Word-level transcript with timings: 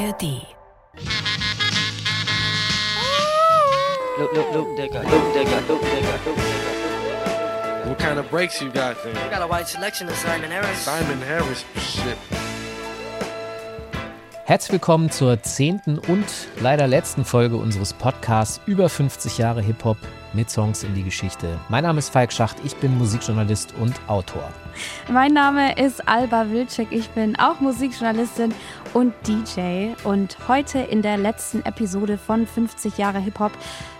ARD. 0.00 0.22
Look, 4.18 4.32
look, 4.32 4.54
look, 4.54 4.76
digger, 4.76 5.02
look, 5.02 5.34
digger, 5.34 5.60
look, 5.68 5.82
digger, 5.82 6.18
look, 6.24 6.36
digger. 6.36 7.88
What 7.88 7.98
kind 7.98 8.18
of 8.18 8.30
brakes 8.30 8.62
you 8.62 8.70
got 8.70 8.96
I 8.96 9.12
there? 9.12 9.30
got 9.30 9.42
a 9.42 9.46
wide 9.46 9.68
selection 9.68 10.08
of 10.08 10.14
Simon 10.14 10.50
Harris. 10.50 10.78
Simon 10.78 11.20
Harris 11.20 11.64
shit. 11.76 12.16
Herzlich 14.46 14.72
willkommen 14.72 15.10
zur 15.10 15.42
zehnten 15.42 15.98
und 15.98 16.26
leider 16.60 16.86
letzten 16.86 17.26
Folge 17.26 17.56
unseres 17.56 17.92
Podcasts 17.92 18.58
über 18.66 18.88
50 18.88 19.36
Jahre 19.36 19.60
Hip-Hop 19.60 19.98
mit 20.32 20.50
Songs 20.50 20.84
in 20.84 20.94
die 20.94 21.02
Geschichte. 21.02 21.58
Mein 21.68 21.84
Name 21.84 21.98
ist 21.98 22.10
Falk 22.10 22.32
Schacht, 22.32 22.56
ich 22.64 22.76
bin 22.76 22.96
Musikjournalist 22.98 23.74
und 23.80 23.94
Autor. 24.06 24.48
Mein 25.10 25.32
Name 25.32 25.76
ist 25.76 26.08
Alba 26.08 26.50
Wilczek, 26.50 26.88
ich 26.90 27.10
bin 27.10 27.38
auch 27.38 27.60
Musikjournalistin 27.60 28.54
und 28.94 29.14
DJ. 29.26 29.90
Und 30.04 30.36
heute 30.48 30.78
in 30.78 31.02
der 31.02 31.16
letzten 31.16 31.64
Episode 31.64 32.18
von 32.18 32.46
50 32.46 32.98
Jahre 32.98 33.18
Hip-Hop 33.20 33.52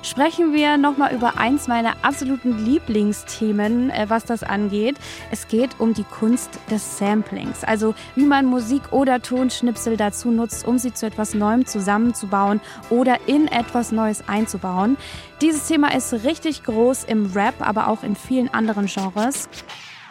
sprechen 0.02 0.52
wir 0.52 0.76
nochmal 0.76 1.14
über 1.14 1.38
eins 1.38 1.68
meiner 1.68 1.94
absoluten 2.02 2.64
Lieblingsthemen, 2.64 3.90
äh, 3.90 4.06
was 4.08 4.24
das 4.24 4.42
angeht. 4.42 4.96
Es 5.30 5.48
geht 5.48 5.78
um 5.78 5.94
die 5.94 6.04
Kunst 6.04 6.58
des 6.70 6.98
Samplings, 6.98 7.64
also 7.64 7.94
wie 8.14 8.24
man 8.24 8.46
Musik 8.46 8.92
oder 8.92 9.20
Tonschnipsel 9.20 9.96
dazu 9.96 10.30
nutzt, 10.30 10.66
um 10.66 10.78
sie 10.78 10.92
zu 10.92 11.06
etwas 11.06 11.34
Neuem 11.34 11.66
zusammenzubauen 11.66 12.60
oder 12.88 13.18
in 13.26 13.48
etwas 13.48 13.92
Neues 13.92 14.24
einzubauen. 14.28 14.96
Dieses 15.40 15.68
Thema 15.68 15.94
ist 15.94 16.12
richtig 16.12 16.64
groß 16.64 17.04
im 17.04 17.32
Rap, 17.32 17.66
aber 17.66 17.88
auch 17.88 18.02
in 18.02 18.14
vielen 18.14 18.50
anderen 18.50 18.84
Genres. 18.84 19.48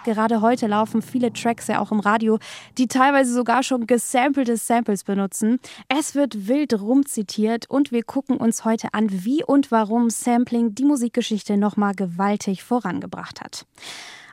Gerade 0.04 0.42
heute 0.42 0.66
laufen 0.66 1.04
viele 1.04 1.32
Tracks 1.32 1.68
ja 1.68 1.80
auch 1.80 1.92
im 1.92 2.00
Radio, 2.00 2.40
die 2.80 2.88
teilweise 2.88 3.32
sogar 3.32 3.62
schon 3.62 3.86
gesampelte 3.86 4.58
Samples 4.58 5.04
benutzen. 5.04 5.60
Es 5.88 6.16
wird 6.16 6.48
wild 6.48 6.82
rumzitiert 6.82 7.70
und 7.70 7.92
wir 7.92 8.02
gucken 8.02 8.38
uns 8.38 8.66
heute 8.66 8.96
an, 8.96 9.08
wie 9.24 9.44
und 9.44 9.70
warum 9.70 10.10
Sampling 10.10 10.74
die 10.74 10.86
Musikgeschichte 10.86 11.58
nochmal 11.58 11.94
gewaltig 11.94 12.64
vorangebracht 12.64 13.40
hat. 13.42 13.68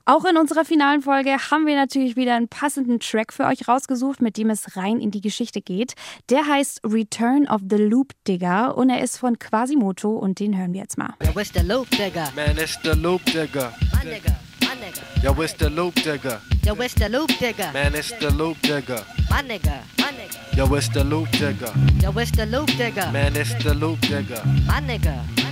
Auch 0.09 0.25
in 0.25 0.37
unserer 0.37 0.65
finalen 0.65 1.03
Folge 1.03 1.37
haben 1.51 1.67
wir 1.67 1.75
natürlich 1.75 2.15
wieder 2.15 2.37
einen 2.37 2.47
passenden 2.47 3.01
Track 3.01 3.33
für 3.33 3.45
euch 3.45 3.67
rausgesucht, 3.67 4.23
mit 4.23 4.37
dem 4.37 4.51
es 4.51 4.77
rein 4.77 5.01
in 5.01 5.11
die 5.11 5.21
Geschichte 5.21 5.61
geht. 5.61 5.95
Der 6.31 6.47
heißt 6.47 6.83
Return 6.85 7.49
of 7.49 7.62
the 7.69 7.77
Loop 7.77 8.12
Digger 8.29 8.77
und 8.77 8.89
er 8.89 9.03
ist 9.03 9.19
von 9.19 9.37
Quasimoto 9.37 10.11
und 10.11 10.39
den 10.39 10.57
hören 10.57 10.73
wir 10.75 10.83
jetzt 10.83 10.97
mal. 10.97 11.15
Yo, 11.25 11.41
it's 11.41 11.51
the 11.53 11.67
loop 11.67 11.91
digger. 11.91 12.29
Man, 12.37 12.57
it's 12.57 12.79
the 12.84 12.91
loop 12.91 13.25
digger. 13.25 13.73
My 13.93 14.09
nigga, 14.09 14.37
my 14.61 14.69
nigga. 14.81 15.25
Yo, 15.25 15.43
it's 15.43 15.55
the 15.55 15.69
loop 15.69 15.97
digger. 15.97 16.41
Yo, 16.65 16.75
it's 16.75 16.95
the 16.95 17.09
loop 17.09 17.37
digger. 17.41 17.73
Man, 17.73 17.95
it's 17.97 18.12
the 18.21 18.31
loop 18.31 18.62
digger. 18.62 19.03
My 19.29 19.43
nigga, 19.43 19.81
my 19.99 20.12
nigga. 20.12 20.57
Yo, 20.57 20.73
it's 20.77 20.89
the 20.89 21.03
loop 21.03 21.29
digger. 21.33 21.73
Yo, 22.01 22.12
it's 22.17 22.31
the 22.31 22.47
loop 22.47 22.69
digger. 22.79 23.11
Man, 23.11 23.34
it's 23.34 23.55
the 23.61 23.75
loop 23.75 24.01
digger. 24.03 24.41
My 24.69 24.81
nigga. 24.81 25.46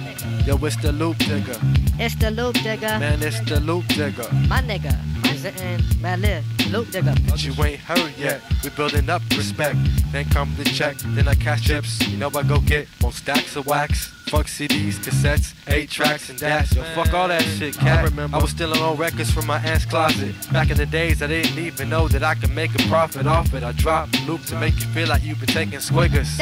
Yo, 0.46 0.56
it's 0.62 0.76
the 0.76 0.92
loop 0.92 1.16
digger. 1.16 1.58
It's 1.98 2.14
the 2.16 2.30
loop 2.30 2.54
digger. 2.56 2.98
Man, 2.98 3.22
it's 3.22 3.40
the 3.48 3.60
loop 3.60 3.86
digger. 3.88 4.28
My 4.46 4.60
nigga. 4.60 4.94
Presenting 5.22 5.80
Mad 6.02 6.20
Lib, 6.20 6.44
loop 6.70 6.90
digger. 6.90 7.14
But 7.28 7.44
you 7.44 7.52
ain't 7.64 7.80
heard 7.80 8.12
yet. 8.18 8.40
We 8.62 8.70
building 8.70 9.08
up 9.08 9.22
respect. 9.36 9.76
Then 10.12 10.24
come 10.26 10.52
the 10.56 10.64
check. 10.64 10.96
Then 11.14 11.28
I 11.28 11.34
cash 11.34 11.62
chips. 11.66 12.00
You 12.08 12.16
know 12.16 12.30
I 12.34 12.42
go 12.42 12.60
get 12.60 12.88
more 13.02 13.12
stacks 13.12 13.56
of 13.56 13.66
wax. 13.66 14.14
Fuck 14.28 14.46
CDs, 14.46 14.94
cassettes, 14.94 15.54
eight 15.68 15.90
tracks, 15.90 16.30
and 16.30 16.38
that's 16.38 16.74
yo. 16.74 16.82
Fuck 16.94 17.12
all 17.12 17.28
that 17.28 17.42
shit, 17.42 17.76
cat. 17.76 18.00
I 18.00 18.04
remember 18.04 18.36
I 18.36 18.40
was 18.40 18.50
stealing 18.50 18.80
old 18.80 18.98
records 18.98 19.30
from 19.30 19.46
my 19.46 19.58
aunt's 19.58 19.84
closet. 19.84 20.34
Back 20.50 20.70
in 20.70 20.78
the 20.78 20.86
days, 20.86 21.22
I 21.22 21.26
didn't 21.26 21.58
even 21.58 21.90
know 21.90 22.08
that 22.08 22.22
I 22.22 22.34
could 22.34 22.54
make 22.54 22.74
a 22.74 22.88
profit 22.88 23.26
off 23.26 23.52
it. 23.54 23.62
I 23.62 23.72
drop 23.72 24.08
loop 24.26 24.42
to 24.46 24.58
make 24.58 24.74
you 24.76 24.86
feel 24.94 25.08
like 25.08 25.22
you've 25.22 25.40
been 25.40 25.54
taking 25.54 25.78
squiggers. 25.78 26.38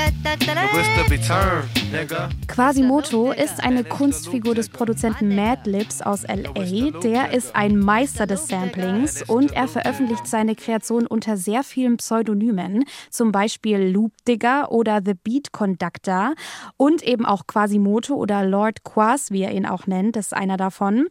Quasimoto 2.47 3.33
ist 3.33 3.63
eine 3.63 3.85
Kunstfigur 3.85 4.55
des 4.55 4.69
Produzenten 4.69 5.35
Madlibs 5.35 6.03
aus 6.03 6.23
LA. 6.23 6.91
Der 7.03 7.33
ist 7.33 7.55
ein 7.57 7.79
Meister 7.79 8.27
des 8.27 8.47
Samplings 8.47 9.23
und 9.23 9.53
er 9.53 9.67
veröffentlicht 9.67 10.12
seine 10.25 10.55
Kreation 10.55 11.07
unter 11.07 11.37
sehr 11.37 11.63
vielen 11.63 11.97
Pseudonymen, 11.97 12.85
zum 13.11 13.33
Beispiel 13.33 13.79
Loop 13.79 14.13
Digger 14.27 14.71
oder 14.73 15.01
The 15.05 15.15
Beat 15.15 15.53
Conductor 15.53 16.35
und 16.77 17.03
eben 17.03 17.27
auch 17.27 17.47
Quasimoto 17.47 18.15
oder 18.15 18.45
Lord 18.45 18.85
Quas, 18.85 19.31
wie 19.31 19.43
er 19.43 19.53
ihn 19.53 19.67
auch 19.67 19.87
nennt, 19.87 20.17
ist 20.17 20.35
einer 20.35 20.57
davon. 20.57 21.07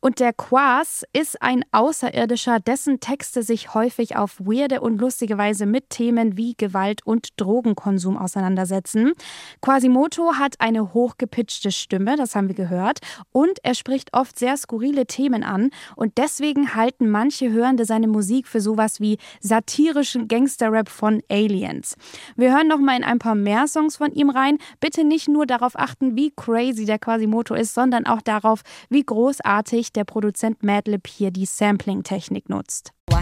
Und 0.00 0.20
der 0.20 0.32
Quas 0.32 1.04
ist 1.12 1.42
ein 1.42 1.64
Außerirdischer, 1.72 2.60
dessen 2.60 3.00
Texte 3.00 3.42
sich 3.42 3.74
häufig 3.74 4.16
auf 4.16 4.38
weirde 4.40 4.80
und 4.80 5.00
lustige 5.00 5.38
Weise 5.38 5.66
mit 5.66 5.90
Themen 5.90 6.36
wie 6.36 6.54
Gewalt 6.56 7.06
und 7.06 7.40
Drogenkonsum 7.40 8.16
auseinandersetzen. 8.16 9.12
Quasimoto 9.60 10.34
hat 10.34 10.60
eine 10.60 10.94
hochgepitchte 10.94 11.70
Stimme, 11.70 12.16
das 12.16 12.34
haben 12.34 12.48
wir 12.48 12.54
gehört, 12.54 13.00
und 13.32 13.58
er 13.62 13.74
spricht 13.74 14.14
oft 14.14 14.38
sehr 14.38 14.56
skurrile 14.56 15.06
Themen 15.06 15.42
an 15.42 15.70
und 15.94 16.18
deswegen 16.18 16.74
halten 16.74 17.08
manche 17.10 17.50
Hörende 17.50 17.84
seine 17.84 18.08
Musik 18.08 18.45
für 18.46 18.60
sowas 18.60 19.00
wie 19.00 19.18
satirischen 19.40 20.28
Gangsterrap 20.28 20.88
von 20.88 21.22
Aliens. 21.28 21.96
Wir 22.36 22.54
hören 22.54 22.68
noch 22.68 22.78
mal 22.78 22.96
in 22.96 23.04
ein 23.04 23.18
paar 23.18 23.34
mehr 23.34 23.66
Songs 23.66 23.96
von 23.96 24.12
ihm 24.12 24.30
rein. 24.30 24.58
Bitte 24.80 25.04
nicht 25.04 25.28
nur 25.28 25.46
darauf 25.46 25.78
achten, 25.78 26.16
wie 26.16 26.32
crazy 26.34 26.84
der 26.84 26.98
Quasimoto 26.98 27.54
ist, 27.54 27.74
sondern 27.74 28.06
auch 28.06 28.22
darauf, 28.22 28.62
wie 28.88 29.02
großartig 29.02 29.92
der 29.92 30.04
Produzent 30.04 30.62
Madlib 30.62 31.06
hier 31.06 31.30
die 31.30 31.46
Sampling-Technik 31.46 32.48
nutzt. 32.48 32.92
I 33.08 33.14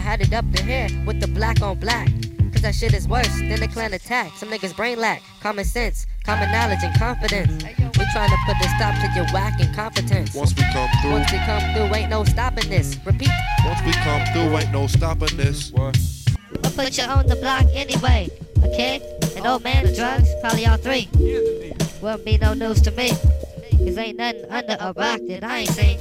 had 2.61 2.75
it 2.75 2.95
up 2.95 2.95
to 2.95 2.95
here 2.95 2.95
with 2.95 2.95
the 2.95 2.95
black 2.95 2.95
on 2.95 2.95
black. 2.95 2.95
Cause 2.95 2.95
that 2.95 2.95
shit 2.95 2.95
is 2.95 3.07
worse 3.07 3.39
than 3.39 3.59
the 3.59 3.67
clan 3.67 3.93
attack. 3.93 4.31
Some 4.37 4.49
niggas 4.49 4.75
brain 4.75 4.99
lack, 4.99 5.21
common 5.41 5.65
sense, 5.65 6.07
common 6.23 6.51
knowledge, 6.51 6.79
and 6.83 6.97
confidence. 6.97 7.63
We 7.63 8.05
trying 8.13 8.29
to 8.29 8.37
put 8.45 8.57
a 8.57 8.69
stop 8.75 8.95
to 9.01 9.11
your 9.15 9.25
whack 9.33 9.59
incompetence. 9.59 10.33
Once 10.35 10.55
we 10.55 10.63
come 10.73 10.89
through, 11.01 11.11
Once 11.11 11.31
we 11.31 11.37
come 11.39 11.73
through, 11.73 11.95
ain't 11.95 12.09
no 12.09 12.23
stopping 12.23 12.69
this. 12.69 12.97
Repeat. 13.05 13.29
once 13.65 13.81
we 13.85 13.93
come 13.93 14.25
through, 14.33 14.57
ain't 14.57 14.71
no 14.71 14.87
stopping 14.87 15.37
this. 15.37 15.73
I'll 15.77 16.71
put 16.71 16.97
you 16.97 17.03
on 17.05 17.27
the 17.27 17.35
block 17.37 17.65
anyway. 17.73 18.29
A 18.63 18.69
kid, 18.75 19.01
an 19.37 19.45
old 19.45 19.63
man, 19.63 19.93
drugs, 19.95 20.29
probably 20.41 20.65
all 20.65 20.77
three. 20.77 21.09
Wouldn't 22.01 22.25
be 22.25 22.37
no 22.37 22.53
news 22.53 22.81
to 22.81 22.91
me. 22.91 23.09
Cause 23.09 23.97
ain't 23.97 24.17
nothing 24.17 24.45
under 24.49 24.77
a 24.79 24.93
rock 24.93 25.19
that 25.27 25.43
I 25.43 25.59
ain't 25.59 25.69
seen. 25.69 25.99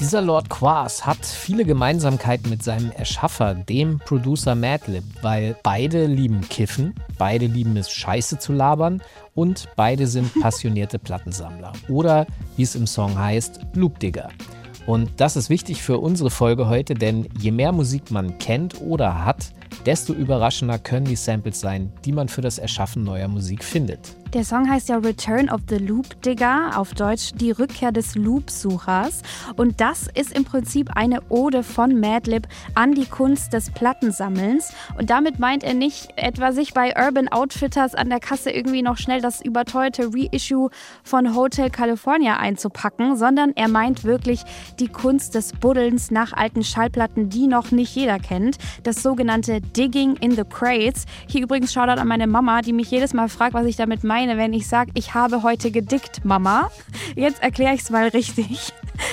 Dieser 0.00 0.22
Lord 0.22 0.48
Quas 0.48 1.04
hat 1.04 1.26
viele 1.26 1.66
Gemeinsamkeiten 1.66 2.48
mit 2.48 2.62
seinem 2.62 2.90
Erschaffer, 2.90 3.52
dem 3.54 3.98
Producer 3.98 4.54
Madlib, 4.54 5.04
weil 5.20 5.54
beide 5.62 6.06
lieben 6.06 6.40
Kiffen, 6.40 6.94
beide 7.18 7.44
lieben 7.44 7.76
es, 7.76 7.90
Scheiße 7.90 8.38
zu 8.38 8.54
labern 8.54 9.02
und 9.34 9.68
beide 9.76 10.06
sind 10.06 10.32
passionierte 10.40 10.98
Plattensammler. 10.98 11.74
Oder, 11.90 12.26
wie 12.56 12.62
es 12.62 12.76
im 12.76 12.86
Song 12.86 13.18
heißt, 13.18 13.60
Loopdigger. 13.74 14.30
Und 14.86 15.10
das 15.18 15.36
ist 15.36 15.50
wichtig 15.50 15.82
für 15.82 15.98
unsere 15.98 16.30
Folge 16.30 16.66
heute, 16.66 16.94
denn 16.94 17.28
je 17.38 17.50
mehr 17.50 17.72
Musik 17.72 18.10
man 18.10 18.38
kennt 18.38 18.80
oder 18.80 19.26
hat, 19.26 19.52
desto 19.84 20.14
überraschender 20.14 20.78
können 20.78 21.04
die 21.04 21.16
Samples 21.16 21.60
sein, 21.60 21.92
die 22.06 22.12
man 22.12 22.28
für 22.28 22.40
das 22.40 22.56
Erschaffen 22.56 23.04
neuer 23.04 23.28
Musik 23.28 23.62
findet. 23.62 24.16
Der 24.32 24.44
Song 24.44 24.70
heißt 24.70 24.88
ja 24.88 24.98
Return 24.98 25.50
of 25.50 25.62
the 25.68 25.78
Loop 25.78 26.22
Digger, 26.22 26.70
auf 26.76 26.94
Deutsch 26.94 27.32
die 27.34 27.50
Rückkehr 27.50 27.90
des 27.90 28.14
Loopsuchers. 28.14 29.22
Und 29.56 29.80
das 29.80 30.06
ist 30.14 30.32
im 30.32 30.44
Prinzip 30.44 30.90
eine 30.94 31.20
Ode 31.30 31.64
von 31.64 31.98
Madlib 31.98 32.46
an 32.76 32.94
die 32.94 33.06
Kunst 33.06 33.52
des 33.52 33.72
Plattensammelns. 33.72 34.72
Und 34.96 35.10
damit 35.10 35.40
meint 35.40 35.64
er 35.64 35.74
nicht 35.74 36.12
etwa 36.14 36.52
sich 36.52 36.74
bei 36.74 36.94
Urban 36.96 37.26
Outfitters 37.26 37.96
an 37.96 38.08
der 38.08 38.20
Kasse 38.20 38.52
irgendwie 38.52 38.82
noch 38.82 38.98
schnell 38.98 39.20
das 39.20 39.44
überteuerte 39.44 40.10
Reissue 40.14 40.70
von 41.02 41.34
Hotel 41.34 41.68
California 41.68 42.36
einzupacken, 42.36 43.16
sondern 43.16 43.50
er 43.56 43.68
meint 43.68 44.04
wirklich 44.04 44.44
die 44.78 44.88
Kunst 44.88 45.34
des 45.34 45.54
Buddelns 45.54 46.12
nach 46.12 46.32
alten 46.34 46.62
Schallplatten, 46.62 47.30
die 47.30 47.48
noch 47.48 47.72
nicht 47.72 47.96
jeder 47.96 48.20
kennt. 48.20 48.58
Das 48.84 49.02
sogenannte 49.02 49.60
Digging 49.60 50.14
in 50.18 50.30
the 50.30 50.44
Crates. 50.48 51.06
Hier 51.26 51.42
übrigens 51.42 51.72
Shoutout 51.72 52.00
an 52.00 52.06
meine 52.06 52.28
Mama, 52.28 52.62
die 52.62 52.72
mich 52.72 52.92
jedes 52.92 53.12
Mal 53.12 53.28
fragt, 53.28 53.54
was 53.54 53.66
ich 53.66 53.74
damit 53.74 54.04
meine, 54.04 54.19
wenn 54.28 54.52
ich 54.52 54.66
sage, 54.68 54.90
ich 54.94 55.14
habe 55.14 55.42
heute 55.42 55.70
gedickt, 55.70 56.24
Mama. 56.24 56.70
Jetzt 57.16 57.42
erkläre 57.42 57.74
ich 57.74 57.82
es 57.82 57.90
mal 57.90 58.08
richtig. 58.08 58.72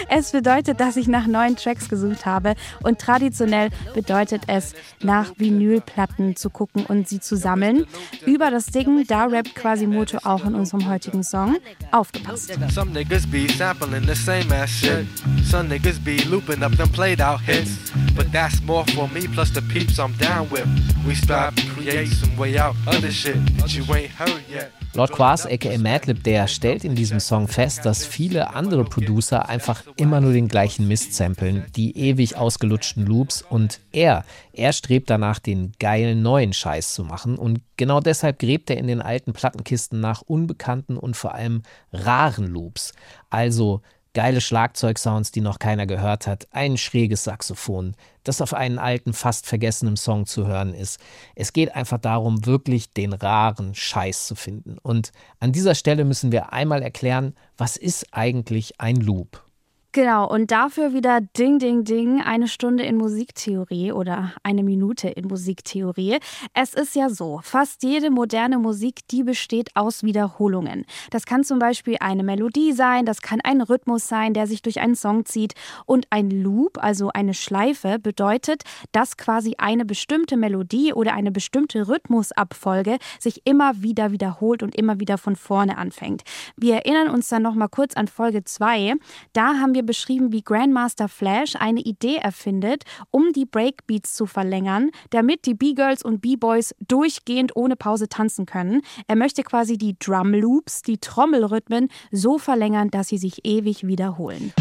Es 0.10 0.32
bedeutet, 0.32 0.80
dass 0.80 0.98
ich 0.98 1.08
nach 1.08 1.28
neuen 1.28 1.56
Tracks 1.56 1.90
gesucht 1.90 2.26
habe 2.26 2.56
und 2.84 3.00
traditionell 3.00 3.70
bedeutet 3.94 4.44
es, 4.48 4.74
nach 5.02 5.32
Vinylplatten 5.38 6.36
zu 6.36 6.50
gucken 6.50 6.86
und 6.86 7.08
sie 7.08 7.20
zu 7.20 7.38
sammeln. 7.38 7.86
Über 8.26 8.52
das 8.52 8.66
Diggen, 8.68 9.06
da 9.08 9.26
rappt 9.26 9.56
Quasimoto 9.56 10.20
auch 10.24 10.46
in 10.46 10.56
unserem 10.56 10.90
heutigen 10.90 11.24
Song. 11.24 11.58
Aufgepasst. 11.92 12.52
Some 12.70 12.92
niggas 12.92 13.26
be 13.30 13.48
sampling 13.48 14.06
the 14.06 14.16
same 14.16 14.54
ass 14.54 14.70
shit. 14.70 15.08
Some 15.44 15.70
niggas 15.70 16.04
be 16.04 16.18
looping 16.30 16.64
up 16.64 16.76
them 16.76 16.90
played 16.90 17.22
out 17.22 17.40
hits. 17.42 17.92
But 18.16 18.32
that's 18.32 18.62
more 18.64 18.86
for 18.94 19.08
me 19.08 19.28
plus 19.28 19.52
the 19.52 19.62
peeps 19.62 20.00
I'm 20.00 20.14
down 20.18 20.50
with. 20.50 20.68
We 21.06 21.16
strive 21.16 21.56
to 21.56 21.66
create 21.68 22.10
some 22.10 22.36
way 22.36 22.58
out 22.58 22.76
other 22.88 23.12
shit 23.12 23.38
that 23.58 23.74
you 23.74 23.84
ain't 23.94 24.12
heard 24.12 24.44
yet. 24.50 24.72
Lord 24.98 25.12
Quas, 25.12 25.46
aka 25.46 25.78
Madlib, 25.78 26.24
der 26.24 26.48
stellt 26.48 26.84
in 26.84 26.96
diesem 26.96 27.20
Song 27.20 27.48
fest, 27.48 27.86
dass 27.86 28.04
viele 28.04 28.56
andere 28.56 28.84
Producer 28.84 29.48
einfach 29.48 29.84
immer 29.96 30.22
nur 30.22 30.34
den 30.34 30.48
gleichen 30.48 30.88
Mist 30.88 31.14
samplen, 31.14 31.68
die 31.76 31.96
ewig 31.96 32.36
ausgelutschten 32.36 33.06
Loops 33.06 33.44
und 33.44 33.80
er, 33.92 34.26
er 34.54 34.74
strebt 34.74 35.12
danach, 35.12 35.38
den 35.38 35.74
geilen 35.78 36.24
neuen 36.24 36.52
Scheiß 36.52 36.96
zu 36.96 37.04
machen 37.04 37.38
und 37.38 37.62
genau 37.78 38.00
deshalb 38.00 38.40
gräbt 38.40 38.72
er 38.72 38.78
in 38.78 38.88
den 38.88 39.04
alten 39.04 39.34
Plattenkisten 39.34 40.00
nach 40.00 40.24
unbekannten 40.24 40.98
und 40.98 41.16
vor 41.16 41.36
allem 41.36 41.62
raren 41.94 42.48
Loops. 42.48 42.94
Also 43.30 43.84
geile 44.18 44.42
Schlagzeugsounds, 44.42 45.32
die 45.32 45.42
noch 45.42 45.60
keiner 45.60 45.86
gehört 45.86 46.26
hat, 46.26 46.48
ein 46.50 46.78
schräges 46.78 47.26
Saxophon, 47.26 47.96
das 48.24 48.42
auf 48.42 48.56
einen 48.56 48.80
alten, 48.80 49.14
fast 49.14 49.46
vergessenen 49.46 49.96
Song 49.96 50.26
zu 50.26 50.48
hören 50.48 50.74
ist. 50.74 51.00
Es 51.36 51.54
geht 51.54 51.76
einfach 51.76 52.00
darum, 52.00 52.44
wirklich 52.48 52.92
den 52.92 53.14
raren 53.14 53.76
Scheiß 53.76 54.26
zu 54.26 54.34
finden. 54.34 54.80
Und 54.80 55.12
an 55.40 55.52
dieser 55.52 55.76
Stelle 55.76 56.04
müssen 56.04 56.32
wir 56.32 56.52
einmal 56.52 56.82
erklären, 56.82 57.36
was 57.58 57.78
ist 57.78 58.08
eigentlich 58.10 58.82
ein 58.82 58.96
Loop? 58.96 59.47
Genau, 59.94 60.30
und 60.30 60.52
dafür 60.52 60.94
wieder 60.94 61.22
Ding, 61.22 61.60
Ding, 61.60 61.84
Ding, 61.84 62.22
eine 62.22 62.48
Stunde 62.48 62.84
in 62.84 62.98
Musiktheorie 62.98 63.94
oder 63.94 64.34
eine 64.44 64.62
Minute 64.62 65.08
in 65.08 65.28
Musiktheorie. 65.28 66.18
Es 66.54 66.74
ist 66.74 66.94
ja 66.94 67.10
so, 67.10 67.40
fast 67.42 67.84
jede 67.84 68.12
moderne 68.12 68.60
Musik, 68.60 69.08
die 69.10 69.24
besteht 69.24 69.70
aus 69.76 70.04
Wiederholungen. 70.04 70.86
Das 71.10 71.26
kann 71.26 71.44
zum 71.44 71.58
Beispiel 71.58 71.98
eine 72.00 72.24
Melodie 72.24 72.74
sein, 72.74 73.06
das 73.06 73.22
kann 73.22 73.40
ein 73.42 73.62
Rhythmus 73.62 74.08
sein, 74.08 74.34
der 74.34 74.46
sich 74.46 74.62
durch 74.62 74.82
einen 74.82 74.96
Song 74.96 75.26
zieht. 75.26 75.54
Und 75.86 76.06
ein 76.10 76.30
Loop, 76.30 76.78
also 76.84 77.10
eine 77.14 77.34
Schleife, 77.34 77.98
bedeutet, 77.98 78.64
dass 78.92 79.18
quasi 79.18 79.56
eine 79.58 79.86
bestimmte 79.86 80.38
Melodie 80.38 80.94
oder 80.94 81.14
eine 81.14 81.32
bestimmte 81.32 81.88
Rhythmusabfolge 81.88 82.98
sich 83.20 83.42
immer 83.46 83.82
wieder 83.82 84.12
wiederholt 84.12 84.62
und 84.64 84.76
immer 84.76 85.00
wieder 85.00 85.18
von 85.18 85.36
vorne 85.36 85.78
anfängt. 85.78 86.24
Wir 86.56 86.76
erinnern 86.76 87.10
uns 87.10 87.30
dann 87.30 87.42
nochmal 87.42 87.70
kurz 87.70 87.96
an 87.96 88.08
Folge 88.08 88.44
2. 88.44 88.94
Da 89.34 89.56
haben 89.56 89.74
wir 89.74 89.77
beschrieben, 89.84 90.32
wie 90.32 90.42
Grandmaster 90.42 91.08
Flash 91.08 91.56
eine 91.56 91.82
Idee 91.82 92.18
erfindet, 92.18 92.84
um 93.12 93.34
die 93.34 93.46
Breakbeats 93.46 94.16
zu 94.16 94.26
verlängern, 94.26 94.92
damit 95.10 95.46
die 95.46 95.54
B-Girls 95.54 96.04
und 96.04 96.22
B-Boys 96.22 96.76
durchgehend 96.88 97.56
ohne 97.56 97.76
Pause 97.76 98.10
tanzen 98.10 98.46
können. 98.46 98.82
Er 99.08 99.16
möchte 99.16 99.44
quasi 99.44 99.78
die 99.78 99.98
Drum 100.00 100.34
Loops, 100.34 100.82
die 100.82 100.98
Trommelrhythmen, 100.98 101.90
so 102.12 102.38
verlängern, 102.38 102.90
dass 102.90 103.08
sie 103.08 103.18
sich 103.18 103.46
ewig 103.46 103.86
wiederholen. 103.86 104.54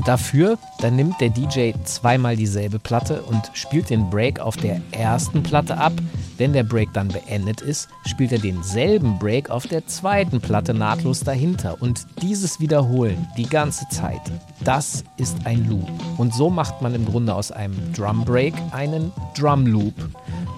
Und 0.00 0.08
dafür, 0.08 0.56
dann 0.78 0.96
nimmt 0.96 1.20
der 1.20 1.28
DJ 1.28 1.72
zweimal 1.84 2.34
dieselbe 2.34 2.78
Platte 2.78 3.20
und 3.20 3.50
spielt 3.52 3.90
den 3.90 4.08
Break 4.08 4.40
auf 4.40 4.56
der 4.56 4.80
ersten 4.92 5.42
Platte 5.42 5.76
ab. 5.76 5.92
Wenn 6.38 6.54
der 6.54 6.62
Break 6.62 6.94
dann 6.94 7.08
beendet 7.08 7.60
ist, 7.60 7.90
spielt 8.06 8.32
er 8.32 8.38
denselben 8.38 9.18
Break 9.18 9.50
auf 9.50 9.66
der 9.66 9.86
zweiten 9.86 10.40
Platte 10.40 10.72
nahtlos 10.72 11.20
dahinter. 11.20 11.82
Und 11.82 12.06
dieses 12.22 12.60
Wiederholen 12.60 13.28
die 13.36 13.46
ganze 13.46 13.86
Zeit, 13.90 14.22
das 14.64 15.04
ist 15.18 15.36
ein 15.44 15.68
Loop. 15.68 15.90
Und 16.16 16.32
so 16.32 16.48
macht 16.48 16.80
man 16.80 16.94
im 16.94 17.04
Grunde 17.04 17.34
aus 17.34 17.52
einem 17.52 17.92
Drum 17.92 18.24
Break 18.24 18.54
einen 18.70 19.12
Drum 19.38 19.66
Loop. 19.66 19.92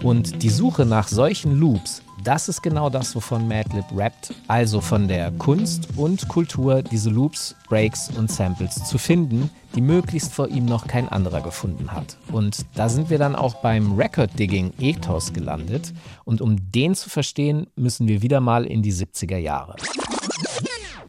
Und 0.05 0.45
die 0.45 0.51
Suche 0.51 0.87
nach 0.87 1.09
solchen 1.09 1.59
Loops 1.59 2.01
das 2.25 2.49
ist 2.49 2.63
genau 2.63 2.91
das, 2.91 3.15
wovon 3.15 3.49
Madlib 3.49 3.85
rappt, 3.95 4.35
also 4.49 4.81
von 4.81 5.09
der 5.09 5.31
Kunst 5.33 5.89
und 5.97 6.29
Kultur, 6.29 6.83
diese 6.83 7.11
Loops, 7.11 7.55
Breaks 7.69 8.11
und 8.17 8.31
Samples 8.31 8.85
zu 8.85 8.99
finden, 8.99 9.51
die 9.75 9.81
möglichst 9.81 10.33
vor 10.33 10.49
ihm 10.49 10.65
noch 10.65 10.87
kein 10.87 11.09
anderer 11.09 11.41
gefunden 11.41 11.93
hat. 11.93 12.17
Und 12.31 12.67
da 12.75 12.89
sind 12.89 13.11
wir 13.11 13.19
dann 13.19 13.35
auch 13.35 13.55
beim 13.57 13.95
Record-Digging 13.95 14.75
Ethos 14.79 15.33
gelandet. 15.33 15.93
Und 16.25 16.41
um 16.41 16.71
den 16.71 16.95
zu 16.95 17.11
verstehen, 17.11 17.67
müssen 17.77 18.09
wir 18.09 18.23
wieder 18.23 18.41
mal 18.41 18.67
in 18.67 18.83
die 18.83 18.93
70er 18.93 19.39
Jahre. 19.39 19.77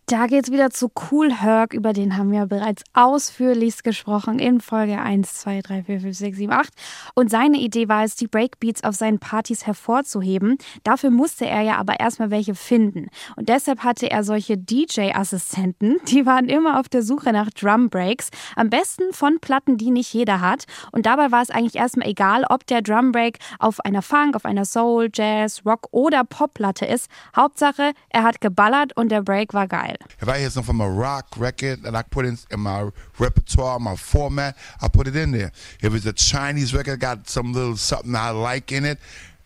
Da 0.05 0.27
geht's 0.27 0.51
wieder 0.51 0.69
zu 0.69 0.91
Cool 1.11 1.31
Herc, 1.31 1.73
über 1.73 1.93
den 1.93 2.17
haben 2.17 2.29
wir 2.29 2.45
bereits 2.45 2.83
ausführlichst 2.91 3.85
gesprochen 3.85 4.37
in 4.37 4.59
Folge 4.59 4.99
1, 4.99 5.33
2, 5.35 5.61
3, 5.61 5.83
4, 5.83 6.01
5, 6.01 6.17
6, 6.17 6.37
7, 6.39 6.51
8. 6.51 6.73
Und 7.15 7.31
seine 7.31 7.57
Idee 7.57 7.87
war 7.87 8.03
es, 8.03 8.17
die 8.17 8.27
Breakbeats 8.27 8.83
auf 8.83 8.95
seinen 8.95 9.19
Partys 9.19 9.65
hervorzuheben. 9.65 10.57
Dafür 10.83 11.09
musste 11.09 11.45
er 11.45 11.61
ja 11.61 11.77
aber 11.77 12.01
erstmal 12.01 12.31
welche 12.31 12.53
finden. 12.53 13.07
Und 13.37 13.47
deshalb 13.47 13.85
hatte 13.85 14.11
er 14.11 14.25
solche 14.25 14.57
DJ-Assistenten, 14.57 15.95
die 16.09 16.25
waren 16.25 16.49
immer 16.49 16.81
auf 16.81 16.89
der 16.89 17.01
Suche 17.01 17.31
nach 17.31 17.49
Drum 17.51 17.89
Breaks. 17.89 18.29
Am 18.57 18.69
besten 18.69 19.13
von 19.13 19.39
Platten, 19.39 19.77
die 19.77 19.89
nicht 19.89 20.13
jeder 20.13 20.41
hat. 20.41 20.65
Und 20.91 21.05
dabei 21.05 21.31
war 21.31 21.41
es 21.41 21.49
eigentlich 21.49 21.77
erstmal 21.77 22.09
egal, 22.09 22.43
ob 22.49 22.67
der 22.67 22.81
Drum 22.81 23.13
Break 23.13 23.39
auf 23.57 23.79
einer 23.79 24.01
Funk, 24.01 24.35
auf 24.35 24.43
einer 24.43 24.65
Soul, 24.65 25.09
Jazz, 25.13 25.61
Rock 25.65 25.87
oder 25.91 26.25
Popplatte 26.25 26.85
ist. 26.85 27.09
Hauptsache, 27.33 27.93
er 28.09 28.23
hat 28.23 28.41
geballert 28.41 28.97
und 28.97 29.09
der 29.09 29.21
Break 29.21 29.53
war 29.53 29.69
geil. 29.69 29.92
If 30.21 30.27
I 30.29 30.39
hear 30.39 30.49
something 30.49 30.67
from 30.67 30.81
a 30.81 30.89
rock 30.89 31.37
record 31.37 31.83
that 31.83 31.95
I 31.95 32.01
put 32.01 32.25
in, 32.25 32.37
in 32.51 32.59
my 32.61 32.89
repertoire, 33.19 33.79
my 33.79 33.95
format, 33.95 34.57
I 34.81 34.87
put 34.87 35.07
it 35.07 35.15
in 35.15 35.31
there. 35.31 35.51
If 35.81 35.93
it's 35.93 36.05
a 36.05 36.13
Chinese 36.13 36.73
record, 36.73 36.99
got 36.99 37.29
some 37.29 37.53
little 37.53 37.77
something 37.77 38.15
I 38.15 38.29
like 38.29 38.71
in 38.71 38.85
it, 38.85 38.99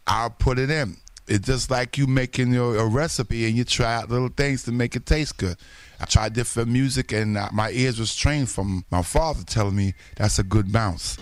I'll 0.05 0.29
put 0.29 0.59
it 0.59 0.69
in. 0.69 0.97
It's 1.27 1.45
just 1.45 1.69
like 1.69 1.97
you 1.97 2.07
making 2.07 2.53
your 2.53 2.77
a 2.77 2.85
recipe 2.85 3.47
and 3.47 3.57
you 3.57 3.65
try 3.65 3.95
out 3.95 4.09
little 4.09 4.29
things 4.29 4.63
to 4.63 4.71
make 4.71 4.95
it 4.95 5.05
taste 5.05 5.38
good. 5.38 5.57
I 5.99 6.05
tried 6.05 6.33
different 6.33 6.69
music 6.69 7.11
and 7.11 7.38
uh, 7.38 7.50
my 7.51 7.71
ears 7.71 8.00
was 8.00 8.15
trained 8.15 8.50
from 8.50 8.85
my 8.91 9.01
father 9.01 9.43
telling 9.43 9.75
me 9.75 9.93
that's 10.15 10.39
a 10.39 10.43
good 10.43 10.71
bounce. 10.71 11.17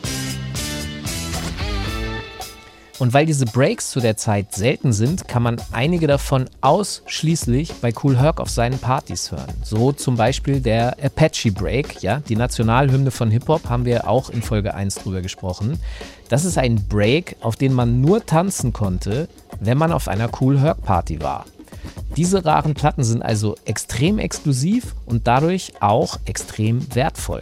Und 2.97 3.13
weil 3.13 3.25
diese 3.25 3.45
Breaks 3.45 3.89
zu 3.91 3.99
der 3.99 4.15
Zeit 4.15 4.53
selten 4.53 4.93
sind, 4.93 5.27
kann 5.27 5.43
man 5.43 5.57
einige 5.73 6.07
davon 6.07 6.45
ausschließlich 6.61 7.73
bei 7.81 7.93
Cool 8.01 8.17
Herc 8.17 8.39
auf 8.39 8.49
seinen 8.49 8.79
Partys 8.79 9.31
hören. 9.31 9.53
So 9.63 9.91
zum 9.91 10.15
Beispiel 10.15 10.61
der 10.61 10.95
Apache 11.03 11.51
Break, 11.51 12.01
ja, 12.01 12.21
die 12.21 12.37
Nationalhymne 12.37 13.11
von 13.11 13.31
Hip-Hop, 13.31 13.67
haben 13.67 13.83
wir 13.83 14.07
auch 14.07 14.29
in 14.29 14.41
Folge 14.41 14.73
1 14.73 14.95
drüber 14.95 15.21
gesprochen. 15.21 15.77
Das 16.29 16.45
ist 16.45 16.57
ein 16.57 16.87
Break, 16.87 17.35
auf 17.41 17.57
den 17.57 17.73
man 17.73 17.99
nur 17.99 18.25
tanzen 18.25 18.71
konnte, 18.71 19.27
wenn 19.59 19.77
man 19.77 19.91
auf 19.91 20.07
einer 20.07 20.29
Cool 20.39 20.59
Herc 20.59 20.81
Party 20.83 21.21
war. 21.21 21.45
Diese 22.15 22.45
raren 22.45 22.75
Platten 22.75 23.03
sind 23.03 23.21
also 23.21 23.55
extrem 23.65 24.19
exklusiv 24.19 24.95
und 25.05 25.27
dadurch 25.27 25.73
auch 25.81 26.17
extrem 26.25 26.95
wertvoll. 26.95 27.41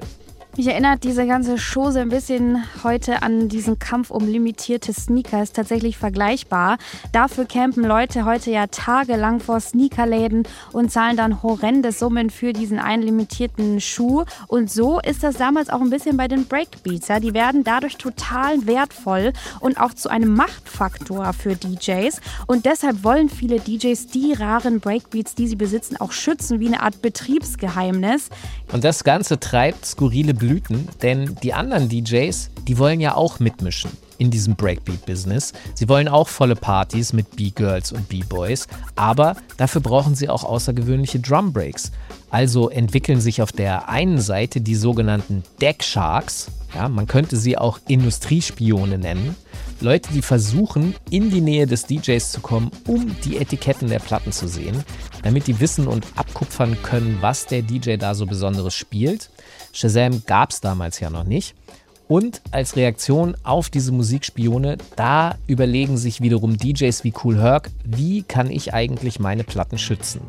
Mich 0.56 0.68
erinnert 0.68 1.04
diese 1.04 1.26
ganze 1.26 1.56
Chose 1.56 2.00
ein 2.00 2.10
bisschen 2.10 2.64
heute 2.84 3.24
an 3.24 3.50
diesen 3.50 3.80
Kampf 3.80 4.12
um 4.12 4.28
limitierte 4.28 4.94
Sneaker. 4.94 5.42
Ist 5.42 5.56
tatsächlich 5.56 5.98
vergleichbar. 5.98 6.78
Dafür 7.12 7.46
campen 7.46 7.84
Leute 7.84 8.24
heute 8.24 8.52
ja 8.52 8.68
tagelang 8.68 9.40
vor 9.40 9.60
Sneakerläden 9.60 10.44
und 10.72 10.92
zahlen 10.92 11.18
dann 11.18 11.42
horrende 11.42 11.92
Summen 11.92 12.30
für 12.30 12.54
diesen 12.54 12.78
einen 12.78 13.02
limitierten 13.02 13.82
Schuh. 13.82 14.26
Und 14.48 14.70
so 14.70 15.00
ist 15.00 15.24
das 15.24 15.38
damals 15.38 15.72
auch 15.72 15.82
ein 15.82 15.90
bisschen 15.90 16.18
bei 16.18 16.28
den 16.28 16.46
Breakbeats. 16.46 17.08
Ja? 17.08 17.20
Die 17.20 17.34
werden 17.34 17.64
dadurch 17.64 17.98
total 17.98 18.68
wertvoll 18.68 19.34
und 19.60 19.80
auch 19.80 19.96
zu 19.96 20.08
einem 20.10 20.36
Machtfaktor 20.36 21.34
für 21.34 21.56
DJs. 21.56 22.22
Und 22.46 22.68
deshalb 22.68 23.04
wollen 23.04 23.30
viele 23.30 23.60
DJs 23.60 24.06
die 24.06 24.34
raren 24.34 24.82
Breakbeats, 24.82 25.34
die 25.34 25.48
sie 25.48 25.56
besitzen, 25.56 25.98
auch 25.98 26.12
schützen, 26.12 26.60
wie 26.60 26.68
eine 26.68 26.84
Art 26.84 27.02
Betriebsgeheimnis. 27.02 28.30
Und 28.72 28.84
das 28.84 29.04
Ganze 29.04 29.40
treibt 29.40 29.84
skurrile 29.88 30.36
Blüten, 30.44 30.90
denn 31.02 31.38
die 31.42 31.54
anderen 31.54 31.88
DJs, 31.88 32.50
die 32.68 32.78
wollen 32.78 33.00
ja 33.00 33.16
auch 33.16 33.40
mitmischen 33.40 33.92
in 34.18 34.30
diesem 34.30 34.58
Breakbeat-Business. 34.58 35.54
Sie 35.74 35.88
wollen 35.88 36.10
auch 36.10 36.28
volle 36.28 36.58
Partys 36.58 37.14
mit 37.14 37.34
B-Girls 37.38 37.94
und 37.94 38.10
B-Boys, 38.10 38.68
aber 38.98 39.38
dafür 39.56 39.80
brauchen 39.80 40.16
sie 40.16 40.28
auch 40.28 40.44
außergewöhnliche 40.44 41.22
Drum 41.22 41.54
Breaks. 41.54 41.94
Also 42.30 42.70
entwickeln 42.70 43.22
sich 43.22 43.42
auf 43.42 43.54
der 43.54 43.88
einen 43.88 44.20
Seite 44.20 44.60
die 44.60 44.76
sogenannten 44.76 45.44
Deck 45.62 45.82
Sharks, 45.82 46.52
ja, 46.76 46.90
man 46.90 47.08
könnte 47.08 47.38
sie 47.38 47.58
auch 47.58 47.80
Industriespione 47.88 48.98
nennen. 48.98 49.36
Leute, 49.80 50.12
die 50.14 50.22
versuchen, 50.22 50.96
in 51.10 51.30
die 51.30 51.42
Nähe 51.42 51.68
des 51.68 51.86
DJs 51.86 52.32
zu 52.32 52.42
kommen, 52.42 52.72
um 52.88 53.16
die 53.24 53.38
Etiketten 53.38 53.90
der 53.90 54.00
Platten 54.00 54.32
zu 54.32 54.48
sehen, 54.48 54.84
damit 55.24 55.48
die 55.48 55.60
wissen 55.60 55.88
und 55.88 56.06
abkupfern 56.16 56.82
können, 56.82 57.18
was 57.22 57.46
der 57.46 57.62
DJ 57.62 57.98
da 57.98 58.16
so 58.16 58.26
Besonderes 58.26 58.74
spielt. 58.74 59.30
Shazam 59.74 60.22
gab 60.26 60.52
es 60.52 60.62
damals 60.62 61.00
ja 61.02 61.10
noch 61.10 61.26
nicht. 61.26 61.56
Und 62.08 62.42
als 62.52 62.76
Reaktion 62.76 63.36
auf 63.44 63.70
diese 63.70 63.92
Musikspione, 63.92 64.78
da 64.96 65.36
überlegen 65.48 65.98
sich 65.98 66.22
wiederum 66.22 66.58
DJs 66.58 67.04
wie 67.04 67.14
Cool 67.24 67.42
Herc, 67.42 67.72
wie 67.84 68.24
kann 68.24 68.50
ich 68.52 68.74
eigentlich 68.74 69.20
meine 69.20 69.44
Platten 69.44 69.78
schützen? 69.78 70.22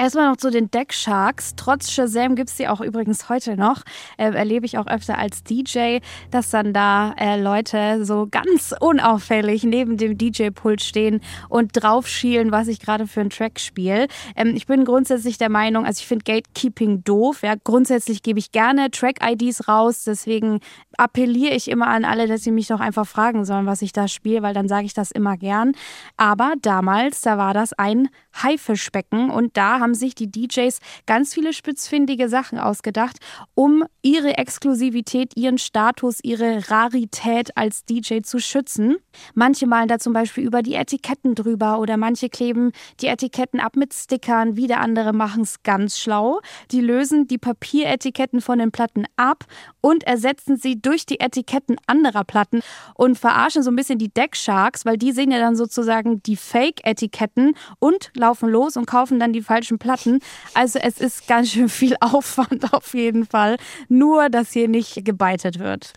Erstmal 0.00 0.30
noch 0.30 0.38
zu 0.38 0.50
den 0.50 0.70
Deck 0.70 0.94
Sharks. 0.94 1.52
Trotz 1.56 1.90
Shazam 1.90 2.34
gibt 2.34 2.48
es 2.48 2.56
die 2.56 2.68
auch 2.68 2.80
übrigens 2.80 3.28
heute 3.28 3.58
noch. 3.58 3.82
Äh, 4.16 4.32
erlebe 4.32 4.64
ich 4.64 4.78
auch 4.78 4.86
öfter 4.86 5.18
als 5.18 5.42
DJ, 5.44 5.98
dass 6.30 6.48
dann 6.48 6.72
da 6.72 7.12
äh, 7.18 7.38
Leute 7.38 8.02
so 8.06 8.26
ganz 8.30 8.74
unauffällig 8.80 9.62
neben 9.62 9.98
dem 9.98 10.16
DJ-Pult 10.16 10.80
stehen 10.80 11.20
und 11.50 11.72
drauf 11.74 12.08
schielen, 12.08 12.50
was 12.50 12.68
ich 12.68 12.80
gerade 12.80 13.06
für 13.06 13.20
einen 13.20 13.28
Track 13.28 13.60
spiele. 13.60 14.06
Ähm, 14.36 14.56
ich 14.56 14.66
bin 14.66 14.86
grundsätzlich 14.86 15.36
der 15.36 15.50
Meinung, 15.50 15.84
also 15.84 16.00
ich 16.00 16.06
finde 16.06 16.24
Gatekeeping 16.24 17.04
doof. 17.04 17.42
Ja, 17.42 17.56
grundsätzlich 17.62 18.22
gebe 18.22 18.38
ich 18.38 18.52
gerne 18.52 18.90
Track-IDs 18.90 19.68
raus. 19.68 20.04
Deswegen 20.04 20.60
appelliere 21.00 21.54
ich 21.54 21.70
immer 21.70 21.86
an 21.86 22.04
alle, 22.04 22.28
dass 22.28 22.44
sie 22.44 22.50
mich 22.50 22.66
doch 22.66 22.78
einfach 22.78 23.06
fragen 23.06 23.46
sollen, 23.46 23.64
was 23.64 23.80
ich 23.80 23.92
da 23.92 24.06
spiele, 24.06 24.42
weil 24.42 24.52
dann 24.52 24.68
sage 24.68 24.84
ich 24.84 24.92
das 24.92 25.10
immer 25.10 25.38
gern. 25.38 25.72
Aber 26.18 26.52
damals, 26.60 27.22
da 27.22 27.38
war 27.38 27.54
das 27.54 27.72
ein 27.72 28.10
Haifischbecken 28.42 29.30
und 29.30 29.56
da 29.56 29.80
haben 29.80 29.94
sich 29.94 30.14
die 30.14 30.30
DJs 30.30 30.78
ganz 31.06 31.32
viele 31.32 31.54
spitzfindige 31.54 32.28
Sachen 32.28 32.58
ausgedacht, 32.58 33.16
um 33.54 33.84
ihre 34.02 34.36
Exklusivität, 34.36 35.36
ihren 35.36 35.56
Status, 35.56 36.18
ihre 36.22 36.70
Rarität 36.70 37.56
als 37.56 37.86
DJ 37.86 38.20
zu 38.20 38.38
schützen. 38.38 38.96
Manche 39.32 39.66
malen 39.66 39.88
da 39.88 39.98
zum 39.98 40.12
Beispiel 40.12 40.44
über 40.44 40.62
die 40.62 40.74
Etiketten 40.74 41.34
drüber 41.34 41.78
oder 41.78 41.96
manche 41.96 42.28
kleben 42.28 42.72
die 43.00 43.06
Etiketten 43.06 43.58
ab 43.58 43.74
mit 43.74 43.94
Stickern, 43.94 44.56
wieder 44.56 44.80
andere 44.80 45.14
machen 45.14 45.44
es 45.44 45.62
ganz 45.62 45.98
schlau. 45.98 46.40
Die 46.72 46.82
lösen 46.82 47.26
die 47.26 47.38
Papieretiketten 47.38 48.42
von 48.42 48.58
den 48.58 48.70
Platten 48.70 49.06
ab 49.16 49.44
und 49.80 50.04
ersetzen 50.04 50.58
sie 50.58 50.80
durch 50.80 50.89
die 51.06 51.20
Etiketten 51.20 51.76
anderer 51.86 52.24
Platten 52.24 52.60
und 52.94 53.18
verarschen 53.18 53.62
so 53.62 53.70
ein 53.70 53.76
bisschen 53.76 53.98
die 53.98 54.12
Decksharks, 54.12 54.84
weil 54.84 54.96
die 54.96 55.12
sehen 55.12 55.30
ja 55.30 55.38
dann 55.38 55.56
sozusagen 55.56 56.22
die 56.22 56.36
Fake-Etiketten 56.36 57.54
und 57.78 58.10
laufen 58.14 58.48
los 58.48 58.76
und 58.76 58.86
kaufen 58.86 59.18
dann 59.18 59.32
die 59.32 59.42
falschen 59.42 59.78
Platten. 59.78 60.20
Also 60.54 60.78
es 60.78 61.00
ist 61.00 61.26
ganz 61.26 61.50
schön 61.50 61.68
viel 61.68 61.96
Aufwand 62.00 62.72
auf 62.72 62.94
jeden 62.94 63.26
Fall. 63.26 63.56
Nur, 63.88 64.28
dass 64.28 64.52
hier 64.52 64.68
nicht 64.68 65.04
gebeitet 65.04 65.58
wird. 65.58 65.92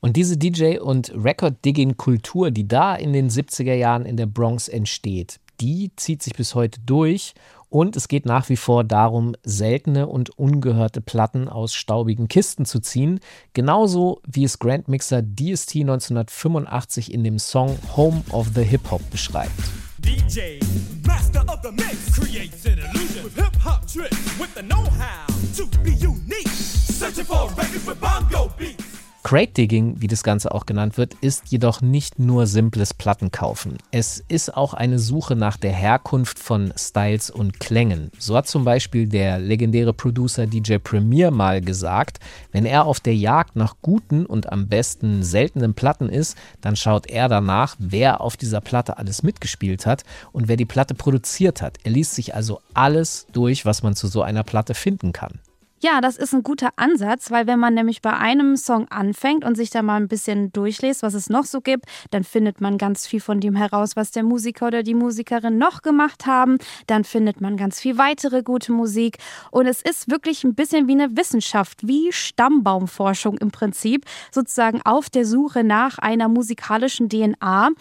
Und 0.00 0.16
diese 0.16 0.36
DJ- 0.36 0.78
und 0.78 1.12
Record-Digging-Kultur, 1.16 2.50
die 2.50 2.68
da 2.68 2.94
in 2.94 3.12
den 3.12 3.28
70er 3.30 3.74
Jahren 3.74 4.04
in 4.04 4.16
der 4.16 4.26
Bronx 4.26 4.68
entsteht, 4.68 5.40
die 5.60 5.90
zieht 5.96 6.22
sich 6.22 6.34
bis 6.34 6.54
heute 6.54 6.80
durch 6.80 7.34
und 7.68 7.96
es 7.96 8.08
geht 8.08 8.26
nach 8.26 8.48
wie 8.48 8.56
vor 8.56 8.84
darum, 8.84 9.34
seltene 9.42 10.06
und 10.06 10.30
ungehörte 10.30 11.00
Platten 11.00 11.48
aus 11.48 11.74
staubigen 11.74 12.28
Kisten 12.28 12.64
zu 12.64 12.80
ziehen, 12.80 13.20
genauso 13.52 14.20
wie 14.26 14.44
es 14.44 14.58
Grandmixer 14.58 15.22
DST 15.22 15.76
1985 15.76 17.12
in 17.12 17.24
dem 17.24 17.38
Song 17.38 17.78
Home 17.96 18.22
of 18.30 18.50
the 18.54 18.62
Hip 18.62 18.90
Hop 18.90 19.02
beschreibt. 19.10 19.52
DJ, 19.98 20.60
master 21.06 21.42
of 21.48 21.60
the 21.62 21.72
mix, 21.72 22.12
creates 22.14 22.64
an 22.66 22.78
illusion 22.78 23.24
with 23.24 23.34
hip 23.34 23.56
hop 23.64 23.86
tricks, 23.86 24.38
with 24.38 24.54
the 24.54 24.62
know-how 24.62 25.26
to 25.56 25.66
be 25.82 25.92
unique, 25.92 26.48
searching 26.48 27.24
for 27.24 27.48
records 27.56 27.86
with 27.86 28.00
bongo 28.00 28.52
beats. 28.58 28.85
Crate 29.26 29.54
Digging, 29.54 29.96
wie 29.98 30.06
das 30.06 30.22
Ganze 30.22 30.54
auch 30.54 30.66
genannt 30.66 30.98
wird, 30.98 31.14
ist 31.14 31.48
jedoch 31.48 31.80
nicht 31.80 32.20
nur 32.20 32.46
simples 32.46 32.94
Plattenkaufen. 32.94 33.76
Es 33.90 34.22
ist 34.28 34.56
auch 34.56 34.72
eine 34.72 35.00
Suche 35.00 35.34
nach 35.34 35.56
der 35.56 35.72
Herkunft 35.72 36.38
von 36.38 36.72
Styles 36.78 37.30
und 37.30 37.58
Klängen. 37.58 38.12
So 38.20 38.36
hat 38.36 38.46
zum 38.46 38.62
Beispiel 38.62 39.08
der 39.08 39.40
legendäre 39.40 39.92
Producer 39.92 40.46
DJ 40.46 40.76
Premier 40.76 41.32
mal 41.32 41.60
gesagt, 41.60 42.20
wenn 42.52 42.66
er 42.66 42.84
auf 42.84 43.00
der 43.00 43.16
Jagd 43.16 43.56
nach 43.56 43.74
guten 43.82 44.26
und 44.26 44.52
am 44.52 44.68
besten 44.68 45.24
seltenen 45.24 45.74
Platten 45.74 46.08
ist, 46.08 46.38
dann 46.60 46.76
schaut 46.76 47.08
er 47.08 47.28
danach, 47.28 47.74
wer 47.80 48.20
auf 48.20 48.36
dieser 48.36 48.60
Platte 48.60 48.96
alles 48.96 49.24
mitgespielt 49.24 49.86
hat 49.86 50.04
und 50.30 50.46
wer 50.46 50.56
die 50.56 50.66
Platte 50.66 50.94
produziert 50.94 51.62
hat. 51.62 51.78
Er 51.82 51.90
liest 51.90 52.14
sich 52.14 52.36
also 52.36 52.60
alles 52.74 53.26
durch, 53.32 53.66
was 53.66 53.82
man 53.82 53.96
zu 53.96 54.06
so 54.06 54.22
einer 54.22 54.44
Platte 54.44 54.74
finden 54.74 55.10
kann. 55.10 55.40
Ja, 55.82 56.00
das 56.00 56.16
ist 56.16 56.32
ein 56.32 56.42
guter 56.42 56.70
Ansatz, 56.76 57.30
weil 57.30 57.46
wenn 57.46 57.58
man 57.58 57.74
nämlich 57.74 58.00
bei 58.00 58.14
einem 58.14 58.56
Song 58.56 58.88
anfängt 58.88 59.44
und 59.44 59.56
sich 59.56 59.68
da 59.68 59.82
mal 59.82 59.96
ein 59.96 60.08
bisschen 60.08 60.50
durchliest, 60.52 61.02
was 61.02 61.12
es 61.12 61.28
noch 61.28 61.44
so 61.44 61.60
gibt, 61.60 61.84
dann 62.10 62.24
findet 62.24 62.62
man 62.62 62.78
ganz 62.78 63.06
viel 63.06 63.20
von 63.20 63.40
dem 63.40 63.54
heraus, 63.54 63.94
was 63.94 64.10
der 64.10 64.22
Musiker 64.22 64.68
oder 64.68 64.82
die 64.82 64.94
Musikerin 64.94 65.58
noch 65.58 65.82
gemacht 65.82 66.24
haben. 66.24 66.56
Dann 66.86 67.04
findet 67.04 67.42
man 67.42 67.58
ganz 67.58 67.78
viel 67.78 67.98
weitere 67.98 68.42
gute 68.42 68.72
Musik. 68.72 69.18
Und 69.50 69.66
es 69.66 69.82
ist 69.82 70.10
wirklich 70.10 70.44
ein 70.44 70.54
bisschen 70.54 70.88
wie 70.88 70.92
eine 70.92 71.14
Wissenschaft, 71.14 71.86
wie 71.86 72.10
Stammbaumforschung 72.10 73.36
im 73.36 73.50
Prinzip, 73.50 74.06
sozusagen 74.32 74.80
auf 74.82 75.10
der 75.10 75.26
Suche 75.26 75.62
nach 75.62 75.98
einer 75.98 76.28
musikalischen 76.28 77.10
DNA. 77.10 77.72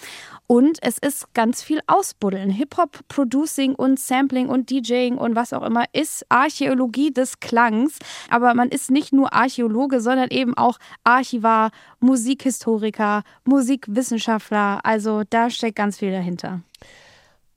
Und 0.47 0.77
es 0.81 0.99
ist 0.99 1.33
ganz 1.33 1.63
viel 1.63 1.79
Ausbuddeln. 1.87 2.51
Hip-Hop, 2.51 2.99
Producing 3.07 3.73
und 3.73 3.99
Sampling 3.99 4.47
und 4.47 4.69
DJing 4.69 5.17
und 5.17 5.35
was 5.35 5.53
auch 5.53 5.63
immer 5.63 5.85
ist 5.91 6.23
Archäologie 6.29 7.11
des 7.11 7.39
Klangs. 7.39 7.84
Aber 8.29 8.53
man 8.53 8.69
ist 8.69 8.91
nicht 8.91 9.13
nur 9.13 9.33
Archäologe, 9.33 10.01
sondern 10.01 10.29
eben 10.29 10.55
auch 10.57 10.77
Archivar, 11.03 11.71
Musikhistoriker, 11.99 13.23
Musikwissenschaftler. 13.45 14.79
Also 14.83 15.23
da 15.29 15.49
steckt 15.49 15.75
ganz 15.75 15.97
viel 15.97 16.11
dahinter. 16.11 16.61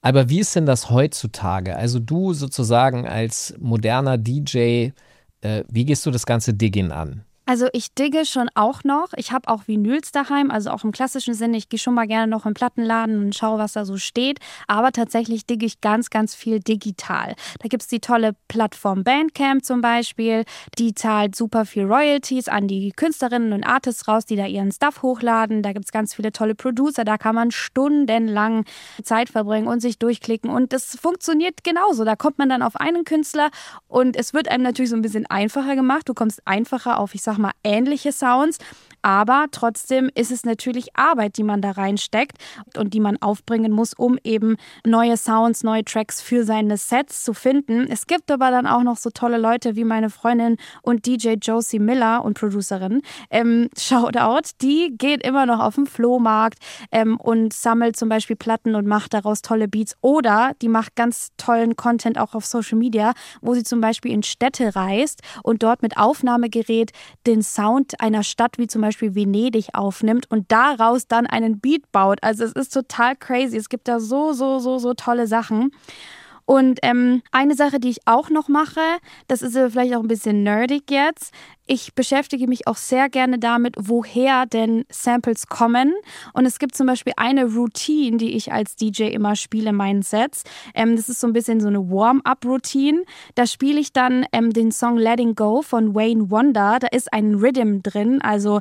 Aber 0.00 0.28
wie 0.28 0.40
ist 0.40 0.54
denn 0.54 0.66
das 0.66 0.90
heutzutage? 0.90 1.76
Also 1.76 1.99
du 1.99 2.32
sozusagen 2.32 3.06
als 3.06 3.54
moderner 3.58 4.16
DJ, 4.16 4.90
äh, 5.40 5.64
wie 5.68 5.85
gehst 5.85 6.06
du 6.06 6.11
das 6.11 6.25
ganze 6.25 6.54
Digging 6.54 6.92
an? 6.92 7.25
Also 7.49 7.67
ich 7.73 7.95
digge 7.95 8.26
schon 8.26 8.50
auch 8.55 8.85
noch. 8.85 9.14
Ich 9.17 9.33
habe 9.33 9.49
auch 9.49 9.69
Vinyls 9.69 10.12
daheim, 10.12 10.50
also 10.50 10.69
auch 10.69 10.85
im 10.85 10.93
klassischen 10.93 11.33
Sinne. 11.33 11.57
Ich 11.57 11.71
gehe 11.71 11.78
schon 11.78 11.95
mal 11.95 12.07
gerne 12.07 12.26
noch 12.26 12.45
im 12.45 12.52
Plattenladen 12.52 13.25
und 13.25 13.35
schaue, 13.35 13.59
was 13.59 13.73
da 13.73 13.87
so 13.87 13.97
steht. 13.97 14.38
Aber 14.67 14.93
tatsächlich 14.93 15.47
digge 15.47 15.64
ich 15.64 15.81
ganz, 15.81 16.11
ganz 16.11 16.35
viel 16.35 16.61
digital. 16.61 17.35
Da 17.61 17.69
gibt 17.69 17.85
es 17.85 17.88
die 17.88 18.00
tolle 18.00 18.35
Plattform 18.49 19.02
Bandcamp 19.02 19.64
zum 19.64 19.81
Beispiel. 19.81 20.45
Die 20.78 20.93
zahlt 20.93 21.35
super 21.37 21.64
viel 21.64 21.85
Royalties 21.85 22.49
an 22.49 22.69
die 22.69 22.93
Künstlerinnen 22.95 23.55
und 23.55 23.64
Artists 23.64 24.07
raus, 24.09 24.26
die 24.26 24.37
da 24.37 24.45
ihren 24.45 24.71
Stuff 24.71 25.00
hochladen. 25.00 25.62
Da 25.62 25.73
gibt 25.73 25.87
es 25.87 25.90
ganz 25.90 26.12
viele 26.12 26.33
tolle 26.33 26.55
Producer. 26.55 27.05
Da 27.05 27.17
kann 27.17 27.35
man 27.35 27.50
stundenlang 27.50 28.67
Zeit 29.02 29.31
verbringen 29.31 29.69
und 29.69 29.81
sich 29.81 29.99
durchklicken. 29.99 30.50
Und 30.50 30.75
das 30.75 30.99
funktioniert 31.00 31.64
genauso. 31.64 32.05
Da 32.05 32.14
kommt 32.14 32.37
man 32.37 32.50
dann 32.50 32.61
auf 32.61 32.76
einen 32.76 33.05
Künstler 33.05 33.49
und 33.87 34.17
es 34.17 34.35
wird 34.35 34.49
einem 34.49 34.64
natürlich 34.64 34.90
so 34.90 34.97
ein 34.97 35.02
bisschen 35.02 35.25
einfacher 35.25 35.76
gemacht. 35.76 36.07
Du 36.11 36.12
kommst 36.12 36.47
einfacher 36.47 36.99
auf, 36.99 37.14
ich 37.14 37.23
sag 37.23 37.38
mal, 37.38 37.52
ähnliche 37.64 38.12
Sounds. 38.12 38.59
Aber 39.09 39.47
trotzdem 39.50 40.11
ist 40.15 40.31
es 40.31 40.45
natürlich 40.45 40.95
Arbeit, 40.95 41.38
die 41.38 41.43
man 41.43 41.62
da 41.62 41.71
reinsteckt 41.71 42.37
und 42.77 42.93
die 42.93 43.00
man 43.00 43.17
aufbringen 43.23 43.73
muss, 43.73 43.95
um 43.95 44.19
eben 44.23 44.57
neue 44.85 45.17
Sounds, 45.17 45.65
neue 45.65 45.83
Tracks 45.83 46.21
für 46.21 46.45
seine 46.45 46.77
Sets 46.77 47.25
zu 47.25 47.33
finden. 47.33 47.87
Es 47.88 48.07
gibt 48.07 48.31
aber 48.31 48.50
dann 48.50 48.67
auch 48.67 48.83
noch 48.83 48.99
so 48.99 49.09
tolle 49.09 49.38
Leute 49.38 49.77
wie 49.77 49.85
meine 49.85 50.11
Freundin 50.11 50.59
und 50.83 51.07
DJ 51.07 51.37
Josie 51.41 51.79
Miller 51.79 52.23
und 52.23 52.38
Producerin. 52.38 53.00
Ähm, 53.31 53.71
Shoutout, 53.79 54.50
die 54.61 54.95
geht 54.99 55.27
immer 55.27 55.47
noch 55.47 55.61
auf 55.61 55.77
den 55.77 55.87
Flohmarkt 55.87 56.59
ähm, 56.93 57.17
und 57.19 57.55
sammelt 57.55 57.97
zum 57.97 58.11
Beispiel 58.11 58.37
Platten 58.37 58.75
und 58.75 58.87
macht 58.87 59.15
daraus 59.15 59.41
tolle 59.41 59.69
Beats. 59.69 59.97
Oder 60.03 60.53
die 60.61 60.69
macht 60.69 60.97
ganz 60.97 61.31
tollen 61.38 61.77
Content 61.77 62.19
auch 62.19 62.35
auf 62.35 62.45
Social 62.45 62.77
Media, 62.77 63.15
wo 63.41 63.55
sie 63.55 63.62
zum 63.62 63.81
Beispiel 63.81 64.12
in 64.12 64.23
Städte 64.23 64.77
reist 64.77 65.23
und 65.43 65.62
dort 65.62 65.81
mit 65.81 65.97
Aufnahmegerät 65.97 66.91
den 67.27 67.43
Sound 67.43 67.99
einer 68.03 68.23
Stadt 68.23 68.59
wie 68.59 68.67
zum 68.67 68.83
Beispiel 68.83 68.98
Venedig 69.00 69.69
aufnimmt 69.75 70.31
und 70.31 70.50
daraus 70.50 71.07
dann 71.07 71.26
einen 71.26 71.61
Beat 71.61 71.90
baut. 71.93 72.19
Also 72.23 72.45
es 72.45 72.52
ist 72.52 72.73
total 72.73 73.17
crazy. 73.17 73.57
Es 73.57 73.69
gibt 73.69 73.88
da 73.88 74.00
so, 74.00 74.33
so, 74.33 74.59
so, 74.59 74.78
so 74.78 74.95
tolle 74.95 75.26
Sachen. 75.26 75.71
Und 76.49 76.78
ähm, 76.81 77.21
eine 77.31 77.55
Sache, 77.55 77.78
die 77.78 77.90
ich 77.90 78.07
auch 78.07 78.31
noch 78.31 78.49
mache, 78.49 78.81
das 79.26 79.43
ist 79.43 79.52
vielleicht 79.52 79.95
auch 79.95 80.00
ein 80.00 80.09
bisschen 80.09 80.45
nerdig 80.45 80.90
jetzt. 80.90 81.35
Ich 81.67 81.95
beschäftige 81.95 82.49
mich 82.49 82.67
auch 82.67 82.78
sehr 82.78 83.11
gerne 83.11 83.38
damit, 83.38 83.75
woher 83.78 84.47
denn 84.47 84.87
Samples 84.88 85.49
kommen. 85.49 85.93
Und 86.33 86.47
es 86.47 86.59
gibt 86.59 86.75
zum 86.75 86.87
Beispiel 86.87 87.12
eine 87.19 87.45
Routine, 87.45 88.17
die 88.17 88.35
ich 88.35 88.50
als 88.50 88.76
DJ 88.76 89.09
immer 89.09 89.37
spiele 89.37 89.69
in 89.69 89.76
meinen 89.76 90.00
Sets. 90.00 90.45
Ähm, 90.75 90.97
das 90.97 91.11
ist 91.11 91.21
so 91.21 91.26
ein 91.26 91.35
bisschen 91.35 91.61
so 91.61 91.69
eine 91.69 91.90
Warm-up-Routine. 91.90 93.02
Da 93.35 93.47
spiele 93.47 93.78
ich 93.78 93.93
dann 93.93 94.25
ähm, 94.33 94.50
den 94.50 94.73
Song 94.73 94.97
Letting 94.97 95.35
Go 95.35 95.61
von 95.61 95.95
Wayne 95.95 96.31
Wonder. 96.31 96.78
Da 96.81 96.87
ist 96.87 97.12
ein 97.12 97.35
Rhythm 97.35 97.81
drin, 97.83 98.23
also 98.23 98.61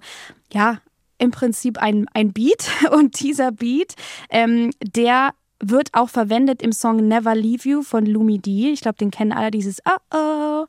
ja, 0.51 0.81
im 1.19 1.31
Prinzip 1.31 1.77
ein, 1.77 2.05
ein 2.13 2.33
Beat. 2.33 2.69
Und 2.91 3.21
dieser 3.21 3.53
Beat, 3.53 3.95
ähm, 4.29 4.71
der 4.81 5.31
wird 5.59 5.89
auch 5.93 6.09
verwendet 6.09 6.61
im 6.61 6.71
Song 6.71 7.07
Never 7.07 7.35
Leave 7.35 7.67
You 7.67 7.81
von 7.81 8.05
Lumi 8.05 8.39
D. 8.39 8.71
Ich 8.71 8.81
glaube, 8.81 8.97
den 8.97 9.11
kennen 9.11 9.31
alle, 9.31 9.51
dieses 9.51 9.81
Oh 9.85 10.15
oh, 10.15 10.65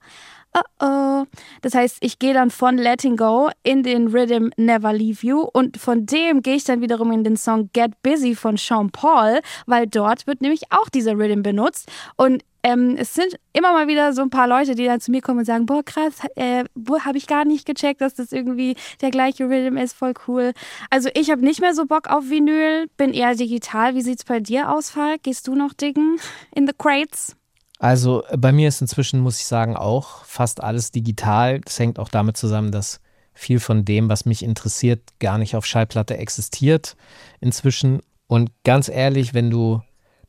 oh 0.54 0.84
oh. 0.84 1.24
Das 1.62 1.74
heißt, 1.74 1.98
ich 2.00 2.18
gehe 2.18 2.34
dann 2.34 2.50
von 2.50 2.76
Letting 2.76 3.16
Go 3.16 3.50
in 3.62 3.82
den 3.82 4.08
Rhythm 4.08 4.50
Never 4.56 4.92
Leave 4.92 5.26
You 5.26 5.40
und 5.52 5.76
von 5.76 6.06
dem 6.06 6.42
gehe 6.42 6.56
ich 6.56 6.64
dann 6.64 6.80
wiederum 6.80 7.12
in 7.12 7.24
den 7.24 7.36
Song 7.36 7.70
Get 7.72 8.02
Busy 8.02 8.34
von 8.34 8.56
Sean 8.56 8.90
Paul, 8.90 9.40
weil 9.66 9.86
dort 9.86 10.26
wird 10.26 10.40
nämlich 10.40 10.62
auch 10.70 10.88
dieser 10.88 11.12
Rhythm 11.12 11.42
benutzt 11.42 11.90
und 12.16 12.42
ähm, 12.64 12.96
es 12.98 13.14
sind 13.14 13.38
immer 13.52 13.72
mal 13.72 13.88
wieder 13.88 14.12
so 14.12 14.22
ein 14.22 14.30
paar 14.30 14.48
Leute, 14.48 14.74
die 14.74 14.84
dann 14.84 15.00
zu 15.00 15.10
mir 15.10 15.22
kommen 15.22 15.40
und 15.40 15.44
sagen, 15.44 15.66
boah, 15.66 15.84
krass, 15.84 16.14
äh, 16.34 16.64
habe 17.04 17.16
ich 17.16 17.26
gar 17.26 17.44
nicht 17.44 17.66
gecheckt, 17.66 18.00
dass 18.00 18.14
das 18.14 18.32
irgendwie 18.32 18.76
der 19.00 19.10
gleiche 19.10 19.44
Rhythm 19.48 19.76
ist, 19.76 19.96
voll 19.96 20.14
cool. 20.26 20.52
Also 20.90 21.08
ich 21.14 21.30
habe 21.30 21.42
nicht 21.42 21.60
mehr 21.60 21.74
so 21.74 21.86
Bock 21.86 22.08
auf 22.08 22.28
Vinyl, 22.28 22.88
bin 22.96 23.14
eher 23.14 23.34
digital. 23.34 23.94
Wie 23.94 24.02
sieht's 24.02 24.24
bei 24.24 24.40
dir 24.40 24.70
aus, 24.70 24.90
Falk? 24.90 25.22
Gehst 25.22 25.46
du 25.46 25.54
noch 25.54 25.72
diggen 25.72 26.18
in 26.54 26.66
the 26.66 26.74
crates? 26.76 27.38
Also 27.78 28.25
äh, 28.28 28.37
bei 28.37 28.52
mir 28.52 28.68
ist 28.68 28.80
inzwischen, 28.80 29.20
muss 29.20 29.38
ich 29.40 29.47
sagen, 29.47 29.76
auch 29.76 30.25
fast 30.25 30.62
alles 30.62 30.90
digital. 30.90 31.61
Das 31.61 31.78
hängt 31.78 31.99
auch 31.99 32.08
damit 32.08 32.37
zusammen, 32.37 32.73
dass 32.73 33.00
viel 33.35 33.61
von 33.61 33.85
dem, 33.85 34.08
was 34.08 34.25
mich 34.25 34.42
interessiert, 34.42 35.00
gar 35.20 35.38
nicht 35.38 35.54
auf 35.54 35.64
Schallplatte 35.64 36.16
existiert 36.16 36.97
inzwischen. 37.40 38.00
Und 38.26 38.50
ganz 38.64 38.88
ehrlich, 38.88 39.32
wenn 39.32 39.49
du 39.49 39.80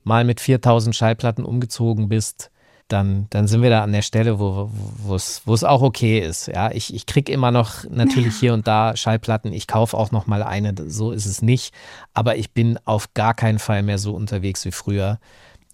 mal 0.03 0.23
mit 0.23 0.39
4000 0.39 0.95
Schallplatten 0.95 1.43
umgezogen 1.43 2.07
bist, 2.07 2.51
dann, 2.87 3.27
dann 3.29 3.47
sind 3.47 3.61
wir 3.61 3.69
da 3.69 3.83
an 3.83 3.91
der 3.91 4.01
Stelle, 4.01 4.39
wo, 4.39 4.69
es, 5.13 5.43
wo 5.45 5.53
auch 5.65 5.81
okay 5.81 6.19
ist. 6.19 6.47
Ja, 6.47 6.71
ich, 6.71 6.93
ich 6.93 7.05
kriege 7.05 7.31
immer 7.31 7.51
noch 7.51 7.83
natürlich 7.89 8.35
hier 8.39 8.53
und 8.53 8.67
da 8.67 8.95
Schallplatten. 8.95 9.53
Ich 9.53 9.67
kaufe 9.67 9.95
auch 9.95 10.11
noch 10.11 10.27
mal 10.27 10.43
eine. 10.43 10.73
So 10.87 11.11
ist 11.11 11.25
es 11.25 11.41
nicht. 11.41 11.73
Aber 12.13 12.37
ich 12.37 12.51
bin 12.51 12.79
auf 12.85 13.13
gar 13.13 13.33
keinen 13.33 13.59
Fall 13.59 13.83
mehr 13.83 13.99
so 13.99 14.15
unterwegs 14.15 14.65
wie 14.65 14.71
früher. 14.71 15.19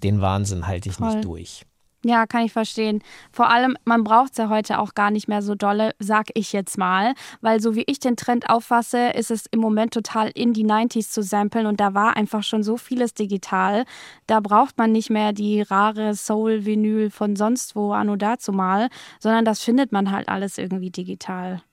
Den 0.05 0.21
Wahnsinn 0.21 0.67
halte 0.67 0.89
ich 0.89 0.97
Voll. 0.97 1.15
nicht 1.15 1.25
durch. 1.25 1.65
Ja, 2.03 2.27
kann 2.27 2.43
ich 2.43 2.53
verstehen. 2.53 3.01
Vor 3.31 3.49
allem, 3.49 3.75
man 3.85 4.03
braucht 4.03 4.33
es 4.33 4.37
ja 4.37 4.49
heute 4.49 4.77
auch 4.77 4.93
gar 4.93 5.09
nicht 5.09 5.27
mehr 5.27 5.41
so 5.41 5.55
dolle, 5.55 5.95
sag 5.97 6.27
ich 6.35 6.53
jetzt 6.53 6.77
mal. 6.77 7.15
Weil 7.41 7.59
so 7.59 7.75
wie 7.75 7.83
ich 7.87 7.97
den 7.97 8.15
Trend 8.15 8.47
auffasse, 8.47 9.09
ist 9.09 9.31
es 9.31 9.47
im 9.47 9.59
Moment 9.59 9.95
total 9.95 10.29
in 10.35 10.53
die 10.53 10.63
90s 10.63 11.09
zu 11.09 11.23
samplen 11.23 11.65
und 11.65 11.79
da 11.79 11.95
war 11.95 12.15
einfach 12.15 12.43
schon 12.43 12.61
so 12.61 12.77
vieles 12.77 13.15
digital. 13.15 13.85
Da 14.27 14.41
braucht 14.41 14.77
man 14.77 14.91
nicht 14.91 15.09
mehr 15.09 15.33
die 15.33 15.63
rare 15.63 16.13
Soul-Vinyl 16.13 17.09
von 17.09 17.35
sonst 17.35 17.75
wo 17.75 17.93
anno 17.93 18.15
dazu 18.15 18.51
mal, 18.51 18.89
sondern 19.19 19.43
das 19.43 19.63
findet 19.63 19.91
man 19.91 20.11
halt 20.11 20.29
alles 20.29 20.59
irgendwie 20.59 20.91
digital. 20.91 21.63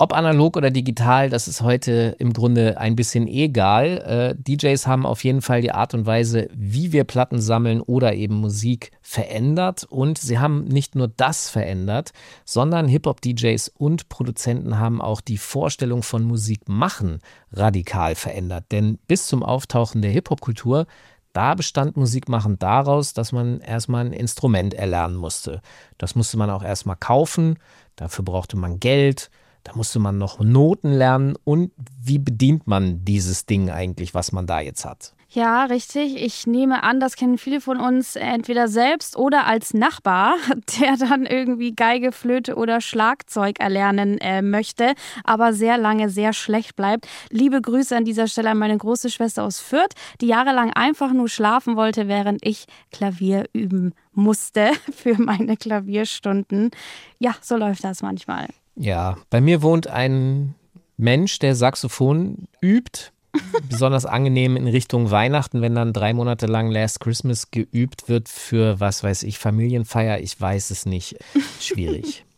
Ob 0.00 0.12
analog 0.12 0.56
oder 0.56 0.70
digital, 0.70 1.28
das 1.28 1.48
ist 1.48 1.60
heute 1.60 2.14
im 2.20 2.32
Grunde 2.32 2.78
ein 2.78 2.94
bisschen 2.94 3.26
egal. 3.26 4.36
Äh, 4.38 4.40
DJs 4.40 4.86
haben 4.86 5.04
auf 5.04 5.24
jeden 5.24 5.42
Fall 5.42 5.60
die 5.60 5.72
Art 5.72 5.92
und 5.92 6.06
Weise, 6.06 6.46
wie 6.54 6.92
wir 6.92 7.02
Platten 7.02 7.40
sammeln 7.40 7.80
oder 7.80 8.14
eben 8.14 8.36
Musik 8.36 8.92
verändert. 9.02 9.82
Und 9.90 10.16
sie 10.16 10.38
haben 10.38 10.66
nicht 10.66 10.94
nur 10.94 11.08
das 11.08 11.50
verändert, 11.50 12.12
sondern 12.44 12.86
Hip-Hop-DJs 12.86 13.72
und 13.76 14.08
Produzenten 14.08 14.78
haben 14.78 15.00
auch 15.00 15.20
die 15.20 15.36
Vorstellung 15.36 16.04
von 16.04 16.22
Musik 16.22 16.68
machen 16.68 17.18
radikal 17.50 18.14
verändert. 18.14 18.66
Denn 18.70 19.00
bis 19.08 19.26
zum 19.26 19.42
Auftauchen 19.42 20.00
der 20.00 20.12
Hip-Hop-Kultur 20.12 20.86
da 21.32 21.56
bestand 21.56 21.96
Musikmachen 21.96 22.58
daraus, 22.60 23.14
dass 23.14 23.32
man 23.32 23.60
erstmal 23.60 24.06
ein 24.06 24.12
Instrument 24.12 24.74
erlernen 24.74 25.16
musste. 25.16 25.60
Das 25.98 26.14
musste 26.14 26.36
man 26.36 26.50
auch 26.50 26.62
erstmal 26.62 26.96
kaufen, 26.96 27.58
dafür 27.96 28.24
brauchte 28.24 28.56
man 28.56 28.78
Geld. 28.78 29.30
Da 29.68 29.76
musste 29.76 29.98
man 29.98 30.16
noch 30.16 30.40
Noten 30.40 30.92
lernen 30.92 31.36
und 31.44 31.72
wie 32.02 32.18
bedient 32.18 32.66
man 32.66 33.04
dieses 33.04 33.44
Ding 33.44 33.68
eigentlich, 33.68 34.14
was 34.14 34.32
man 34.32 34.46
da 34.46 34.60
jetzt 34.60 34.86
hat? 34.86 35.12
Ja, 35.28 35.66
richtig. 35.66 36.16
Ich 36.16 36.46
nehme 36.46 36.82
an, 36.82 37.00
das 37.00 37.16
kennen 37.16 37.36
viele 37.36 37.60
von 37.60 37.78
uns 37.78 38.16
entweder 38.16 38.66
selbst 38.66 39.14
oder 39.14 39.46
als 39.46 39.74
Nachbar, 39.74 40.36
der 40.80 40.96
dann 40.96 41.26
irgendwie 41.26 41.74
Geige, 41.74 42.12
Flöte 42.12 42.56
oder 42.56 42.80
Schlagzeug 42.80 43.60
erlernen 43.60 44.16
äh, 44.22 44.40
möchte, 44.40 44.94
aber 45.22 45.52
sehr 45.52 45.76
lange 45.76 46.08
sehr 46.08 46.32
schlecht 46.32 46.74
bleibt. 46.74 47.06
Liebe 47.28 47.60
Grüße 47.60 47.94
an 47.94 48.06
dieser 48.06 48.26
Stelle 48.26 48.48
an 48.48 48.58
meine 48.58 48.78
große 48.78 49.10
Schwester 49.10 49.44
aus 49.44 49.60
Fürth, 49.60 49.94
die 50.22 50.28
jahrelang 50.28 50.72
einfach 50.72 51.12
nur 51.12 51.28
schlafen 51.28 51.76
wollte, 51.76 52.08
während 52.08 52.40
ich 52.42 52.64
Klavier 52.90 53.44
üben 53.52 53.92
musste 54.12 54.70
für 54.96 55.20
meine 55.20 55.58
Klavierstunden. 55.58 56.70
Ja, 57.18 57.34
so 57.42 57.58
läuft 57.58 57.84
das 57.84 58.00
manchmal. 58.00 58.48
Ja, 58.78 59.18
bei 59.28 59.40
mir 59.40 59.62
wohnt 59.62 59.88
ein 59.88 60.54
Mensch, 60.96 61.38
der 61.40 61.54
Saxophon 61.54 62.48
übt. 62.62 63.10
Besonders 63.68 64.06
angenehm 64.06 64.56
in 64.56 64.66
Richtung 64.66 65.10
Weihnachten, 65.10 65.60
wenn 65.60 65.74
dann 65.74 65.92
drei 65.92 66.14
Monate 66.14 66.46
lang 66.46 66.70
Last 66.70 67.00
Christmas 67.00 67.50
geübt 67.50 68.08
wird 68.08 68.28
für, 68.28 68.80
was 68.80 69.04
weiß 69.04 69.24
ich, 69.24 69.38
Familienfeier. 69.38 70.20
Ich 70.20 70.40
weiß 70.40 70.70
es 70.70 70.86
nicht. 70.86 71.16
Schwierig. 71.60 72.24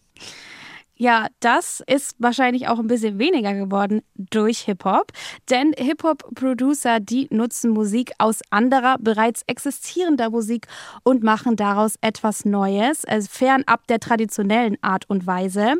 Ja, 1.00 1.28
das 1.40 1.82
ist 1.86 2.14
wahrscheinlich 2.18 2.68
auch 2.68 2.78
ein 2.78 2.86
bisschen 2.86 3.18
weniger 3.18 3.54
geworden 3.54 4.02
durch 4.16 4.58
Hip-Hop, 4.58 5.12
denn 5.48 5.72
Hip-Hop-Producer, 5.74 7.00
die 7.00 7.26
nutzen 7.30 7.70
Musik 7.70 8.12
aus 8.18 8.40
anderer, 8.50 8.98
bereits 9.00 9.40
existierender 9.46 10.28
Musik 10.28 10.66
und 11.02 11.22
machen 11.22 11.56
daraus 11.56 11.94
etwas 12.02 12.44
Neues, 12.44 13.06
also 13.06 13.28
fernab 13.30 13.86
der 13.86 13.98
traditionellen 13.98 14.76
Art 14.82 15.08
und 15.08 15.26
Weise. 15.26 15.76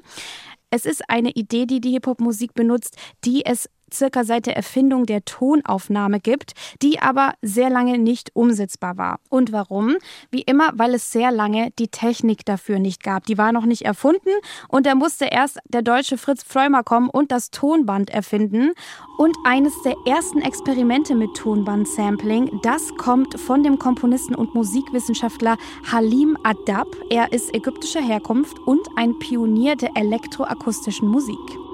Es 0.70 0.86
ist 0.86 1.02
eine 1.08 1.30
Idee, 1.32 1.66
die 1.66 1.80
die 1.80 1.90
Hip-Hop-Musik 1.90 2.54
benutzt, 2.54 2.96
die 3.24 3.44
es 3.44 3.68
circa 3.94 4.24
seit 4.24 4.46
der 4.46 4.56
Erfindung 4.56 5.06
der 5.06 5.24
Tonaufnahme 5.24 6.20
gibt, 6.20 6.52
die 6.82 7.00
aber 7.00 7.34
sehr 7.42 7.70
lange 7.70 7.98
nicht 7.98 8.30
umsetzbar 8.34 8.96
war. 8.96 9.20
Und 9.28 9.52
warum? 9.52 9.96
Wie 10.30 10.42
immer, 10.42 10.70
weil 10.74 10.94
es 10.94 11.12
sehr 11.12 11.30
lange 11.30 11.70
die 11.78 11.88
Technik 11.88 12.44
dafür 12.44 12.78
nicht 12.78 13.02
gab. 13.02 13.26
Die 13.26 13.38
war 13.38 13.52
noch 13.52 13.64
nicht 13.64 13.82
erfunden 13.82 14.30
und 14.68 14.86
da 14.86 14.94
musste 14.94 15.26
erst 15.26 15.58
der 15.68 15.82
deutsche 15.82 16.18
Fritz 16.18 16.44
Pfleumer 16.44 16.82
kommen 16.82 17.10
und 17.10 17.32
das 17.32 17.50
Tonband 17.50 18.10
erfinden. 18.10 18.72
Und 19.18 19.36
eines 19.44 19.74
der 19.82 19.94
ersten 20.06 20.40
Experimente 20.40 21.14
mit 21.14 21.34
Tonband-Sampling, 21.34 22.60
das 22.62 22.94
kommt 22.96 23.38
von 23.38 23.62
dem 23.62 23.78
Komponisten 23.78 24.34
und 24.34 24.54
Musikwissenschaftler 24.54 25.56
Halim 25.90 26.36
Adab. 26.42 26.88
Er 27.10 27.32
ist 27.32 27.54
ägyptischer 27.54 28.00
Herkunft 28.00 28.58
und 28.60 28.86
ein 28.96 29.18
Pionier 29.18 29.76
der 29.76 29.96
elektroakustischen 29.96 31.08
Musik. 31.08 31.69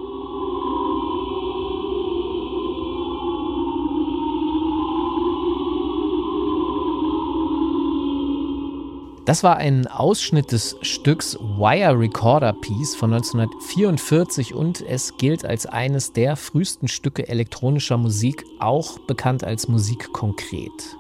Das 9.27 9.43
war 9.43 9.57
ein 9.57 9.89
Ausschnitt 9.89 10.53
des 10.53 10.77
Stücks 10.83 11.37
Wire 11.41 11.99
Recorder 11.99 12.53
Piece 12.53 12.95
von 12.95 13.13
1944 13.13 14.55
und 14.55 14.83
es 14.83 15.17
gilt 15.17 15.45
als 15.45 15.67
eines 15.67 16.13
der 16.13 16.37
frühesten 16.37 16.87
Stücke 16.87 17.29
elektronischer 17.29 17.97
Musik, 17.97 18.45
auch 18.61 19.01
bekannt 19.01 19.43
als 19.43 19.67
Musik 19.67 20.13
konkret. 20.13 20.97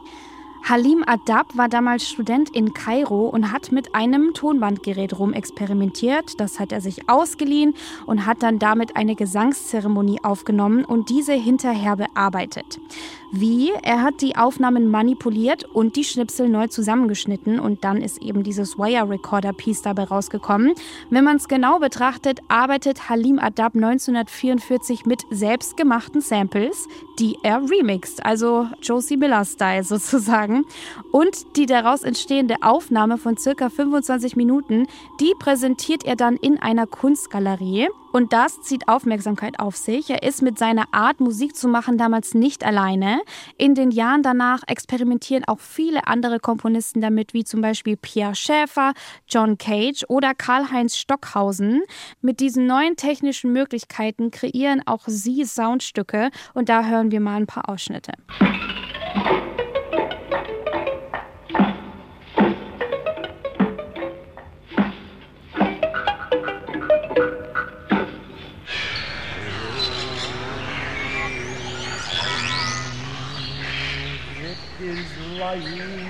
Halim 0.68 1.04
Adab 1.06 1.56
war 1.56 1.68
damals 1.68 2.08
Student 2.08 2.50
in 2.50 2.74
Kairo 2.74 3.28
und 3.28 3.52
hat 3.52 3.70
mit 3.70 3.94
einem 3.94 4.34
Tonbandgerät 4.34 5.16
rumexperimentiert. 5.16 6.40
Das 6.40 6.58
hat 6.58 6.72
er 6.72 6.80
sich 6.80 7.08
ausgeliehen 7.08 7.74
und 8.06 8.26
hat 8.26 8.42
dann 8.42 8.58
damit 8.58 8.96
eine 8.96 9.14
Gesangszeremonie 9.14 10.24
aufgenommen 10.24 10.84
und 10.84 11.08
diese 11.08 11.34
hinterher 11.34 11.94
bearbeitet. 11.94 12.80
Wie? 13.32 13.72
Er 13.82 14.02
hat 14.02 14.20
die 14.20 14.36
Aufnahmen 14.36 14.88
manipuliert 14.88 15.64
und 15.64 15.96
die 15.96 16.04
Schnipsel 16.04 16.48
neu 16.48 16.68
zusammengeschnitten 16.68 17.58
und 17.58 17.84
dann 17.84 18.00
ist 18.00 18.22
eben 18.22 18.42
dieses 18.42 18.78
Wire 18.78 19.08
Recorder 19.10 19.52
Piece 19.52 19.82
dabei 19.82 20.04
rausgekommen. 20.04 20.74
Wenn 21.10 21.24
man 21.24 21.36
es 21.36 21.48
genau 21.48 21.78
betrachtet, 21.78 22.40
arbeitet 22.48 23.08
Halim 23.08 23.38
Adab 23.38 23.74
1944 23.74 25.06
mit 25.06 25.22
selbstgemachten 25.30 26.20
Samples, 26.20 26.86
die 27.18 27.36
er 27.42 27.62
remixt, 27.68 28.24
also 28.24 28.68
Josie 28.80 29.16
Miller 29.16 29.44
Style 29.44 29.84
sozusagen. 29.84 30.64
Und 31.10 31.56
die 31.56 31.66
daraus 31.66 32.02
entstehende 32.02 32.56
Aufnahme 32.60 33.18
von 33.18 33.36
circa 33.36 33.70
25 33.70 34.36
Minuten, 34.36 34.86
die 35.20 35.32
präsentiert 35.38 36.04
er 36.04 36.16
dann 36.16 36.36
in 36.36 36.60
einer 36.60 36.86
Kunstgalerie. 36.86 37.88
Und 38.12 38.32
das 38.32 38.62
zieht 38.62 38.88
Aufmerksamkeit 38.88 39.60
auf 39.60 39.76
sich. 39.76 40.08
Er 40.08 40.22
ist 40.22 40.40
mit 40.40 40.58
seiner 40.58 40.86
Art, 40.92 41.20
Musik 41.20 41.54
zu 41.54 41.68
machen, 41.68 41.98
damals 41.98 42.32
nicht 42.32 42.64
alleine. 42.64 43.15
In 43.58 43.74
den 43.74 43.90
Jahren 43.90 44.22
danach 44.22 44.62
experimentieren 44.66 45.44
auch 45.46 45.60
viele 45.60 46.06
andere 46.06 46.40
Komponisten 46.40 47.00
damit, 47.00 47.34
wie 47.34 47.44
zum 47.44 47.60
Beispiel 47.60 47.96
Pierre 47.96 48.34
Schäfer, 48.34 48.92
John 49.28 49.58
Cage 49.58 50.04
oder 50.08 50.34
Karl-Heinz 50.34 50.96
Stockhausen. 50.96 51.82
Mit 52.20 52.40
diesen 52.40 52.66
neuen 52.66 52.96
technischen 52.96 53.52
Möglichkeiten 53.52 54.30
kreieren 54.30 54.82
auch 54.86 55.04
sie 55.06 55.44
Soundstücke. 55.44 56.30
Und 56.54 56.68
da 56.68 56.84
hören 56.84 57.10
wir 57.10 57.20
mal 57.20 57.36
ein 57.36 57.46
paar 57.46 57.68
Ausschnitte. 57.68 58.12
Bye. 75.46 76.05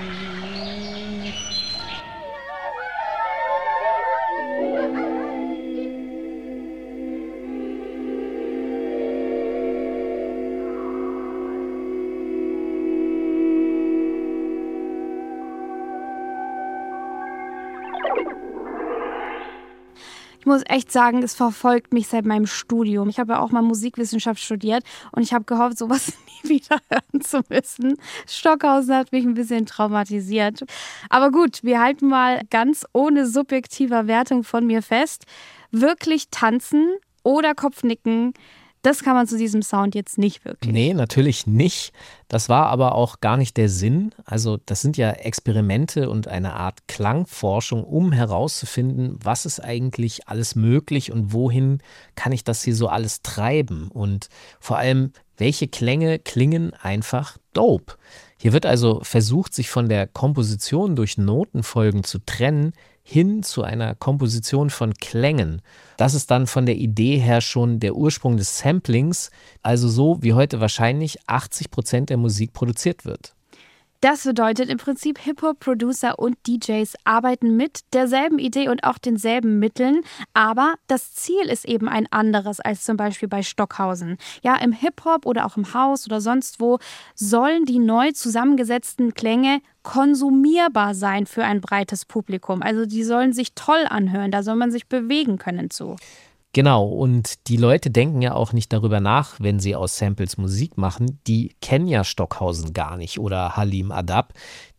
Muss 20.46 20.62
echt 20.66 20.90
sagen, 20.90 21.22
es 21.22 21.34
verfolgt 21.34 21.92
mich 21.92 22.08
seit 22.08 22.24
meinem 22.24 22.46
Studium. 22.46 23.08
Ich 23.08 23.18
habe 23.18 23.34
ja 23.34 23.40
auch 23.40 23.50
mal 23.50 23.62
Musikwissenschaft 23.62 24.40
studiert 24.40 24.84
und 25.12 25.22
ich 25.22 25.32
habe 25.32 25.44
gehofft, 25.44 25.78
sowas 25.78 26.12
nie 26.44 26.48
wieder 26.48 26.78
hören 26.88 27.20
zu 27.20 27.42
müssen. 27.48 27.96
Stockhausen 28.26 28.94
hat 28.94 29.12
mich 29.12 29.24
ein 29.24 29.34
bisschen 29.34 29.66
traumatisiert. 29.66 30.64
Aber 31.10 31.30
gut, 31.30 31.62
wir 31.62 31.80
halten 31.80 32.08
mal 32.08 32.42
ganz 32.50 32.86
ohne 32.92 33.26
subjektiver 33.26 34.06
Wertung 34.06 34.44
von 34.44 34.66
mir 34.66 34.82
fest. 34.82 35.24
Wirklich 35.70 36.28
tanzen 36.30 36.94
oder 37.22 37.54
Kopfnicken 37.54 38.34
das 38.86 39.02
kann 39.02 39.16
man 39.16 39.26
zu 39.26 39.36
diesem 39.36 39.62
Sound 39.62 39.96
jetzt 39.96 40.16
nicht 40.16 40.44
wirklich. 40.44 40.72
Nee, 40.72 40.94
natürlich 40.94 41.48
nicht. 41.48 41.92
Das 42.28 42.48
war 42.48 42.66
aber 42.66 42.94
auch 42.94 43.20
gar 43.20 43.36
nicht 43.36 43.56
der 43.56 43.68
Sinn. 43.68 44.14
Also 44.24 44.58
das 44.64 44.80
sind 44.80 44.96
ja 44.96 45.10
Experimente 45.10 46.08
und 46.08 46.28
eine 46.28 46.54
Art 46.54 46.86
Klangforschung, 46.86 47.82
um 47.82 48.12
herauszufinden, 48.12 49.18
was 49.20 49.44
ist 49.44 49.58
eigentlich 49.58 50.28
alles 50.28 50.54
möglich 50.54 51.10
und 51.10 51.32
wohin 51.32 51.82
kann 52.14 52.30
ich 52.30 52.44
das 52.44 52.62
hier 52.62 52.76
so 52.76 52.86
alles 52.86 53.22
treiben. 53.22 53.88
Und 53.88 54.28
vor 54.60 54.78
allem, 54.78 55.12
welche 55.36 55.66
Klänge 55.66 56.20
klingen 56.20 56.72
einfach 56.74 57.38
dope. 57.54 57.94
Hier 58.38 58.52
wird 58.52 58.66
also 58.66 59.00
versucht, 59.02 59.52
sich 59.52 59.68
von 59.68 59.88
der 59.88 60.06
Komposition 60.06 60.94
durch 60.94 61.18
Notenfolgen 61.18 62.04
zu 62.04 62.20
trennen, 62.24 62.72
hin 63.08 63.44
zu 63.44 63.62
einer 63.62 63.94
Komposition 63.94 64.68
von 64.68 64.92
Klängen. 64.94 65.62
Das 65.96 66.12
ist 66.12 66.28
dann 66.32 66.48
von 66.48 66.66
der 66.66 66.74
Idee 66.74 67.18
her 67.18 67.40
schon 67.40 67.78
der 67.78 67.94
Ursprung 67.94 68.36
des 68.36 68.58
Samplings, 68.58 69.30
also 69.62 69.88
so 69.88 70.18
wie 70.22 70.32
heute 70.32 70.60
wahrscheinlich 70.60 71.18
80 71.28 71.70
Prozent 71.70 72.10
der 72.10 72.16
Musik 72.16 72.52
produziert 72.52 73.04
wird. 73.04 73.36
Das 74.00 74.24
bedeutet 74.24 74.68
im 74.68 74.78
Prinzip, 74.78 75.18
Hip-Hop-Producer 75.20 76.18
und 76.18 76.36
DJs 76.46 76.94
arbeiten 77.04 77.56
mit 77.56 77.80
derselben 77.94 78.38
Idee 78.38 78.68
und 78.68 78.84
auch 78.84 78.98
denselben 78.98 79.58
Mitteln, 79.58 80.02
aber 80.34 80.74
das 80.86 81.14
Ziel 81.14 81.46
ist 81.46 81.64
eben 81.64 81.88
ein 81.88 82.06
anderes 82.10 82.60
als 82.60 82.84
zum 82.84 82.96
Beispiel 82.96 83.28
bei 83.28 83.42
Stockhausen. 83.42 84.18
Ja, 84.42 84.56
im 84.56 84.72
Hip-Hop 84.72 85.26
oder 85.26 85.46
auch 85.46 85.56
im 85.56 85.72
Haus 85.72 86.06
oder 86.06 86.20
sonst 86.20 86.60
wo 86.60 86.78
sollen 87.14 87.64
die 87.64 87.78
neu 87.78 88.10
zusammengesetzten 88.12 89.14
Klänge 89.14 89.60
konsumierbar 89.86 90.96
sein 90.96 91.26
für 91.26 91.44
ein 91.44 91.60
breites 91.60 92.04
Publikum. 92.04 92.60
Also 92.60 92.86
die 92.86 93.04
sollen 93.04 93.32
sich 93.32 93.54
toll 93.54 93.86
anhören, 93.88 94.32
da 94.32 94.42
soll 94.42 94.56
man 94.56 94.72
sich 94.72 94.88
bewegen 94.88 95.38
können 95.38 95.70
zu. 95.70 95.94
Genau, 96.52 96.86
und 96.86 97.46
die 97.48 97.56
Leute 97.56 97.90
denken 97.90 98.20
ja 98.20 98.34
auch 98.34 98.52
nicht 98.52 98.72
darüber 98.72 98.98
nach, 98.98 99.38
wenn 99.38 99.60
sie 99.60 99.76
aus 99.76 99.96
Samples 99.96 100.38
Musik 100.38 100.76
machen. 100.76 101.20
Die 101.26 101.54
kennen 101.60 101.86
ja 101.86 102.02
Stockhausen 102.02 102.72
gar 102.72 102.96
nicht 102.96 103.20
oder 103.20 103.56
Halim 103.56 103.92
Adab. 103.92 104.32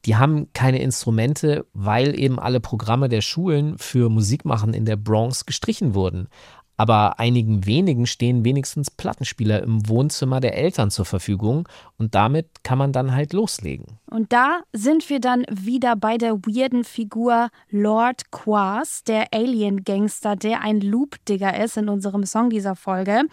Die 0.03 0.17
haben 0.17 0.51
keine 0.53 0.81
Instrumente, 0.81 1.65
weil 1.73 2.19
eben 2.19 2.39
alle 2.39 2.59
Programme 2.59 3.07
der 3.07 3.21
Schulen 3.21 3.77
für 3.77 4.09
Musikmachen 4.09 4.73
in 4.73 4.85
der 4.85 4.97
Bronx 4.97 5.45
gestrichen 5.45 5.93
wurden 5.93 6.27
aber 6.77 7.19
einigen 7.19 7.65
wenigen 7.65 8.05
stehen 8.05 8.45
wenigstens 8.45 8.91
Plattenspieler 8.91 9.63
im 9.63 9.89
Wohnzimmer 9.89 10.39
der 10.39 10.55
Eltern 10.55 10.91
zur 10.91 11.05
Verfügung 11.05 11.67
und 11.97 12.15
damit 12.15 12.63
kann 12.63 12.77
man 12.77 12.93
dann 12.93 13.13
halt 13.13 13.33
loslegen. 13.33 13.97
Und 14.09 14.31
da 14.31 14.61
sind 14.71 15.09
wir 15.09 15.19
dann 15.19 15.43
wieder 15.49 15.95
bei 15.95 16.17
der 16.17 16.35
weirden 16.45 16.83
Figur 16.83 17.49
Lord 17.69 18.31
Quas, 18.31 19.03
der 19.03 19.33
Alien-Gangster, 19.33 20.35
der 20.35 20.61
ein 20.61 20.79
Loop-Digger 20.79 21.61
ist 21.61 21.77
in 21.77 21.89
unserem 21.89 22.25
Song 22.25 22.49
dieser 22.49 22.75
Folge. 22.75 23.23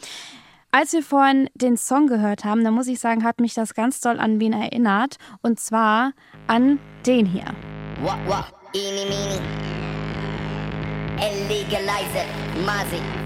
Als 0.72 0.92
wir 0.92 1.04
vorhin 1.04 1.48
den 1.54 1.76
Song 1.76 2.08
gehört 2.08 2.44
haben, 2.44 2.64
da 2.64 2.72
muss 2.72 2.88
ich 2.88 2.98
sagen, 2.98 3.22
hat 3.22 3.38
mich 3.38 3.54
das 3.54 3.74
ganz 3.74 4.00
doll 4.00 4.18
an 4.18 4.40
wen 4.40 4.52
erinnert. 4.52 5.18
Und 5.40 5.60
zwar 5.60 6.10
an 6.48 6.80
den 7.06 7.26
hier. 7.26 7.44
Wah, 8.02 8.18
wah, 8.26 8.46
eeny, 8.74 9.08
meeny. 9.08 9.40
Illegalize, 11.16 12.24
Masi. 12.66 13.23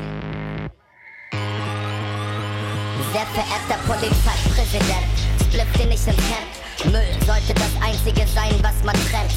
Sehr 3.12 3.26
verehrter 3.26 3.78
Polizeipräsident, 3.86 5.06
Spliff 5.40 5.72
den 5.78 5.88
ich 5.92 6.06
ins 6.06 6.06
Hemd. 6.06 6.92
Müll 6.92 7.26
sollte 7.26 7.54
das 7.54 7.72
einzige 7.80 8.26
sein, 8.26 8.52
was 8.60 8.82
man 8.84 8.94
trennt. 8.94 9.32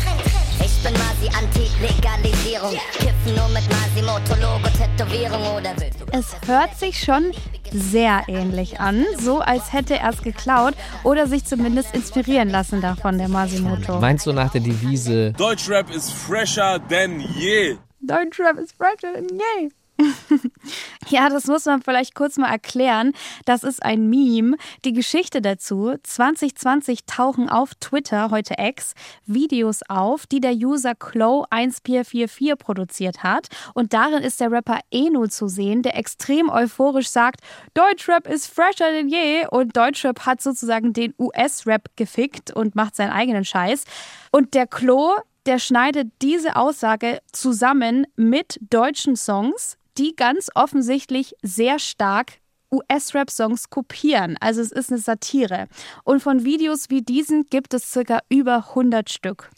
Ich 0.60 0.84
bin 0.84 0.94
Masi 0.94 1.30
Anti-Legalisierung. 1.38 2.74
Kiffen 2.94 3.36
nur 3.36 3.48
mit 3.50 3.64
Masimoto 3.70 4.34
Logo 4.42 4.68
Tätowierung 4.76 5.58
oder 5.58 5.74
willst 5.78 6.02
du 6.02 6.06
Es 6.12 6.36
hört 6.48 6.76
sich 6.76 7.04
schon 7.04 7.34
sehr 7.72 8.24
ähnlich 8.28 8.80
an, 8.80 9.06
so 9.20 9.40
als 9.40 9.72
hätte 9.72 10.00
er 10.00 10.10
es 10.10 10.24
geklaut 10.24 10.74
oder 11.04 11.28
sich 11.28 11.46
zumindest 11.46 11.94
inspirieren 11.94 12.50
lassen 12.50 12.82
davon, 12.82 13.20
der 13.20 13.30
Masimoto. 13.30 14.00
Meinst 14.00 14.26
du 14.26 14.34
nach 14.34 14.52
der 14.52 14.62
Devise 14.62 15.34
Deutschrap 15.34 15.90
ist 15.92 16.12
fresher 16.12 16.80
denn 16.80 17.20
je? 17.20 17.78
Deutschrap 18.02 18.58
ist 18.58 18.76
fresher 18.76 19.14
denn 19.14 19.28
je. 19.30 19.70
ja, 21.10 21.30
das 21.30 21.48
muss 21.48 21.66
man 21.66 21.82
vielleicht 21.82 22.16
kurz 22.16 22.38
mal 22.38 22.50
erklären. 22.50 23.14
Das 23.46 23.64
ist 23.64 23.84
ein 23.84 24.10
Meme. 24.10 24.58
Die 24.86 24.94
Geschichte 24.94 25.42
dazu: 25.42 25.96
2020 26.04 27.06
tauchen 27.06 27.50
auf 27.50 27.76
Twitter, 27.76 28.32
heute 28.32 28.56
X, 28.58 28.94
Videos 29.26 29.82
auf, 29.88 30.28
die 30.28 30.40
der 30.40 30.54
User 30.54 30.92
Clo1444 30.92 32.56
produziert 32.56 33.24
hat. 33.24 33.48
Und 33.74 33.94
darin 33.94 34.24
ist 34.24 34.40
der 34.40 34.52
Rapper 34.52 34.80
Eno 34.92 35.28
zu 35.28 35.48
sehen, 35.48 35.82
der 35.82 35.98
extrem 35.98 36.50
euphorisch 36.50 37.10
sagt: 37.10 37.42
Deutschrap 37.74 38.28
ist 38.28 38.48
fresher 38.48 38.92
denn 38.92 39.10
je. 39.10 39.46
Und 39.50 39.76
Deutschrap 39.76 40.26
hat 40.26 40.42
sozusagen 40.42 40.94
den 40.94 41.14
US-Rap 41.20 41.90
gefickt 41.96 42.52
und 42.52 42.76
macht 42.76 42.96
seinen 42.96 43.12
eigenen 43.12 43.46
Scheiß. 43.46 43.84
Und 44.32 44.54
der 44.54 44.68
Klo, 44.68 45.16
der 45.46 45.60
schneidet 45.60 46.12
diese 46.22 46.56
Aussage 46.56 47.20
zusammen 47.32 48.06
mit 48.16 48.60
deutschen 48.70 49.16
Songs, 49.16 49.78
die 49.98 50.16
ganz 50.16 50.50
offensichtlich 50.56 51.36
sehr 51.42 51.80
stark 51.80 52.34
US-Rap-Songs 52.72 53.70
kopieren. 53.70 54.38
Also 54.40 54.62
es 54.62 54.72
ist 54.72 54.92
eine 54.92 55.00
Satire. 55.00 55.68
Und 56.04 56.22
von 56.22 56.46
Videos 56.46 56.90
wie 56.90 57.02
diesen 57.02 57.46
gibt 57.50 57.74
es 57.74 57.92
circa 57.92 58.20
über 58.30 58.70
100 58.70 59.10
Stück. 59.10 59.50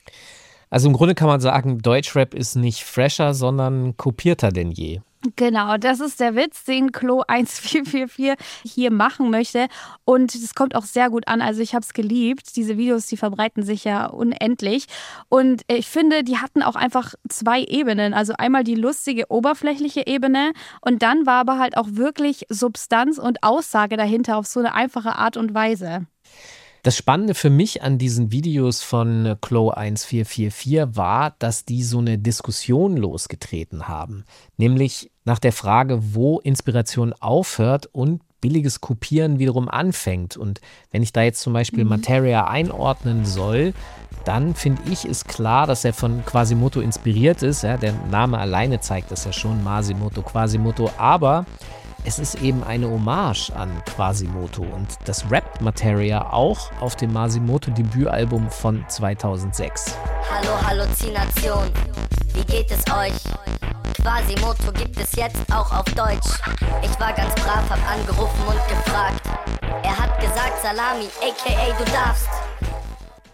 Also 0.70 0.88
im 0.88 0.96
Grunde 0.96 1.14
kann 1.14 1.28
man 1.28 1.40
sagen, 1.40 1.80
Deutschrap 1.80 2.34
ist 2.34 2.56
nicht 2.56 2.84
fresher, 2.84 3.36
sondern 3.36 3.96
kopierter 3.96 4.52
denn 4.52 4.72
je. 4.72 5.02
Genau, 5.38 5.78
das 5.78 6.02
ist 6.02 6.20
der 6.20 6.36
Witz, 6.36 6.66
den 6.66 6.92
Klo 6.92 7.22
1444 7.28 8.36
hier 8.64 8.92
machen 8.92 9.30
möchte. 9.30 9.68
Und 10.04 10.36
es 10.36 10.54
kommt 10.54 10.76
auch 10.76 10.84
sehr 10.84 11.10
gut 11.10 11.28
an. 11.28 11.42
Also 11.42 11.62
ich 11.62 11.74
habe 11.74 11.84
es 11.84 11.94
geliebt. 11.94 12.56
Diese 12.56 12.78
Videos, 12.78 13.08
die 13.08 13.18
verbreiten 13.18 13.64
sich 13.64 13.86
ja 13.86 14.08
unendlich. 14.08 14.88
Und 15.30 15.62
ich 15.68 15.88
finde, 15.88 16.24
die 16.24 16.38
hatten 16.38 16.62
auch 16.62 16.76
einfach 16.76 17.14
zwei 17.30 17.64
Ebenen. 17.64 18.14
Also 18.14 18.34
einmal 18.38 18.64
die 18.64 18.76
lustige, 18.76 19.32
oberflächliche 19.32 20.06
Ebene. 20.06 20.52
Und 20.82 21.02
dann 21.02 21.26
war 21.26 21.40
aber 21.40 21.58
halt 21.58 21.78
auch 21.78 21.88
wirklich 21.92 22.46
Substanz 22.50 23.18
und 23.18 23.44
Aussage 23.44 23.96
dahinter 23.96 24.38
auf 24.38 24.46
so 24.46 24.60
eine 24.60 24.74
einfache 24.74 25.16
Art 25.16 25.38
und 25.38 25.54
Weise. 25.54 26.06
Das 26.84 26.98
Spannende 26.98 27.34
für 27.34 27.50
mich 27.50 27.82
an 27.82 27.98
diesen 27.98 28.34
Videos 28.34 28.82
von 28.84 29.38
Clo 29.40 29.70
1444 29.70 30.98
war, 30.98 31.34
dass 31.40 31.64
die 31.64 31.82
so 31.82 32.00
eine 32.00 32.18
Diskussion 32.18 32.98
losgetreten 32.98 33.88
haben. 33.88 34.26
Nämlich 34.58 35.10
nach 35.26 35.40
der 35.40 35.54
Frage, 35.54 36.14
wo 36.14 36.40
Inspiration 36.40 37.14
aufhört 37.14 37.88
und 37.92 38.22
billiges 38.42 38.82
Kopieren 38.82 39.40
wiederum 39.40 39.70
anfängt. 39.70 40.36
Und 40.36 40.60
wenn 40.92 41.02
ich 41.02 41.14
da 41.14 41.22
jetzt 41.22 41.42
zum 41.42 41.54
Beispiel 41.54 41.86
mhm. 41.86 41.92
Materia 41.92 42.48
einordnen 42.48 43.26
soll, 43.26 43.74
dann 44.26 44.54
finde 44.54 44.82
ich 44.92 45.06
ist 45.06 45.28
klar, 45.28 45.66
dass 45.66 45.86
er 45.86 45.94
von 45.94 46.26
Quasimoto 46.26 46.82
inspiriert 46.82 47.42
ist. 47.42 47.64
Ja, 47.64 47.78
der 47.78 47.94
Name 48.12 48.38
alleine 48.38 48.82
zeigt 48.82 49.12
das 49.12 49.26
ja 49.26 49.32
schon, 49.32 49.64
Masimoto, 49.64 50.22
Quasimoto. 50.22 50.92
Aber 50.98 51.46
es 52.06 52.20
ist 52.20 52.42
eben 52.42 52.64
eine 52.64 52.90
Hommage 52.90 53.50
an 53.56 53.70
Quasimoto 53.86 54.62
und 54.62 54.88
das 55.06 55.32
rappt 55.32 55.62
Materia 55.62 56.34
auch 56.34 56.70
auf 56.82 56.98
dem 56.98 57.14
Masimoto 57.14 57.72
Debütalbum 57.72 58.50
von 58.50 58.84
2006. 58.90 59.96
Hallo 60.30 60.62
Halluzination, 60.68 61.70
wie 62.34 62.44
geht 62.46 62.72
es 62.72 62.84
euch? 62.92 63.14
Quasimoto 64.02 64.72
gibt 64.74 65.00
es 65.00 65.16
jetzt 65.16 65.38
auch 65.52 65.72
auf 65.72 65.86
Deutsch. 65.96 66.40
Ich 66.82 67.00
war 67.00 67.14
ganz 67.14 67.34
brav, 67.36 67.70
hab 67.70 67.92
angerufen 67.92 68.42
und 68.48 68.68
gefragt. 68.68 69.22
Er 69.84 69.98
hat 69.98 70.20
gesagt 70.20 70.62
Salami, 70.62 71.10
aka 71.22 71.78
du 71.78 71.92
darfst. 71.92 72.43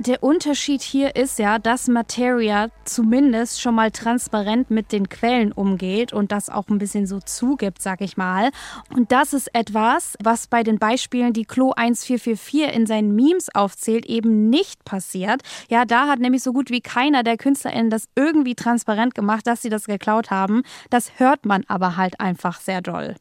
Der 0.02 0.24
Unterschied 0.24 0.82
hier 0.82 1.18
ist 1.18 1.40
ja, 1.40 1.60
dass 1.60 1.90
Materia 1.90 2.70
zumindest 2.86 3.62
schon 3.62 3.76
mal 3.76 3.92
transparent 3.92 4.72
mit 4.72 4.94
den 4.94 5.10
Quellen 5.10 5.52
umgeht 5.52 6.14
und 6.14 6.32
das 6.32 6.50
auch 6.50 6.70
ein 6.70 6.78
bisschen 6.78 7.06
so 7.06 7.20
zugibt, 7.20 7.82
sag 7.82 8.00
ich 8.00 8.16
mal. 8.16 8.52
Und 8.96 9.12
das 9.12 9.34
ist 9.34 9.54
etwas, 9.54 10.16
was 10.24 10.48
bei 10.48 10.64
den 10.64 10.80
Beispielen, 10.80 11.34
die 11.34 11.44
Klo 11.44 11.74
1444 11.74 12.74
in 12.74 12.86
seinen 12.86 13.14
Memes 13.14 13.54
aufzählt, 13.54 14.06
eben 14.06 14.50
nicht 14.50 14.86
passiert. 14.86 15.42
Ja, 15.68 15.84
da 15.84 16.08
hat 16.08 16.20
nämlich 16.20 16.44
so 16.44 16.54
gut 16.54 16.70
wie 16.70 16.80
keiner 16.80 17.24
der 17.24 17.36
KünstlerInnen 17.36 17.90
das 17.90 18.06
irgendwie 18.16 18.56
transparent 18.56 19.16
gemacht, 19.16 19.46
dass 19.48 19.62
sie 19.62 19.70
das 19.70 19.84
geklaut 19.84 20.32
haben. 20.32 20.64
Das 20.90 21.20
hört 21.20 21.46
man 21.46 21.66
aber 21.68 21.98
halt 21.98 22.22
einfach 22.22 22.62
sehr 22.62 22.82
doll. 22.82 23.16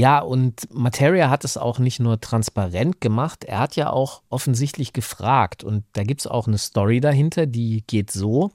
Ja, 0.00 0.20
und 0.20 0.66
Materia 0.72 1.28
hat 1.28 1.44
es 1.44 1.58
auch 1.58 1.78
nicht 1.78 2.00
nur 2.00 2.18
transparent 2.22 3.02
gemacht, 3.02 3.44
er 3.44 3.58
hat 3.58 3.76
ja 3.76 3.90
auch 3.90 4.22
offensichtlich 4.30 4.94
gefragt. 4.94 5.62
Und 5.62 5.84
da 5.92 6.04
gibt 6.04 6.22
es 6.22 6.26
auch 6.26 6.46
eine 6.46 6.56
Story 6.56 7.02
dahinter, 7.02 7.44
die 7.44 7.84
geht 7.86 8.10
so. 8.10 8.50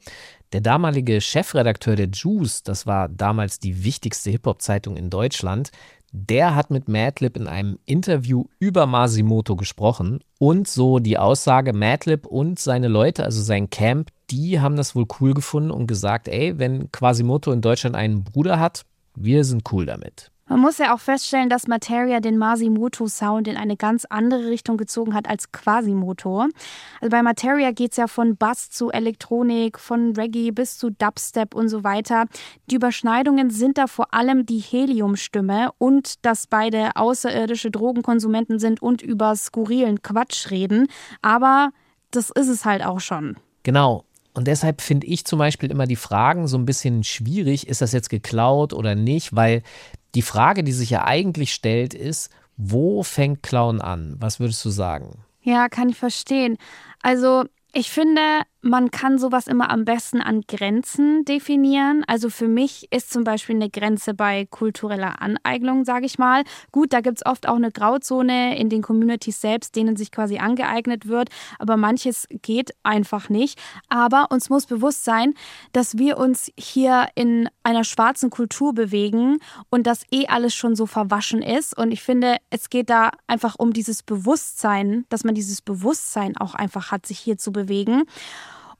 Der 0.53 0.61
damalige 0.61 1.21
Chefredakteur 1.21 1.95
der 1.95 2.07
Juice, 2.07 2.63
das 2.63 2.87
war 2.87 3.09
damals 3.09 3.59
die 3.59 3.83
wichtigste 3.83 4.31
Hip-Hop-Zeitung 4.31 4.97
in 4.97 5.11
Deutschland, 5.11 5.69
der 6.11 6.55
hat 6.55 6.71
mit 6.71 6.89
Madlib 6.89 7.37
in 7.37 7.45
einem 7.45 7.77
Interview 7.85 8.45
über 8.57 8.87
Masimoto 8.87 9.55
gesprochen 9.55 10.21
und 10.39 10.67
so 10.67 10.97
die 10.97 11.19
Aussage, 11.19 11.73
Madlib 11.73 12.25
und 12.25 12.57
seine 12.57 12.87
Leute, 12.87 13.23
also 13.23 13.39
sein 13.43 13.69
Camp, 13.69 14.09
die 14.31 14.61
haben 14.61 14.77
das 14.77 14.95
wohl 14.95 15.05
cool 15.19 15.35
gefunden 15.35 15.69
und 15.69 15.85
gesagt, 15.85 16.27
ey, 16.27 16.57
wenn 16.57 16.91
Quasimoto 16.91 17.51
in 17.51 17.61
Deutschland 17.61 17.95
einen 17.95 18.23
Bruder 18.23 18.59
hat, 18.59 18.83
wir 19.13 19.43
sind 19.43 19.71
cool 19.71 19.85
damit. 19.85 20.31
Man 20.47 20.59
muss 20.59 20.77
ja 20.77 20.93
auch 20.93 20.99
feststellen, 20.99 21.49
dass 21.49 21.67
Materia 21.67 22.19
den 22.19 22.37
Masimoto-Sound 22.37 23.47
in 23.47 23.57
eine 23.57 23.75
ganz 23.75 24.05
andere 24.05 24.45
Richtung 24.45 24.77
gezogen 24.77 25.15
hat 25.15 25.27
als 25.27 25.51
Quasimoto. 25.51 26.41
Also 27.01 27.09
bei 27.09 27.23
Materia 27.23 27.71
geht 27.71 27.91
es 27.91 27.97
ja 27.97 28.05
von 28.05 28.37
Bass 28.37 28.69
zu 28.69 28.91
Elektronik, 28.91 29.79
von 29.79 30.15
Reggae 30.15 30.51
bis 30.51 30.77
zu 30.77 30.91
Dubstep 30.91 31.55
und 31.55 31.69
so 31.69 31.83
weiter. 31.83 32.25
Die 32.69 32.75
Überschneidungen 32.75 33.49
sind 33.49 33.79
da 33.79 33.87
vor 33.87 34.13
allem 34.13 34.45
die 34.45 34.59
Heliumstimme 34.59 35.71
und 35.79 36.23
dass 36.23 36.45
beide 36.45 36.95
außerirdische 36.95 37.71
Drogenkonsumenten 37.71 38.59
sind 38.59 38.83
und 38.83 39.01
über 39.01 39.35
skurrilen 39.35 40.03
Quatsch 40.03 40.51
reden. 40.51 40.89
Aber 41.23 41.71
das 42.11 42.29
ist 42.29 42.49
es 42.49 42.65
halt 42.65 42.85
auch 42.85 42.99
schon. 42.99 43.35
Genau. 43.63 44.05
Und 44.35 44.47
deshalb 44.47 44.81
finde 44.81 45.07
ich 45.07 45.25
zum 45.25 45.39
Beispiel 45.39 45.71
immer 45.71 45.87
die 45.87 45.95
Fragen 45.95 46.47
so 46.47 46.57
ein 46.57 46.65
bisschen 46.65 47.03
schwierig, 47.03 47.67
ist 47.67 47.81
das 47.81 47.93
jetzt 47.93 48.09
geklaut 48.09 48.73
oder 48.73 48.93
nicht, 48.93 49.33
weil 49.35 49.63
die 50.15 50.21
Frage, 50.21 50.63
die 50.63 50.71
sich 50.71 50.89
ja 50.89 51.05
eigentlich 51.05 51.53
stellt, 51.53 51.93
ist, 51.93 52.31
wo 52.57 53.03
fängt 53.03 53.43
Clown 53.43 53.81
an? 53.81 54.15
Was 54.19 54.39
würdest 54.39 54.63
du 54.65 54.69
sagen? 54.69 55.23
Ja, 55.41 55.69
kann 55.69 55.89
ich 55.89 55.97
verstehen. 55.97 56.57
Also 57.01 57.43
ich 57.73 57.91
finde, 57.91 58.21
man 58.65 58.89
kann 58.89 59.17
sowas 59.17 59.47
immer 59.47 59.69
am 59.69 59.85
besten 59.85 60.21
an 60.21 60.41
Grenzen 60.41 61.23
definieren. 61.25 62.03
Also 62.07 62.29
für 62.29 62.47
mich 62.47 62.87
ist 62.91 63.13
zum 63.13 63.23
Beispiel 63.23 63.55
eine 63.55 63.69
Grenze 63.69 64.13
bei 64.13 64.47
kultureller 64.49 65.21
Aneignung, 65.21 65.85
sage 65.85 66.05
ich 66.05 66.17
mal. 66.17 66.43
Gut, 66.71 66.91
da 66.91 67.01
gibt 67.01 67.19
es 67.19 67.25
oft 67.25 67.47
auch 67.47 67.55
eine 67.55 67.71
Grauzone 67.71 68.57
in 68.57 68.69
den 68.69 68.81
Communities 68.81 69.39
selbst, 69.39 69.75
denen 69.75 69.95
sich 69.95 70.11
quasi 70.11 70.39
angeeignet 70.39 71.07
wird. 71.07 71.29
Aber 71.59 71.77
manches 71.77 72.27
geht 72.29 72.71
einfach 72.81 73.29
nicht. 73.29 73.59
Aber 73.89 74.27
uns 74.31 74.49
muss 74.49 74.65
bewusst 74.65 75.05
sein, 75.05 75.35
dass 75.71 75.97
wir 75.97 76.17
uns 76.17 76.51
hier 76.57 77.07
in 77.15 77.47
einer 77.63 77.83
schwarzen 77.83 78.29
Kultur 78.29 78.73
bewegen 78.73 79.37
und 79.69 79.85
dass 79.85 80.03
eh 80.11 80.25
alles 80.27 80.55
schon 80.55 80.75
so 80.75 80.87
verwaschen 80.87 81.41
ist. 81.41 81.77
Und 81.77 81.91
ich 81.91 82.01
finde, 82.01 82.37
es 82.49 82.69
geht 82.69 82.89
da 82.89 83.11
einfach 83.27 83.55
um 83.57 83.73
dieses 83.73 84.01
Bewusstsein, 84.01 85.05
dass 85.09 85.23
man 85.23 85.35
dieses 85.35 85.61
Bewusstsein 85.61 86.35
auch 86.37 86.55
einfach 86.55 86.91
hat, 86.91 87.05
sich 87.05 87.19
hier 87.19 87.37
zu 87.37 87.51
bewegen 87.51 87.65
bewegen. 87.65 88.03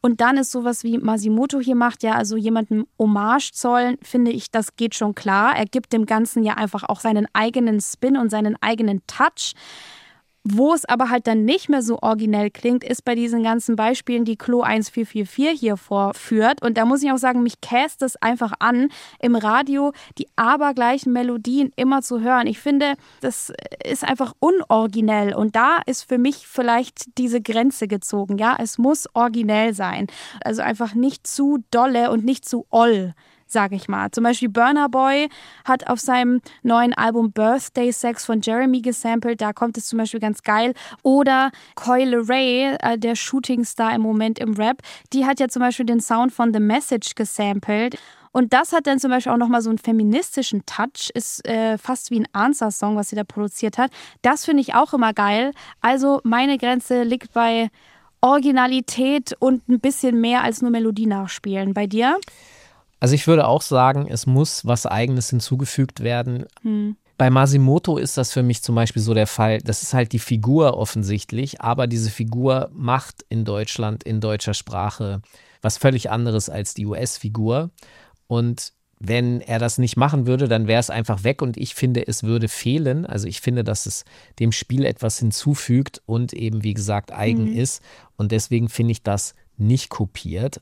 Und 0.05 0.21
dann 0.21 0.37
ist 0.37 0.51
sowas 0.51 0.83
wie 0.83 0.99
Masimoto 0.99 1.59
hier 1.59 1.73
macht, 1.73 2.03
ja, 2.03 2.13
also 2.13 2.37
jemandem 2.37 2.85
Hommage 2.99 3.53
zollen, 3.53 3.97
finde 4.03 4.29
ich, 4.29 4.51
das 4.51 4.75
geht 4.75 4.93
schon 4.93 5.15
klar. 5.15 5.57
Er 5.57 5.65
gibt 5.65 5.93
dem 5.93 6.05
Ganzen 6.05 6.43
ja 6.43 6.53
einfach 6.53 6.83
auch 6.83 6.99
seinen 6.99 7.25
eigenen 7.33 7.81
Spin 7.81 8.15
und 8.15 8.29
seinen 8.29 8.55
eigenen 8.61 9.01
Touch. 9.07 9.55
Wo 10.47 10.75
es 10.75 10.85
aber 10.85 11.09
halt 11.09 11.25
dann 11.25 11.43
nicht 11.43 11.69
mehr 11.69 11.81
so 11.81 11.97
originell 12.03 12.51
klingt, 12.51 12.83
ist 12.83 13.03
bei 13.03 13.15
diesen 13.15 13.41
ganzen 13.41 13.75
Beispielen, 13.75 14.25
die 14.25 14.35
Klo 14.35 14.61
1444 14.61 15.59
hier 15.59 15.75
vorführt. 15.75 16.61
Und 16.61 16.77
da 16.77 16.85
muss 16.85 17.01
ich 17.01 17.11
auch 17.11 17.17
sagen, 17.17 17.41
mich 17.41 17.61
käst 17.61 18.03
es 18.03 18.15
einfach 18.17 18.53
an, 18.59 18.89
im 19.19 19.35
Radio 19.35 19.91
die 20.19 20.27
abergleichen 20.35 21.11
Melodien 21.11 21.71
immer 21.75 22.03
zu 22.03 22.21
hören. 22.21 22.45
Ich 22.45 22.59
finde, 22.59 22.93
das 23.21 23.51
ist 23.83 24.03
einfach 24.03 24.33
unoriginell. 24.39 25.33
Und 25.33 25.55
da 25.55 25.79
ist 25.87 26.03
für 26.03 26.19
mich 26.19 26.45
vielleicht 26.45 27.17
diese 27.17 27.41
Grenze 27.41 27.87
gezogen. 27.87 28.37
Ja, 28.37 28.55
es 28.59 28.77
muss 28.77 29.07
originell 29.15 29.73
sein. 29.73 30.05
Also 30.43 30.61
einfach 30.61 30.93
nicht 30.93 31.25
zu 31.25 31.63
dolle 31.71 32.11
und 32.11 32.23
nicht 32.23 32.47
zu 32.47 32.67
oll 32.69 33.15
sage 33.45 33.75
ich 33.75 33.87
mal. 33.87 34.11
Zum 34.11 34.23
Beispiel 34.23 34.49
Burner 34.49 34.89
Boy 34.89 35.29
hat 35.63 35.87
auf 35.87 35.99
seinem 35.99 36.41
neuen 36.63 36.93
Album 36.93 37.31
Birthday 37.31 37.91
Sex 37.91 38.25
von 38.25 38.41
Jeremy 38.41 38.81
gesampelt. 38.81 39.41
Da 39.41 39.53
kommt 39.53 39.77
es 39.77 39.85
zum 39.85 39.99
Beispiel 39.99 40.19
ganz 40.19 40.43
geil. 40.43 40.73
Oder 41.03 41.51
Coyle 41.75 42.27
Ray, 42.27 42.75
äh, 42.81 42.97
der 42.97 43.15
Shootingstar 43.15 43.93
im 43.93 44.01
Moment 44.01 44.39
im 44.39 44.53
Rap, 44.53 44.81
die 45.13 45.25
hat 45.25 45.39
ja 45.39 45.47
zum 45.47 45.61
Beispiel 45.61 45.85
den 45.85 46.01
Sound 46.01 46.33
von 46.33 46.53
The 46.53 46.59
Message 46.59 47.15
gesampelt. 47.15 47.97
Und 48.31 48.51
das 48.51 48.73
hat 48.73 48.85
dann 48.85 48.99
zum 48.99 49.11
Beispiel 49.11 49.31
auch 49.31 49.37
nochmal 49.37 49.61
so 49.61 49.69
einen 49.69 49.79
feministischen 49.79 50.65
Touch, 50.65 51.09
ist 51.13 51.47
äh, 51.47 51.77
fast 51.77 52.11
wie 52.11 52.19
ein 52.19 52.27
Answer-Song, 52.33 52.97
was 52.97 53.07
sie 53.07 53.15
da 53.15 53.23
produziert 53.23 53.77
hat. 53.77 53.91
Das 54.23 54.43
finde 54.43 54.59
ich 54.59 54.75
auch 54.75 54.93
immer 54.93 55.13
geil. 55.13 55.53
Also 55.79 56.19
meine 56.25 56.57
Grenze 56.57 57.03
liegt 57.03 57.31
bei 57.31 57.69
Originalität 58.19 59.37
und 59.39 59.69
ein 59.69 59.79
bisschen 59.79 60.19
mehr 60.19 60.43
als 60.43 60.61
nur 60.61 60.71
Melodie 60.71 61.05
nachspielen. 61.07 61.73
Bei 61.73 61.87
dir? 61.87 62.17
Also 62.99 63.15
ich 63.15 63.27
würde 63.27 63.47
auch 63.47 63.61
sagen, 63.61 64.07
es 64.09 64.25
muss 64.25 64.65
was 64.65 64.85
Eigenes 64.85 65.29
hinzugefügt 65.29 66.01
werden. 66.01 66.45
Hm. 66.61 66.95
Bei 67.17 67.29
Masimoto 67.29 67.97
ist 67.97 68.17
das 68.17 68.33
für 68.33 68.43
mich 68.43 68.61
zum 68.61 68.75
Beispiel 68.75 69.01
so 69.01 69.13
der 69.13 69.27
Fall. 69.27 69.59
Das 69.59 69.83
ist 69.83 69.93
halt 69.93 70.11
die 70.11 70.19
Figur 70.19 70.77
offensichtlich, 70.77 71.61
aber 71.61 71.87
diese 71.87 72.09
Figur 72.09 72.69
macht 72.73 73.23
in 73.29 73.45
Deutschland 73.45 74.03
in 74.03 74.19
deutscher 74.19 74.53
Sprache 74.53 75.21
was 75.61 75.77
völlig 75.77 76.11
anderes 76.11 76.49
als 76.49 76.75
die 76.75 76.85
US-Figur. 76.85 77.71
Und 78.27 78.73
wenn 78.99 79.41
er 79.41 79.59
das 79.59 79.77
nicht 79.77 79.97
machen 79.97 80.27
würde, 80.27 80.47
dann 80.47 80.67
wäre 80.67 80.79
es 80.79 80.89
einfach 80.89 81.23
weg 81.23 81.41
und 81.41 81.57
ich 81.57 81.75
finde, 81.75 82.07
es 82.07 82.23
würde 82.23 82.47
fehlen. 82.47 83.05
Also 83.05 83.27
ich 83.27 83.41
finde, 83.41 83.63
dass 83.63 83.85
es 83.85 84.05
dem 84.39 84.51
Spiel 84.51 84.85
etwas 84.85 85.19
hinzufügt 85.19 86.01
und 86.05 86.33
eben, 86.33 86.63
wie 86.63 86.73
gesagt, 86.73 87.11
eigen 87.11 87.51
mhm. 87.51 87.57
ist. 87.57 87.81
Und 88.15 88.31
deswegen 88.31 88.69
finde 88.69 88.91
ich 88.91 89.03
das 89.03 89.33
nicht 89.57 89.89
kopiert. 89.89 90.61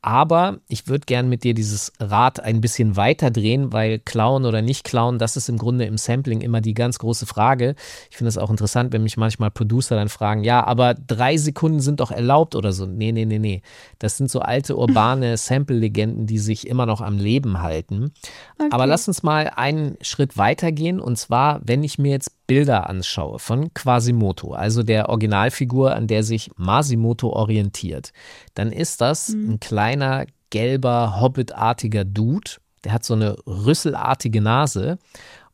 Aber 0.00 0.58
ich 0.68 0.86
würde 0.86 1.06
gern 1.06 1.28
mit 1.28 1.42
dir 1.42 1.54
dieses 1.54 1.92
Rad 1.98 2.40
ein 2.40 2.60
bisschen 2.60 2.96
weiter 2.96 3.30
drehen, 3.30 3.72
weil 3.72 3.98
klauen 3.98 4.44
oder 4.44 4.62
nicht 4.62 4.84
klauen, 4.84 5.18
das 5.18 5.36
ist 5.36 5.48
im 5.48 5.58
Grunde 5.58 5.86
im 5.86 5.98
Sampling 5.98 6.40
immer 6.40 6.60
die 6.60 6.74
ganz 6.74 6.98
große 7.00 7.26
Frage. 7.26 7.74
Ich 8.10 8.16
finde 8.16 8.28
es 8.28 8.38
auch 8.38 8.50
interessant, 8.50 8.92
wenn 8.92 9.02
mich 9.02 9.16
manchmal 9.16 9.50
Producer 9.50 9.96
dann 9.96 10.08
fragen, 10.08 10.44
ja, 10.44 10.64
aber 10.64 10.94
drei 10.94 11.36
Sekunden 11.36 11.80
sind 11.80 11.98
doch 12.00 12.12
erlaubt 12.12 12.54
oder 12.54 12.72
so. 12.72 12.86
Nee, 12.86 13.10
nee, 13.10 13.24
nee, 13.24 13.40
nee. 13.40 13.62
Das 13.98 14.16
sind 14.16 14.30
so 14.30 14.40
alte 14.40 14.76
urbane 14.76 15.36
Sample-Legenden, 15.36 16.26
die 16.26 16.38
sich 16.38 16.68
immer 16.68 16.86
noch 16.86 17.00
am 17.00 17.18
Leben 17.18 17.60
halten. 17.60 18.12
Okay. 18.58 18.68
Aber 18.70 18.86
lass 18.86 19.08
uns 19.08 19.24
mal 19.24 19.50
einen 19.56 19.96
Schritt 20.00 20.36
weiter 20.36 20.70
gehen. 20.70 21.00
Und 21.00 21.16
zwar, 21.16 21.60
wenn 21.64 21.82
ich 21.82 21.98
mir 21.98 22.12
jetzt 22.12 22.37
Bilder 22.48 22.88
anschaue 22.88 23.38
von 23.38 23.72
Quasimoto, 23.74 24.54
also 24.54 24.82
der 24.82 25.10
Originalfigur, 25.10 25.94
an 25.94 26.08
der 26.08 26.24
sich 26.24 26.50
Masimoto 26.56 27.30
orientiert, 27.30 28.12
dann 28.54 28.72
ist 28.72 29.00
das 29.00 29.28
mhm. 29.28 29.52
ein 29.52 29.60
kleiner, 29.60 30.26
gelber, 30.50 31.20
hobbitartiger 31.20 32.04
Dude. 32.04 32.52
Der 32.84 32.92
hat 32.92 33.04
so 33.04 33.14
eine 33.14 33.36
rüsselartige 33.46 34.40
Nase. 34.40 34.98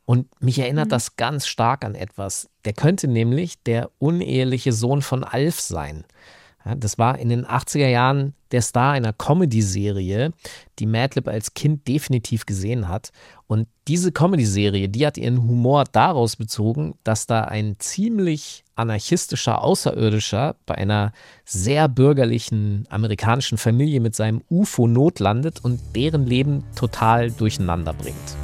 Und 0.05 0.27
mich 0.41 0.57
erinnert 0.59 0.85
mhm. 0.85 0.91
das 0.91 1.17
ganz 1.17 1.47
stark 1.47 1.83
an 1.83 1.95
etwas. 1.95 2.49
Der 2.63 2.73
könnte 2.73 3.07
nämlich 3.07 3.61
der 3.63 3.91
uneheliche 3.99 4.71
Sohn 4.71 5.01
von 5.01 5.23
Alf 5.23 5.59
sein. 5.59 6.05
Ja, 6.63 6.75
das 6.75 6.97
war 6.97 7.19
in 7.19 7.29
den 7.29 7.45
80er 7.45 7.87
Jahren 7.87 8.33
der 8.55 8.61
Star 8.61 8.93
einer 8.93 9.11
Comedy-Serie, 9.11 10.31
die 10.79 10.85
Madlib 10.85 11.27
als 11.27 11.53
Kind 11.53 11.89
definitiv 11.89 12.45
gesehen 12.45 12.87
hat. 12.87 13.11
Und 13.47 13.67
diese 13.89 14.13
Comedy-Serie, 14.13 14.87
die 14.87 15.05
hat 15.05 15.17
ihren 15.17 15.43
Humor 15.43 15.83
daraus 15.91 16.37
bezogen, 16.37 16.95
dass 17.03 17.27
da 17.27 17.41
ein 17.41 17.75
ziemlich 17.79 18.63
anarchistischer 18.75 19.61
Außerirdischer 19.61 20.55
bei 20.65 20.75
einer 20.75 21.11
sehr 21.43 21.89
bürgerlichen 21.89 22.87
amerikanischen 22.89 23.57
Familie 23.57 23.99
mit 23.99 24.15
seinem 24.15 24.41
UFO 24.49 24.87
notlandet 24.87 25.59
und 25.61 25.81
deren 25.93 26.25
Leben 26.25 26.63
total 26.77 27.31
durcheinander 27.31 27.91
bringt. 27.91 28.37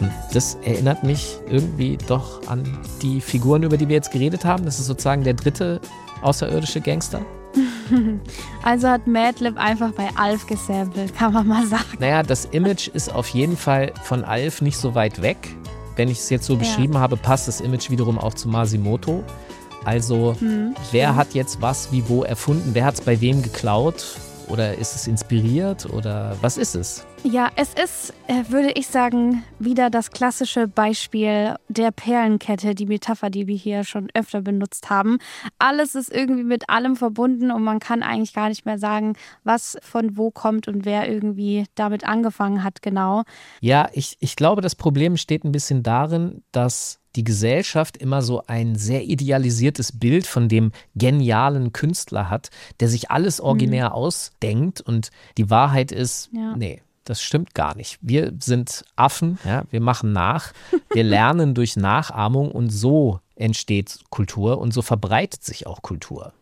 Und 0.00 0.12
das 0.32 0.56
erinnert 0.56 1.04
mich 1.04 1.38
irgendwie 1.48 1.98
doch 2.08 2.48
an 2.48 2.64
die 3.00 3.20
Figuren, 3.20 3.62
über 3.62 3.76
die 3.76 3.86
wir 3.86 3.94
jetzt 3.94 4.10
geredet 4.10 4.44
haben. 4.44 4.64
Das 4.64 4.80
ist 4.80 4.86
sozusagen 4.86 5.22
der 5.22 5.34
dritte 5.34 5.80
außerirdische 6.22 6.80
Gangster. 6.80 7.20
Also 8.62 8.88
hat 8.88 9.06
Madlib 9.06 9.56
einfach 9.56 9.92
bei 9.92 10.08
Alf 10.16 10.46
gesampelt, 10.46 11.16
kann 11.16 11.32
man 11.32 11.46
mal 11.46 11.66
sagen. 11.66 11.96
Naja, 11.98 12.22
das 12.22 12.44
Image 12.46 12.88
ist 12.88 13.12
auf 13.14 13.28
jeden 13.28 13.56
Fall 13.56 13.92
von 14.02 14.24
Alf 14.24 14.60
nicht 14.60 14.76
so 14.76 14.94
weit 14.94 15.22
weg. 15.22 15.38
Wenn 15.96 16.08
ich 16.08 16.18
es 16.18 16.28
jetzt 16.28 16.44
so 16.44 16.52
ja. 16.52 16.58
beschrieben 16.58 16.98
habe, 16.98 17.16
passt 17.16 17.48
das 17.48 17.60
Image 17.60 17.88
wiederum 17.88 18.18
auch 18.18 18.34
zu 18.34 18.48
Masimoto. 18.48 19.24
Also, 19.84 20.36
hm, 20.38 20.74
wer 20.92 21.16
hat 21.16 21.34
jetzt 21.34 21.62
was 21.62 21.90
wie 21.92 22.08
wo 22.08 22.24
erfunden? 22.24 22.70
Wer 22.74 22.84
hat 22.84 22.94
es 22.94 23.00
bei 23.00 23.20
wem 23.20 23.42
geklaut? 23.42 24.04
Oder 24.48 24.76
ist 24.76 24.94
es 24.94 25.06
inspiriert? 25.06 25.86
Oder 25.92 26.36
was 26.40 26.58
ist 26.58 26.74
es? 26.74 27.06
Ja, 27.24 27.50
es 27.56 27.74
ist, 27.74 28.14
äh, 28.28 28.44
würde 28.48 28.70
ich 28.72 28.86
sagen, 28.86 29.42
wieder 29.58 29.90
das 29.90 30.10
klassische 30.12 30.68
Beispiel 30.68 31.56
der 31.68 31.90
Perlenkette, 31.90 32.74
die 32.74 32.86
Metapher, 32.86 33.28
die 33.28 33.46
wir 33.46 33.56
hier 33.56 33.84
schon 33.84 34.08
öfter 34.14 34.40
benutzt 34.40 34.88
haben. 34.88 35.18
Alles 35.58 35.94
ist 35.94 36.12
irgendwie 36.12 36.44
mit 36.44 36.70
allem 36.70 36.94
verbunden 36.96 37.50
und 37.50 37.64
man 37.64 37.80
kann 37.80 38.02
eigentlich 38.02 38.32
gar 38.32 38.48
nicht 38.48 38.64
mehr 38.66 38.78
sagen, 38.78 39.14
was 39.42 39.76
von 39.82 40.16
wo 40.16 40.30
kommt 40.30 40.68
und 40.68 40.84
wer 40.84 41.10
irgendwie 41.10 41.66
damit 41.74 42.04
angefangen 42.04 42.62
hat, 42.62 42.82
genau. 42.82 43.24
Ja, 43.60 43.88
ich, 43.92 44.16
ich 44.20 44.36
glaube, 44.36 44.62
das 44.62 44.76
Problem 44.76 45.16
steht 45.16 45.44
ein 45.44 45.52
bisschen 45.52 45.82
darin, 45.82 46.42
dass 46.52 47.00
die 47.16 47.24
Gesellschaft 47.24 47.96
immer 47.96 48.22
so 48.22 48.42
ein 48.46 48.76
sehr 48.76 49.02
idealisiertes 49.02 49.98
Bild 49.98 50.26
von 50.26 50.48
dem 50.48 50.70
genialen 50.94 51.72
Künstler 51.72 52.30
hat, 52.30 52.50
der 52.78 52.88
sich 52.88 53.10
alles 53.10 53.40
originär 53.40 53.88
mhm. 53.88 53.94
ausdenkt 53.94 54.80
und 54.80 55.10
die 55.36 55.50
Wahrheit 55.50 55.90
ist, 55.90 56.30
ja. 56.32 56.56
nee, 56.56 56.80
das 57.08 57.22
stimmt 57.22 57.54
gar 57.54 57.74
nicht. 57.74 57.98
Wir 58.02 58.32
sind 58.38 58.84
Affen, 58.96 59.38
ja, 59.44 59.64
wir 59.70 59.80
machen 59.80 60.12
nach, 60.12 60.52
wir 60.92 61.04
lernen 61.04 61.54
durch 61.54 61.76
Nachahmung 61.76 62.50
und 62.50 62.70
so 62.70 63.20
entsteht 63.34 64.00
Kultur 64.10 64.58
und 64.58 64.74
so 64.74 64.82
verbreitet 64.82 65.42
sich 65.42 65.66
auch 65.66 65.82
Kultur. 65.82 66.32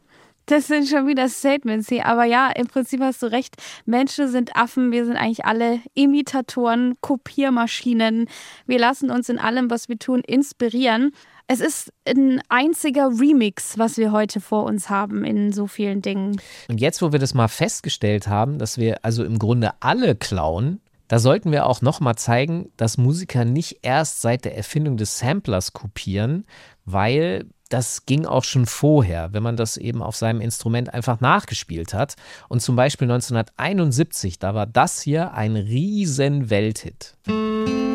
Das 0.46 0.68
sind 0.68 0.88
schon 0.88 1.08
wieder 1.08 1.28
Statements 1.28 1.88
hier. 1.88 2.06
Aber 2.06 2.24
ja, 2.24 2.50
im 2.50 2.68
Prinzip 2.68 3.00
hast 3.00 3.20
du 3.22 3.26
recht. 3.26 3.56
Menschen 3.84 4.28
sind 4.28 4.54
Affen. 4.54 4.92
Wir 4.92 5.04
sind 5.04 5.16
eigentlich 5.16 5.44
alle 5.44 5.80
Imitatoren, 5.94 6.94
Kopiermaschinen. 7.00 8.28
Wir 8.64 8.78
lassen 8.78 9.10
uns 9.10 9.28
in 9.28 9.40
allem, 9.40 9.70
was 9.70 9.88
wir 9.88 9.98
tun, 9.98 10.20
inspirieren. 10.20 11.12
Es 11.48 11.60
ist 11.60 11.92
ein 12.08 12.42
einziger 12.48 13.08
Remix, 13.20 13.78
was 13.78 13.98
wir 13.98 14.10
heute 14.10 14.40
vor 14.40 14.64
uns 14.64 14.90
haben 14.90 15.24
in 15.24 15.52
so 15.52 15.68
vielen 15.68 16.02
Dingen. 16.02 16.40
Und 16.68 16.80
jetzt, 16.80 17.02
wo 17.02 17.12
wir 17.12 17.20
das 17.20 17.34
mal 17.34 17.46
festgestellt 17.46 18.26
haben, 18.26 18.58
dass 18.58 18.78
wir 18.78 19.04
also 19.04 19.24
im 19.24 19.38
Grunde 19.38 19.70
alle 19.78 20.16
klauen, 20.16 20.80
da 21.06 21.20
sollten 21.20 21.52
wir 21.52 21.66
auch 21.66 21.82
nochmal 21.82 22.16
zeigen, 22.16 22.72
dass 22.76 22.98
Musiker 22.98 23.44
nicht 23.44 23.78
erst 23.82 24.22
seit 24.22 24.44
der 24.44 24.56
Erfindung 24.56 24.96
des 24.96 25.20
Samplers 25.20 25.72
kopieren, 25.72 26.46
weil 26.84 27.46
das 27.68 28.06
ging 28.06 28.26
auch 28.26 28.42
schon 28.42 28.66
vorher, 28.66 29.32
wenn 29.32 29.44
man 29.44 29.56
das 29.56 29.76
eben 29.76 30.02
auf 30.02 30.16
seinem 30.16 30.40
Instrument 30.40 30.92
einfach 30.92 31.20
nachgespielt 31.20 31.94
hat. 31.94 32.16
Und 32.48 32.60
zum 32.60 32.74
Beispiel 32.74 33.06
1971, 33.06 34.40
da 34.40 34.54
war 34.56 34.66
das 34.66 35.00
hier 35.00 35.32
ein 35.32 35.54
riesen 35.54 36.50
Welthit. 36.50 37.14
Musik 37.28 37.85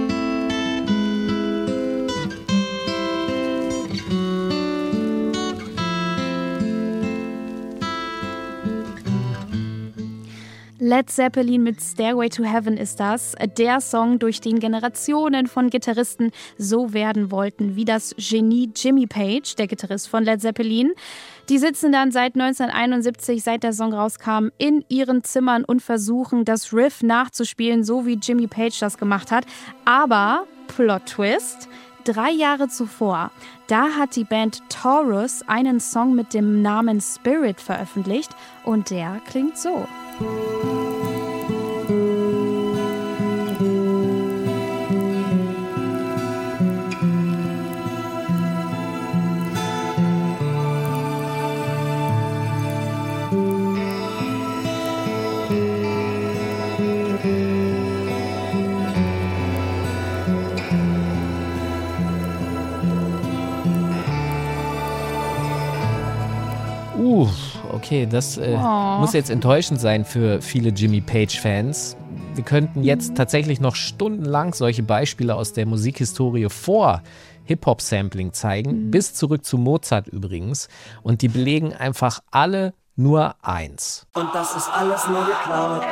Led 10.91 11.09
Zeppelin 11.09 11.63
mit 11.63 11.81
Stairway 11.81 12.27
to 12.27 12.43
Heaven 12.43 12.75
ist 12.75 12.99
das. 12.99 13.33
Der 13.57 13.79
Song, 13.79 14.19
durch 14.19 14.41
den 14.41 14.59
Generationen 14.59 15.47
von 15.47 15.69
Gitarristen 15.69 16.31
so 16.57 16.91
werden 16.91 17.31
wollten, 17.31 17.77
wie 17.77 17.85
das 17.85 18.13
Genie 18.17 18.69
Jimmy 18.75 19.07
Page, 19.07 19.55
der 19.55 19.67
Gitarrist 19.67 20.09
von 20.09 20.25
Led 20.25 20.41
Zeppelin. 20.41 20.91
Die 21.47 21.59
sitzen 21.59 21.93
dann 21.93 22.11
seit 22.11 22.35
1971, 22.35 23.41
seit 23.41 23.63
der 23.63 23.71
Song 23.71 23.93
rauskam, 23.93 24.49
in 24.57 24.83
ihren 24.89 25.23
Zimmern 25.23 25.63
und 25.63 25.81
versuchen, 25.81 26.43
das 26.43 26.73
Riff 26.73 27.01
nachzuspielen, 27.01 27.85
so 27.85 28.05
wie 28.05 28.19
Jimmy 28.21 28.47
Page 28.47 28.77
das 28.77 28.97
gemacht 28.97 29.31
hat. 29.31 29.45
Aber, 29.85 30.45
Plot 30.67 31.05
Twist, 31.05 31.69
drei 32.03 32.31
Jahre 32.31 32.67
zuvor, 32.67 33.31
da 33.67 33.91
hat 33.97 34.17
die 34.17 34.25
Band 34.25 34.61
Taurus 34.67 35.41
einen 35.47 35.79
Song 35.79 36.15
mit 36.15 36.33
dem 36.33 36.61
Namen 36.61 36.99
Spirit 36.99 37.61
veröffentlicht 37.61 38.31
und 38.65 38.89
der 38.89 39.21
klingt 39.25 39.57
so. 39.57 39.87
Música 40.21 40.90
okay, 67.91 68.05
das 68.05 68.37
äh, 68.37 68.57
oh. 68.57 68.99
muss 68.99 69.11
jetzt 69.11 69.29
enttäuschend 69.29 69.81
sein 69.81 70.05
für 70.05 70.41
viele 70.41 70.69
Jimmy 70.69 71.01
Page-Fans. 71.01 71.97
Wir 72.35 72.43
könnten 72.45 72.83
jetzt 72.83 73.15
tatsächlich 73.15 73.59
noch 73.59 73.75
stundenlang 73.75 74.53
solche 74.53 74.81
Beispiele 74.81 75.35
aus 75.35 75.51
der 75.51 75.65
Musikhistorie 75.65 76.47
vor 76.49 77.03
Hip-Hop-Sampling 77.43 78.31
zeigen, 78.31 78.85
mhm. 78.85 78.91
bis 78.91 79.13
zurück 79.13 79.43
zu 79.43 79.57
Mozart 79.57 80.07
übrigens. 80.07 80.69
Und 81.03 81.21
die 81.21 81.27
belegen 81.27 81.73
einfach 81.73 82.21
alle 82.31 82.73
nur 82.95 83.35
eins. 83.41 84.07
Und 84.13 84.33
das 84.33 84.55
ist 84.55 84.69
alles 84.69 85.05
nur 85.09 85.25
geklaut. 85.25 85.83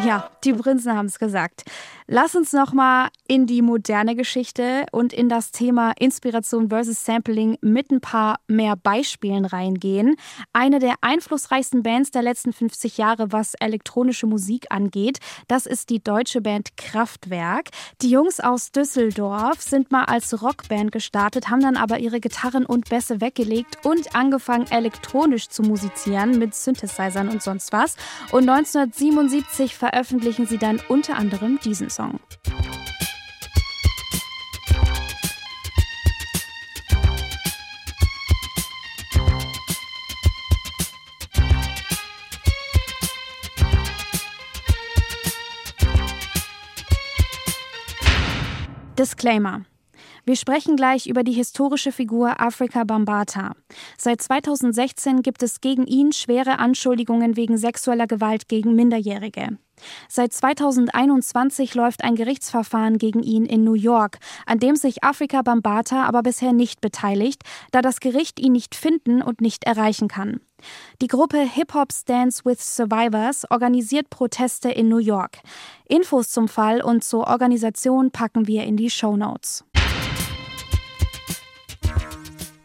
Ja, 0.00 0.30
die 0.42 0.54
Prinzen 0.54 0.96
haben 0.96 1.06
es 1.06 1.18
gesagt. 1.18 1.64
Lass 2.08 2.34
uns 2.34 2.52
nochmal 2.52 3.08
in 3.28 3.46
die 3.46 3.62
moderne 3.62 4.16
Geschichte 4.16 4.86
und 4.90 5.12
in 5.12 5.28
das 5.28 5.50
Thema 5.52 5.92
Inspiration 5.98 6.70
versus 6.70 7.04
Sampling 7.04 7.56
mit 7.60 7.90
ein 7.90 8.00
paar 8.00 8.40
mehr 8.48 8.74
Beispielen 8.74 9.44
reingehen. 9.44 10.16
Eine 10.52 10.78
der 10.78 10.94
einflussreichsten 11.00 11.82
Bands 11.82 12.10
der 12.10 12.22
letzten 12.22 12.52
50 12.52 12.98
Jahre, 12.98 13.32
was 13.32 13.54
elektronische 13.54 14.26
Musik 14.26 14.66
angeht, 14.70 15.18
das 15.46 15.66
ist 15.66 15.90
die 15.90 16.02
deutsche 16.02 16.40
Band 16.40 16.76
Kraftwerk. 16.76 17.68
Die 18.00 18.10
Jungs 18.10 18.40
aus 18.40 18.72
Düsseldorf 18.72 19.60
sind 19.60 19.92
mal 19.92 20.04
als 20.04 20.42
Rockband 20.42 20.90
gestartet, 20.90 21.50
haben 21.50 21.60
dann 21.60 21.76
aber 21.76 21.98
ihre 21.98 22.20
Gitarren 22.20 22.66
und 22.66 22.88
Bässe 22.88 23.20
weggelegt 23.20 23.78
und 23.84 24.16
angefangen 24.16 24.66
elektronisch 24.70 25.48
zu 25.48 25.62
musizieren 25.62 26.38
mit 26.38 26.54
Synthesizern 26.54 27.28
und 27.28 27.42
sonst 27.42 27.72
was. 27.72 27.96
Und 28.32 28.48
1977 28.48 29.81
veröffentlichen 29.82 30.46
sie 30.46 30.58
dann 30.58 30.80
unter 30.86 31.16
anderem 31.16 31.58
diesen 31.58 31.90
Song. 31.90 32.20
Disclaimer. 48.96 49.62
Wir 50.24 50.36
sprechen 50.36 50.76
gleich 50.76 51.08
über 51.08 51.24
die 51.24 51.32
historische 51.32 51.90
Figur 51.90 52.40
Afrika 52.40 52.84
Bambata. 52.84 53.56
Seit 53.98 54.22
2016 54.22 55.22
gibt 55.22 55.42
es 55.42 55.60
gegen 55.60 55.88
ihn 55.88 56.12
schwere 56.12 56.60
Anschuldigungen 56.60 57.36
wegen 57.36 57.58
sexueller 57.58 58.06
Gewalt 58.06 58.46
gegen 58.46 58.76
Minderjährige. 58.76 59.58
Seit 60.08 60.32
2021 60.32 61.74
läuft 61.74 62.04
ein 62.04 62.14
Gerichtsverfahren 62.14 62.98
gegen 62.98 63.22
ihn 63.22 63.44
in 63.44 63.64
New 63.64 63.74
York, 63.74 64.18
an 64.46 64.58
dem 64.58 64.76
sich 64.76 65.04
Afrika 65.04 65.42
Bambata 65.42 66.04
aber 66.04 66.22
bisher 66.22 66.52
nicht 66.52 66.80
beteiligt, 66.80 67.42
da 67.70 67.82
das 67.82 68.00
Gericht 68.00 68.40
ihn 68.40 68.52
nicht 68.52 68.74
finden 68.74 69.22
und 69.22 69.40
nicht 69.40 69.64
erreichen 69.64 70.08
kann. 70.08 70.40
Die 71.00 71.08
Gruppe 71.08 71.38
Hip 71.38 71.74
Hop 71.74 71.92
Stands 71.92 72.44
with 72.44 72.60
Survivors 72.60 73.44
organisiert 73.50 74.10
Proteste 74.10 74.70
in 74.70 74.88
New 74.88 74.98
York. 74.98 75.38
Infos 75.88 76.30
zum 76.30 76.48
Fall 76.48 76.80
und 76.80 77.02
zur 77.02 77.26
Organisation 77.26 78.10
packen 78.10 78.46
wir 78.46 78.64
in 78.64 78.76
die 78.76 78.90
Show 78.90 79.16
Notes. 79.16 79.64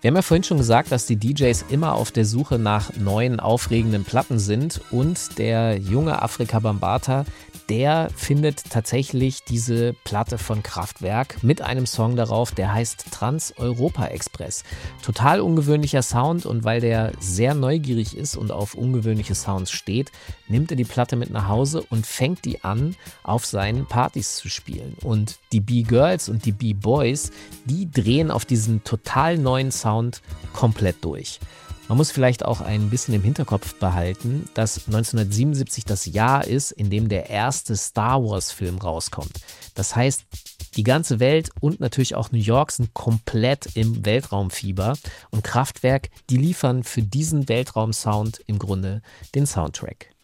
Wir 0.08 0.12
haben 0.12 0.16
ja 0.16 0.22
vorhin 0.22 0.44
schon 0.44 0.58
gesagt, 0.58 0.94
dass 0.94 1.06
die 1.06 1.18
DJs 1.18 1.66
immer 1.68 1.96
auf 1.96 2.12
der 2.12 2.24
Suche 2.24 2.58
nach 2.58 2.96
neuen, 2.96 3.42
aufregenden 3.42 4.06
Platten 4.06 4.40
sind 4.40 4.80
und 4.90 5.38
der 5.38 5.80
junge 5.80 6.22
Afrika 6.22 6.60
Bambata, 6.60 7.26
der 7.70 8.10
findet 8.16 8.70
tatsächlich 8.70 9.44
diese 9.44 9.94
Platte 10.04 10.38
von 10.38 10.64
Kraftwerk 10.64 11.44
mit 11.44 11.62
einem 11.62 11.86
Song 11.86 12.16
darauf, 12.16 12.52
der 12.52 12.74
heißt 12.74 13.08
Trans-Europa 13.12 14.08
Express. 14.08 14.64
Total 15.02 15.42
ungewöhnlicher 15.42 16.02
Sound 16.02 16.46
und 16.46 16.64
weil 16.64 16.80
der 16.80 17.12
sehr 17.20 17.54
neugierig 17.54 18.16
ist 18.16 18.38
und 18.38 18.52
auf 18.52 18.74
ungewöhnliche 18.74 19.36
Sounds 19.36 19.72
steht, 19.72 20.12
nimmt 20.48 20.72
er 20.72 20.78
die 20.78 20.86
Platte 20.86 21.16
mit 21.16 21.30
nach 21.30 21.48
Hause 21.48 21.84
und 21.90 22.08
fängt 22.08 22.46
die 22.46 22.64
an, 22.64 22.96
auf 23.24 23.46
seinen 23.46 23.86
Partys 23.86 24.38
zu 24.38 24.50
spielen. 24.50 24.96
Und 25.04 25.40
die 25.52 25.62
B-Girls 25.62 26.30
und 26.30 26.46
die 26.46 26.54
B-Boys, 26.54 27.32
die 27.66 27.92
drehen 27.92 28.32
auf 28.32 28.46
diesen 28.46 28.84
total 28.84 29.38
neuen 29.38 29.72
Sound 29.72 30.22
komplett 30.54 31.04
durch. 31.04 31.40
Man 31.88 31.98
muss 31.98 32.12
vielleicht 32.12 32.44
auch 32.44 32.60
ein 32.60 32.90
bisschen 32.90 33.14
im 33.14 33.22
Hinterkopf 33.22 33.76
behalten, 33.76 34.50
dass 34.54 34.88
1977 34.88 35.86
das 35.86 36.06
Jahr 36.06 36.46
ist, 36.46 36.72
in 36.72 36.90
dem 36.90 37.08
der 37.08 37.30
erste 37.30 37.78
Star 37.78 38.22
Wars-Film 38.22 38.78
rauskommt. 38.78 39.32
Das 39.74 39.96
heißt, 39.96 40.26
die 40.76 40.84
ganze 40.84 41.22
Welt 41.22 41.50
und 41.62 41.80
natürlich 41.80 42.16
auch 42.16 42.32
New 42.32 42.40
York 42.40 42.72
sind 42.72 42.94
komplett 42.94 43.78
im 43.78 44.06
Weltraumfieber 44.06 44.98
und 45.32 45.46
Kraftwerk, 45.46 46.10
die 46.30 46.38
liefern 46.38 46.84
für 46.84 47.02
diesen 47.02 47.48
Weltraumsound 47.48 48.42
im 48.48 48.60
Grunde 48.60 49.02
den 49.34 49.46
Soundtrack. 49.46 50.17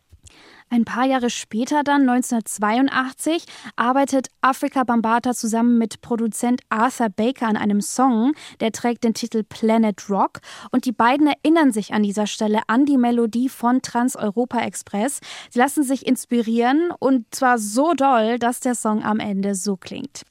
Ein 0.74 0.86
paar 0.86 1.06
Jahre 1.06 1.30
später, 1.30 1.84
dann 1.84 2.10
1982, 2.10 3.46
arbeitet 3.76 4.30
Afrika 4.42 4.84
Bambata 4.84 5.36
zusammen 5.36 5.78
mit 5.78 6.02
Produzent 6.02 6.62
Arthur 6.70 7.10
Baker 7.10 7.46
an 7.46 7.58
einem 7.58 7.80
Song, 7.80 8.34
der 8.60 8.72
trägt 8.72 9.04
den 9.04 9.14
Titel 9.14 9.44
Planet 9.44 10.10
Rock. 10.10 10.40
Und 10.72 10.86
die 10.86 10.92
beiden 10.92 11.28
erinnern 11.28 11.72
sich 11.72 11.94
an 11.94 12.02
dieser 12.02 12.26
Stelle 12.26 12.62
an 12.66 12.88
die 12.88 12.98
Melodie 12.98 13.50
von 13.50 13.84
Trans-Europa 13.84 14.62
Express. 14.62 15.20
Sie 15.52 15.60
lassen 15.60 15.84
sich 15.84 16.08
inspirieren 16.08 16.90
und 16.98 17.28
zwar 17.30 17.60
so 17.60 17.94
doll, 17.94 18.40
dass 18.40 18.60
der 18.60 18.74
Song 18.74 19.04
am 19.04 19.20
Ende 19.20 19.54
so 19.54 19.78
klingt. 19.78 20.24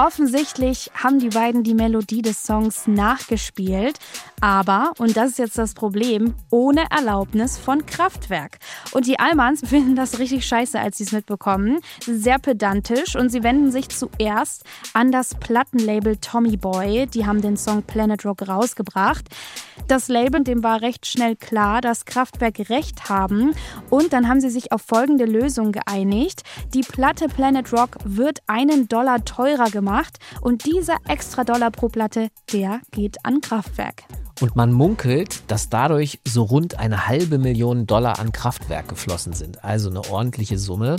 Offensichtlich 0.00 0.90
haben 0.94 1.18
die 1.18 1.28
beiden 1.28 1.62
die 1.62 1.74
Melodie 1.74 2.22
des 2.22 2.42
Songs 2.42 2.86
nachgespielt, 2.86 3.98
aber, 4.40 4.92
und 4.96 5.14
das 5.18 5.32
ist 5.32 5.38
jetzt 5.38 5.58
das 5.58 5.74
Problem, 5.74 6.32
ohne 6.48 6.86
Erlaubnis 6.90 7.58
von 7.58 7.84
Kraftwerk. 7.84 8.56
Und 8.92 9.06
die 9.06 9.20
Allmanns 9.20 9.60
finden 9.68 9.96
das 9.96 10.18
richtig 10.18 10.46
scheiße, 10.46 10.80
als 10.80 10.96
sie 10.96 11.04
es 11.04 11.12
mitbekommen. 11.12 11.80
Sehr 12.06 12.38
pedantisch 12.38 13.14
und 13.14 13.28
sie 13.28 13.42
wenden 13.42 13.70
sich 13.70 13.90
zuerst 13.90 14.64
an 14.94 15.12
das 15.12 15.34
Plattenlabel 15.34 16.16
Tommy 16.16 16.56
Boy. 16.56 17.06
Die 17.06 17.26
haben 17.26 17.42
den 17.42 17.58
Song 17.58 17.82
Planet 17.82 18.24
Rock 18.24 18.48
rausgebracht. 18.48 19.26
Das 19.86 20.08
Label, 20.08 20.42
dem 20.42 20.62
war 20.62 20.80
recht 20.80 21.04
schnell 21.04 21.36
klar, 21.36 21.82
dass 21.82 22.06
Kraftwerk 22.06 22.70
recht 22.70 23.10
haben. 23.10 23.54
Und 23.90 24.14
dann 24.14 24.28
haben 24.28 24.40
sie 24.40 24.50
sich 24.50 24.72
auf 24.72 24.80
folgende 24.80 25.26
Lösung 25.26 25.72
geeinigt. 25.72 26.42
Die 26.72 26.82
Platte 26.82 27.26
Planet 27.28 27.70
Rock 27.74 27.98
wird 28.04 28.38
einen 28.46 28.88
Dollar 28.88 29.24
teurer 29.26 29.68
gemacht 29.68 29.89
und 30.40 30.64
dieser 30.64 30.96
extra 31.08 31.44
Dollar 31.44 31.70
pro 31.70 31.88
Platte, 31.88 32.28
der 32.52 32.80
geht 32.92 33.24
an 33.24 33.40
Kraftwerk. 33.40 34.04
Und 34.40 34.56
man 34.56 34.72
munkelt, 34.72 35.42
dass 35.48 35.68
dadurch 35.68 36.20
so 36.26 36.44
rund 36.44 36.78
eine 36.78 37.06
halbe 37.06 37.38
Million 37.38 37.86
Dollar 37.86 38.18
an 38.18 38.32
Kraftwerk 38.32 38.88
geflossen 38.88 39.34
sind. 39.34 39.62
Also 39.64 39.90
eine 39.90 40.10
ordentliche 40.10 40.58
Summe. 40.58 40.96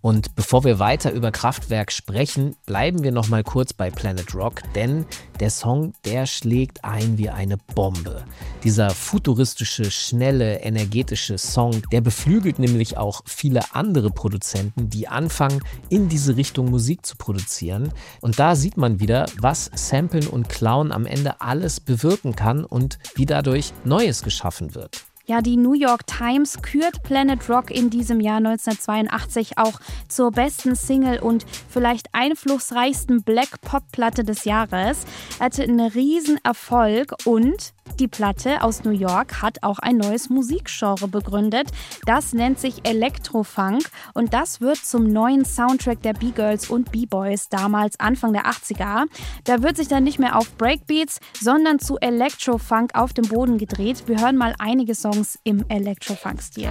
Und 0.00 0.36
bevor 0.36 0.62
wir 0.64 0.78
weiter 0.78 1.10
über 1.10 1.32
Kraftwerk 1.32 1.90
sprechen, 1.90 2.54
bleiben 2.66 3.02
wir 3.02 3.10
noch 3.10 3.28
mal 3.28 3.42
kurz 3.42 3.72
bei 3.72 3.90
Planet 3.90 4.32
Rock, 4.34 4.62
denn 4.74 5.06
der 5.40 5.50
Song, 5.50 5.92
der 6.04 6.26
schlägt 6.26 6.84
ein 6.84 7.18
wie 7.18 7.30
eine 7.30 7.56
Bombe. 7.56 8.24
Dieser 8.62 8.90
futuristische, 8.90 9.90
schnelle, 9.90 10.60
energetische 10.60 11.36
Song, 11.36 11.82
der 11.90 12.00
beflügelt 12.00 12.58
nämlich 12.58 12.96
auch 12.96 13.22
viele 13.26 13.74
andere 13.74 14.10
Produzenten, 14.10 14.88
die 14.88 15.08
anfangen, 15.08 15.60
in 15.88 16.08
diese 16.08 16.36
Richtung 16.36 16.70
Musik 16.70 17.04
zu 17.04 17.16
produzieren. 17.16 17.92
Und 18.20 18.38
da 18.38 18.54
sieht 18.54 18.76
man 18.76 19.00
wieder, 19.00 19.26
was 19.40 19.70
Samplen 19.74 20.28
und 20.28 20.48
Clown 20.48 20.92
am 20.92 21.06
Ende 21.06 21.40
alles 21.40 21.80
bewirken 21.80 22.36
kann 22.36 22.64
und 22.64 22.98
wie 23.14 23.26
dadurch 23.26 23.72
Neues 23.84 24.22
geschaffen 24.22 24.74
wird. 24.74 25.07
Ja, 25.28 25.42
die 25.42 25.58
New 25.58 25.74
York 25.74 26.06
Times 26.06 26.62
kürt 26.62 27.02
Planet 27.02 27.50
Rock 27.50 27.70
in 27.70 27.90
diesem 27.90 28.18
Jahr 28.18 28.38
1982 28.38 29.58
auch 29.58 29.78
zur 30.08 30.30
besten 30.32 30.74
Single 30.74 31.18
und 31.18 31.44
vielleicht 31.68 32.06
einflussreichsten 32.14 33.22
Black 33.24 33.60
Pop 33.60 33.82
Platte 33.92 34.24
des 34.24 34.46
Jahres. 34.46 35.04
Hatte 35.38 35.64
einen 35.64 35.80
riesen 35.80 36.38
Erfolg 36.44 37.12
und 37.26 37.74
die 37.96 38.08
Platte 38.08 38.62
aus 38.62 38.84
New 38.84 38.90
York 38.90 39.42
hat 39.42 39.62
auch 39.62 39.78
ein 39.78 39.96
neues 39.96 40.30
Musikgenre 40.30 41.08
begründet. 41.08 41.68
Das 42.06 42.32
nennt 42.32 42.58
sich 42.58 42.86
Electrofunk 42.86 43.82
und 44.14 44.34
das 44.34 44.60
wird 44.60 44.78
zum 44.78 45.12
neuen 45.12 45.44
Soundtrack 45.44 46.02
der 46.02 46.12
B-Girls 46.12 46.70
und 46.70 46.92
B-Boys 46.92 47.48
damals 47.48 47.98
Anfang 48.00 48.32
der 48.32 48.46
80er. 48.46 49.06
Da 49.44 49.62
wird 49.62 49.76
sich 49.76 49.88
dann 49.88 50.04
nicht 50.04 50.18
mehr 50.18 50.36
auf 50.36 50.56
Breakbeats, 50.56 51.20
sondern 51.40 51.78
zu 51.78 51.98
Electrofunk 51.98 52.94
auf 52.94 53.12
dem 53.12 53.28
Boden 53.28 53.58
gedreht. 53.58 54.04
Wir 54.06 54.20
hören 54.20 54.36
mal 54.36 54.54
einige 54.58 54.94
Songs 54.94 55.38
im 55.44 55.64
Electrofunk-Stil. 55.68 56.70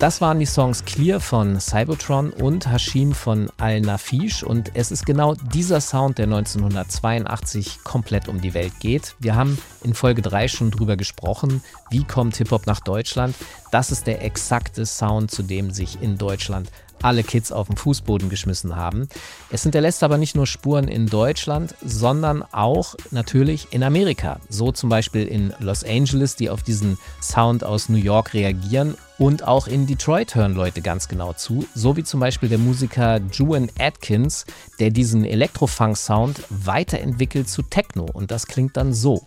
Das 0.00 0.22
waren 0.22 0.38
die 0.38 0.46
Songs 0.46 0.86
Clear 0.86 1.20
von 1.20 1.60
Cybotron 1.60 2.30
und 2.30 2.66
Hashim 2.66 3.12
von 3.12 3.50
Al-Nafish 3.58 4.42
und 4.42 4.70
es 4.72 4.90
ist 4.90 5.04
genau 5.04 5.34
dieser 5.34 5.82
Sound, 5.82 6.16
der 6.16 6.24
1982 6.24 7.84
komplett 7.84 8.26
um 8.26 8.40
die 8.40 8.54
Welt 8.54 8.72
geht. 8.80 9.14
Wir 9.18 9.34
haben 9.34 9.58
in 9.84 9.92
Folge 9.92 10.22
3 10.22 10.48
schon 10.48 10.70
drüber 10.70 10.96
gesprochen, 10.96 11.62
wie 11.90 12.04
kommt 12.04 12.34
Hip-Hop 12.38 12.66
nach 12.66 12.80
Deutschland. 12.80 13.36
Das 13.72 13.90
ist 13.90 14.06
der 14.06 14.24
exakte 14.24 14.86
Sound, 14.86 15.30
zu 15.30 15.42
dem 15.42 15.70
sich 15.70 16.00
in 16.00 16.16
Deutschland 16.16 16.70
alle 17.02 17.22
Kids 17.22 17.52
auf 17.52 17.68
den 17.68 17.76
Fußboden 17.76 18.28
geschmissen 18.28 18.76
haben. 18.76 19.08
Es 19.50 19.62
hinterlässt 19.62 20.02
aber 20.02 20.18
nicht 20.18 20.36
nur 20.36 20.46
Spuren 20.46 20.88
in 20.88 21.06
Deutschland, 21.06 21.74
sondern 21.84 22.42
auch 22.52 22.94
natürlich 23.10 23.68
in 23.70 23.82
Amerika. 23.82 24.40
So 24.48 24.72
zum 24.72 24.90
Beispiel 24.90 25.26
in 25.26 25.52
Los 25.58 25.84
Angeles, 25.84 26.36
die 26.36 26.50
auf 26.50 26.62
diesen 26.62 26.98
Sound 27.20 27.64
aus 27.64 27.88
New 27.88 27.98
York 27.98 28.34
reagieren. 28.34 28.96
Und 29.18 29.46
auch 29.46 29.66
in 29.66 29.86
Detroit 29.86 30.34
hören 30.34 30.54
Leute 30.54 30.80
ganz 30.80 31.06
genau 31.06 31.34
zu. 31.34 31.66
So 31.74 31.96
wie 31.96 32.04
zum 32.04 32.20
Beispiel 32.20 32.48
der 32.48 32.56
Musiker 32.56 33.20
Juan 33.30 33.70
Atkins, 33.78 34.46
der 34.78 34.90
diesen 34.90 35.26
Elektrofunk-Sound 35.26 36.42
weiterentwickelt 36.48 37.48
zu 37.48 37.62
Techno. 37.62 38.06
Und 38.10 38.30
das 38.30 38.46
klingt 38.46 38.78
dann 38.78 38.94
so. 38.94 39.22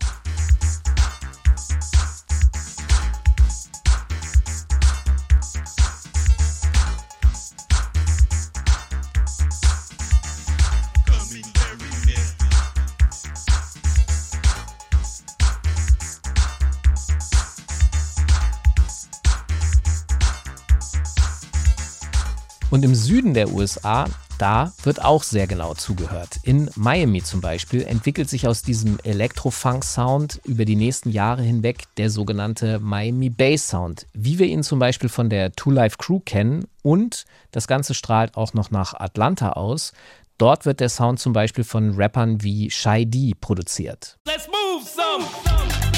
Und 22.74 22.84
im 22.84 22.96
Süden 22.96 23.36
der 23.36 23.54
USA, 23.54 24.06
da 24.40 24.74
wird 24.82 25.06
auch 25.06 25.22
sehr 25.22 25.46
genau 25.46 25.76
zugehört. 25.76 26.40
In 26.42 26.72
Miami 26.76 27.22
zum 27.22 27.40
Beispiel 27.40 27.84
entwickelt 27.84 28.32
sich 28.32 28.48
aus 28.48 28.64
diesem 28.64 28.98
Electro-Funk-Sound 29.04 30.42
über 30.44 30.66
die 30.66 30.76
nächsten 30.76 31.12
Jahre 31.12 31.44
hinweg 31.44 31.84
der 31.98 32.10
sogenannte 32.10 32.80
Miami 32.80 33.30
Bass 33.30 33.70
Sound, 33.70 34.08
wie 34.14 34.40
wir 34.40 34.48
ihn 34.48 34.64
zum 34.64 34.80
Beispiel 34.80 35.10
von 35.10 35.30
der 35.30 35.52
Two 35.52 35.70
Life 35.70 35.98
Crew 36.00 36.20
kennen. 36.20 36.66
Und 36.82 37.26
das 37.52 37.68
Ganze 37.68 37.94
strahlt 37.94 38.36
auch 38.38 38.56
noch 38.56 38.72
nach 38.72 38.96
Atlanta 38.96 39.52
aus. 39.52 39.94
Dort 40.40 40.66
wird 40.66 40.80
der 40.80 40.90
Sound 40.90 41.20
zum 41.20 41.32
Beispiel 41.32 41.64
von 41.64 41.94
Rappern 41.94 42.42
wie 42.42 42.72
Shy 42.72 43.06
D 43.06 43.36
produziert. 43.40 44.18
Let's 44.26 44.48
move 44.48 44.84
some. 44.84 45.93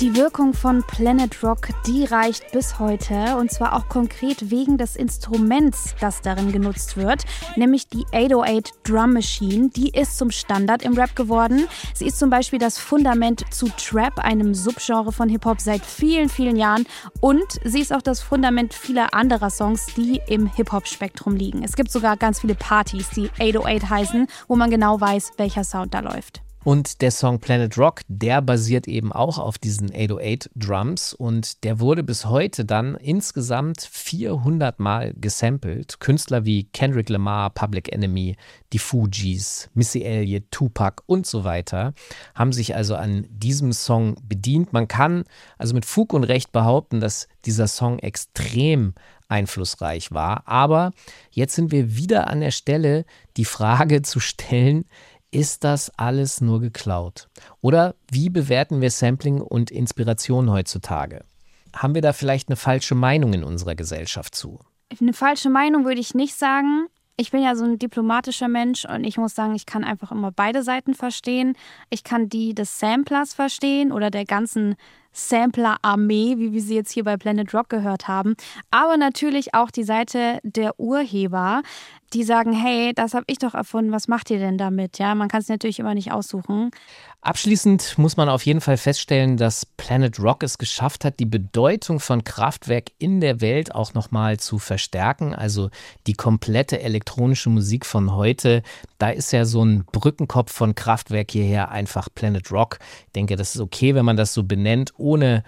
Die 0.00 0.14
Wirkung 0.14 0.54
von 0.54 0.84
Planet 0.84 1.42
Rock, 1.42 1.70
die 1.84 2.04
reicht 2.04 2.52
bis 2.52 2.78
heute 2.78 3.36
und 3.36 3.50
zwar 3.50 3.74
auch 3.74 3.88
konkret 3.88 4.48
wegen 4.48 4.78
des 4.78 4.94
Instruments, 4.94 5.96
das 6.00 6.20
darin 6.20 6.52
genutzt 6.52 6.96
wird, 6.96 7.24
nämlich 7.56 7.88
die 7.88 8.04
808 8.12 8.74
Drum 8.84 9.14
Machine. 9.14 9.70
Die 9.70 9.90
ist 9.90 10.16
zum 10.16 10.30
Standard 10.30 10.84
im 10.84 10.94
Rap 10.94 11.16
geworden. 11.16 11.66
Sie 11.94 12.06
ist 12.06 12.20
zum 12.20 12.30
Beispiel 12.30 12.60
das 12.60 12.78
Fundament 12.78 13.44
zu 13.50 13.70
Trap, 13.70 14.20
einem 14.20 14.54
Subgenre 14.54 15.10
von 15.10 15.28
Hip-Hop 15.28 15.60
seit 15.60 15.84
vielen, 15.84 16.28
vielen 16.28 16.54
Jahren 16.54 16.86
und 17.20 17.58
sie 17.64 17.80
ist 17.80 17.92
auch 17.92 18.02
das 18.02 18.20
Fundament 18.20 18.74
vieler 18.74 19.14
anderer 19.14 19.50
Songs, 19.50 19.86
die 19.96 20.20
im 20.28 20.46
Hip-Hop-Spektrum 20.46 21.34
liegen. 21.34 21.64
Es 21.64 21.74
gibt 21.74 21.90
sogar 21.90 22.16
ganz 22.16 22.42
viele 22.42 22.54
Partys, 22.54 23.10
die 23.10 23.30
808 23.40 23.90
heißen, 23.90 24.26
wo 24.46 24.54
man 24.54 24.70
genau 24.70 25.00
weiß, 25.00 25.32
welcher 25.38 25.64
Sound 25.64 25.92
da 25.92 25.98
läuft. 25.98 26.42
Und 26.68 27.00
der 27.00 27.12
Song 27.12 27.38
Planet 27.40 27.78
Rock, 27.78 28.02
der 28.08 28.42
basiert 28.42 28.88
eben 28.88 29.10
auch 29.10 29.38
auf 29.38 29.56
diesen 29.56 29.90
808 29.90 30.50
Drums 30.54 31.14
und 31.14 31.64
der 31.64 31.80
wurde 31.80 32.02
bis 32.02 32.26
heute 32.26 32.66
dann 32.66 32.96
insgesamt 32.96 33.88
400 33.90 34.78
Mal 34.78 35.14
gesampelt. 35.16 35.98
Künstler 35.98 36.44
wie 36.44 36.64
Kendrick 36.64 37.08
Lamar, 37.08 37.48
Public 37.48 37.90
Enemy, 37.90 38.36
die 38.74 38.78
Fugees, 38.78 39.70
Missy 39.72 40.02
Elliott, 40.02 40.50
Tupac 40.50 41.02
und 41.06 41.26
so 41.26 41.42
weiter 41.42 41.94
haben 42.34 42.52
sich 42.52 42.76
also 42.76 42.96
an 42.96 43.24
diesem 43.30 43.72
Song 43.72 44.16
bedient. 44.22 44.74
Man 44.74 44.88
kann 44.88 45.24
also 45.56 45.74
mit 45.74 45.86
Fug 45.86 46.12
und 46.12 46.24
Recht 46.24 46.52
behaupten, 46.52 47.00
dass 47.00 47.28
dieser 47.46 47.66
Song 47.66 47.98
extrem 47.98 48.92
einflussreich 49.28 50.12
war. 50.12 50.42
Aber 50.46 50.92
jetzt 51.30 51.54
sind 51.54 51.70
wir 51.70 51.96
wieder 51.96 52.28
an 52.28 52.40
der 52.40 52.50
Stelle, 52.50 53.04
die 53.38 53.44
Frage 53.44 54.02
zu 54.02 54.20
stellen, 54.20 54.84
ist 55.30 55.64
das 55.64 55.90
alles 55.98 56.40
nur 56.40 56.60
geklaut? 56.60 57.28
Oder 57.60 57.94
wie 58.10 58.30
bewerten 58.30 58.80
wir 58.80 58.90
Sampling 58.90 59.40
und 59.40 59.70
Inspiration 59.70 60.50
heutzutage? 60.50 61.24
Haben 61.74 61.94
wir 61.94 62.02
da 62.02 62.12
vielleicht 62.12 62.48
eine 62.48 62.56
falsche 62.56 62.94
Meinung 62.94 63.34
in 63.34 63.44
unserer 63.44 63.74
Gesellschaft 63.74 64.34
zu? 64.34 64.58
Eine 65.00 65.12
falsche 65.12 65.50
Meinung 65.50 65.84
würde 65.84 66.00
ich 66.00 66.14
nicht 66.14 66.34
sagen. 66.34 66.86
Ich 67.16 67.30
bin 67.30 67.42
ja 67.42 67.56
so 67.56 67.64
ein 67.64 67.78
diplomatischer 67.78 68.48
Mensch 68.48 68.84
und 68.84 69.04
ich 69.04 69.18
muss 69.18 69.34
sagen, 69.34 69.54
ich 69.54 69.66
kann 69.66 69.84
einfach 69.84 70.12
immer 70.12 70.30
beide 70.30 70.62
Seiten 70.62 70.94
verstehen. 70.94 71.56
Ich 71.90 72.04
kann 72.04 72.28
die 72.28 72.54
des 72.54 72.78
Samplers 72.78 73.34
verstehen 73.34 73.92
oder 73.92 74.10
der 74.10 74.24
ganzen 74.24 74.76
Sampler-Armee, 75.18 76.36
wie 76.38 76.52
wir 76.52 76.62
sie 76.62 76.74
jetzt 76.74 76.92
hier 76.92 77.04
bei 77.04 77.16
Planet 77.16 77.52
Rock 77.54 77.68
gehört 77.68 78.08
haben, 78.08 78.36
aber 78.70 78.96
natürlich 78.96 79.54
auch 79.54 79.70
die 79.70 79.84
Seite 79.84 80.38
der 80.42 80.78
Urheber, 80.78 81.62
die 82.14 82.22
sagen, 82.22 82.52
hey, 82.52 82.92
das 82.94 83.14
habe 83.14 83.24
ich 83.26 83.38
doch 83.38 83.54
erfunden, 83.54 83.92
was 83.92 84.08
macht 84.08 84.30
ihr 84.30 84.38
denn 84.38 84.56
damit? 84.56 84.98
Ja, 84.98 85.14
man 85.14 85.28
kann 85.28 85.40
es 85.40 85.48
natürlich 85.48 85.78
immer 85.78 85.94
nicht 85.94 86.10
aussuchen. 86.10 86.70
Abschließend 87.20 87.98
muss 87.98 88.16
man 88.16 88.28
auf 88.28 88.46
jeden 88.46 88.60
Fall 88.60 88.76
feststellen, 88.76 89.36
dass 89.36 89.66
Planet 89.66 90.18
Rock 90.18 90.42
es 90.42 90.56
geschafft 90.56 91.04
hat, 91.04 91.18
die 91.18 91.26
Bedeutung 91.26 92.00
von 92.00 92.24
Kraftwerk 92.24 92.92
in 92.98 93.20
der 93.20 93.40
Welt 93.40 93.74
auch 93.74 93.92
nochmal 93.92 94.38
zu 94.38 94.58
verstärken. 94.58 95.34
Also 95.34 95.68
die 96.06 96.14
komplette 96.14 96.80
elektronische 96.80 97.50
Musik 97.50 97.84
von 97.84 98.14
heute, 98.14 98.62
da 98.98 99.10
ist 99.10 99.32
ja 99.32 99.44
so 99.44 99.64
ein 99.64 99.84
Brückenkopf 99.84 100.52
von 100.52 100.74
Kraftwerk 100.74 101.30
hierher 101.30 101.70
einfach 101.70 102.08
Planet 102.14 102.50
Rock. 102.50 102.78
Ich 103.06 103.12
denke, 103.12 103.36
das 103.36 103.54
ist 103.54 103.60
okay, 103.60 103.94
wenn 103.94 104.04
man 104.04 104.16
das 104.16 104.34
so 104.34 104.42
benennt, 104.42 104.92
ohne 104.96 105.44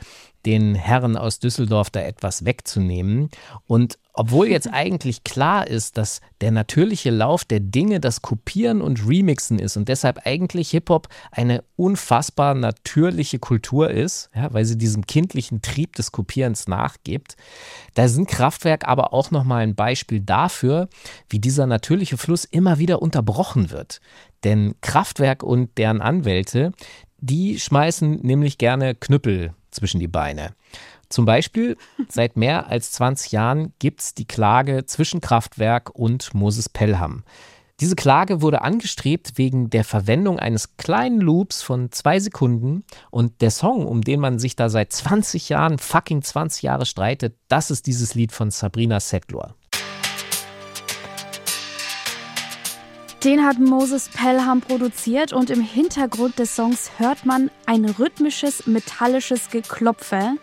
den 0.47 0.75
Herren 0.75 1.17
aus 1.17 1.39
Düsseldorf 1.39 1.91
da 1.91 2.01
etwas 2.01 2.45
wegzunehmen. 2.45 3.31
Und 3.67 3.99
obwohl 4.13 4.49
jetzt 4.49 4.69
eigentlich 4.73 5.25
klar 5.25 5.67
ist, 5.67 5.97
dass 5.97 6.21
der 6.41 6.51
natürliche 6.51 7.11
Lauf 7.11 7.45
der 7.45 7.61
Dinge 7.61 8.01
das 8.01 8.23
Kopieren 8.23 8.81
und 8.81 9.07
Remixen 9.07 9.59
ist 9.59 9.77
und 9.77 9.89
deshalb 9.89 10.27
eigentlich 10.27 10.71
Hip-Hop 10.71 11.09
eine 11.31 11.63
unfassbar 11.77 12.55
natürliche 12.55 13.39
Kultur 13.39 13.91
ist, 13.91 14.31
ja, 14.35 14.53
weil 14.53 14.65
sie 14.65 14.79
diesem 14.79 15.07
kindlichen 15.07 15.63
Trieb 15.63 15.97
des 15.97 16.13
Kopierens 16.13 16.69
nachgibt, 16.69 17.37
da 17.95 18.09
sind 18.09 18.29
Kraftwerk 18.29 18.89
aber 18.89 19.13
auch 19.13 19.31
nochmal 19.31 19.63
ein 19.63 19.75
Beispiel 19.75 20.21
dafür, 20.21 20.89
wie 21.29 21.39
dieser 21.39 21.67
natürliche 21.67 22.17
Fluss 22.17 22.45
immer 22.45 22.79
wieder 22.79 23.03
unterbrochen 23.03 23.71
wird. 23.71 24.01
Denn 24.45 24.75
Kraftwerk 24.81 25.43
und 25.43 25.77
deren 25.77 26.01
Anwälte, 26.01 26.73
die 27.19 27.61
schmeißen 27.61 28.21
nämlich 28.23 28.57
gerne 28.57 28.95
Knüppel 28.95 29.55
zwischen 29.71 30.01
die 30.01 30.09
Beine. 30.09 30.55
Zum 31.09 31.25
Beispiel, 31.25 31.77
seit 32.09 32.37
mehr 32.37 32.69
als 32.69 32.93
20 32.93 33.33
Jahren 33.33 33.73
gibt 33.79 34.01
es 34.01 34.15
die 34.15 34.27
Klage 34.27 34.87
zwischen 34.87 35.21
Kraftwerk 35.21 35.91
und 35.91 36.35
Moses 36.35 36.69
Pelham. 36.69 37.25
Diese 37.81 37.97
Klage 37.97 38.43
wurde 38.43 38.61
angestrebt 38.61 39.33
wegen 39.37 39.71
der 39.71 39.85
Verwendung 39.85 40.39
eines 40.39 40.77
kleinen 40.77 41.19
Loops 41.19 41.63
von 41.63 41.91
zwei 41.91 42.21
Sekunden 42.21 42.85
und 43.11 43.41
der 43.41 43.51
Song, 43.51 43.87
um 43.87 44.03
den 44.03 44.21
man 44.21 44.39
sich 44.39 44.55
da 44.55 44.69
seit 44.69 44.93
20 44.93 45.49
Jahren, 45.49 45.79
fucking 45.79 46.21
20 46.21 46.63
Jahre 46.63 46.85
streitet, 46.85 47.37
das 47.49 47.71
ist 47.71 47.87
dieses 47.87 48.15
Lied 48.15 48.33
von 48.33 48.51
Sabrina 48.51 49.01
Setlur. 49.01 49.55
Den 53.25 53.45
hat 53.45 53.59
Moses 53.59 54.09
Pelham 54.09 54.63
produziert 54.63 55.35
und 55.35 55.51
im 55.51 55.61
Hintergrund 55.61 56.39
des 56.39 56.57
Songs 56.57 56.91
hört 56.97 57.27
man 57.27 57.51
ein 57.67 57.85
rhythmisches, 57.85 58.67
metallisches 58.67 59.51
Geklopfe. 59.51 60.37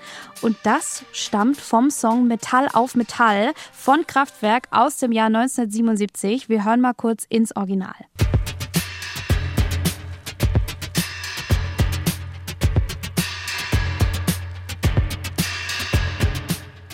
Und 0.44 0.58
das 0.62 1.04
stammt 1.12 1.58
vom 1.58 1.90
Song 1.90 2.28
Metall 2.28 2.68
auf 2.72 2.94
Metall 2.94 3.54
von 3.74 4.06
Kraftwerk 4.06 4.68
aus 4.70 4.98
dem 4.98 5.12
Jahr 5.12 5.26
1977. 5.26 6.50
Wir 6.50 6.66
hören 6.66 6.82
mal 6.82 6.94
kurz 6.94 7.26
ins 7.28 7.56
Original. 7.56 7.96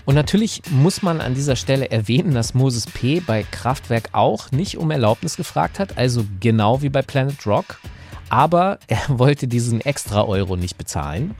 Und 0.06 0.16
natürlich 0.16 0.62
muss 0.70 1.02
man 1.02 1.22
an 1.22 1.34
dieser 1.34 1.56
Stelle 1.56 1.90
erwähnen, 1.90 2.34
dass 2.34 2.54
Moses 2.54 2.88
P. 2.88 3.22
bei 3.22 3.44
Kraftwerk 3.44 4.10
auch 4.12 4.52
nicht 4.52 4.78
um 4.78 4.92
Erlaubnis 4.92 5.38
gefragt 5.38 5.80
hat, 5.80 5.98
also 5.98 6.26
genau 6.40 6.82
wie 6.82 6.90
bei 6.90 7.02
Planet 7.02 7.46
Rock. 7.48 7.80
Aber 8.34 8.80
er 8.88 8.98
wollte 9.10 9.48
diesen 9.48 9.80
extra 9.82 10.24
Euro 10.24 10.56
nicht 10.56 10.76
bezahlen. 10.76 11.36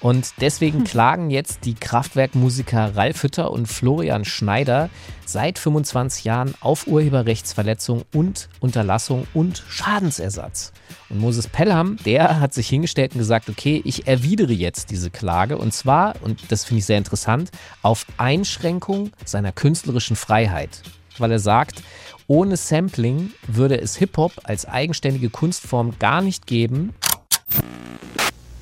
Und 0.00 0.34
deswegen 0.42 0.80
hm. 0.80 0.84
klagen 0.84 1.30
jetzt 1.30 1.64
die 1.64 1.72
Kraftwerkmusiker 1.72 2.94
Ralf 2.94 3.22
Hütter 3.22 3.50
und 3.50 3.66
Florian 3.66 4.26
Schneider 4.26 4.90
seit 5.24 5.58
25 5.58 6.24
Jahren 6.24 6.54
auf 6.60 6.86
Urheberrechtsverletzung 6.86 8.02
und 8.12 8.50
Unterlassung 8.60 9.26
und 9.32 9.64
Schadensersatz. 9.66 10.74
Und 11.08 11.20
Moses 11.20 11.48
Pelham, 11.48 11.96
der 12.04 12.40
hat 12.40 12.52
sich 12.52 12.68
hingestellt 12.68 13.12
und 13.12 13.20
gesagt, 13.20 13.48
okay, 13.48 13.80
ich 13.82 14.06
erwidere 14.06 14.52
jetzt 14.52 14.90
diese 14.90 15.08
Klage 15.10 15.56
und 15.56 15.72
zwar, 15.72 16.14
und 16.20 16.52
das 16.52 16.66
finde 16.66 16.80
ich 16.80 16.84
sehr 16.84 16.98
interessant, 16.98 17.52
auf 17.80 18.04
Einschränkung 18.18 19.12
seiner 19.24 19.52
künstlerischen 19.52 20.16
Freiheit. 20.16 20.82
Weil 21.16 21.32
er 21.32 21.38
sagt, 21.38 21.82
ohne 22.26 22.56
Sampling 22.56 23.32
würde 23.46 23.80
es 23.80 23.96
Hip-Hop 23.96 24.32
als 24.44 24.66
eigenständige 24.66 25.30
Kunstform 25.30 25.98
gar 25.98 26.20
nicht 26.22 26.46
geben. 26.46 26.94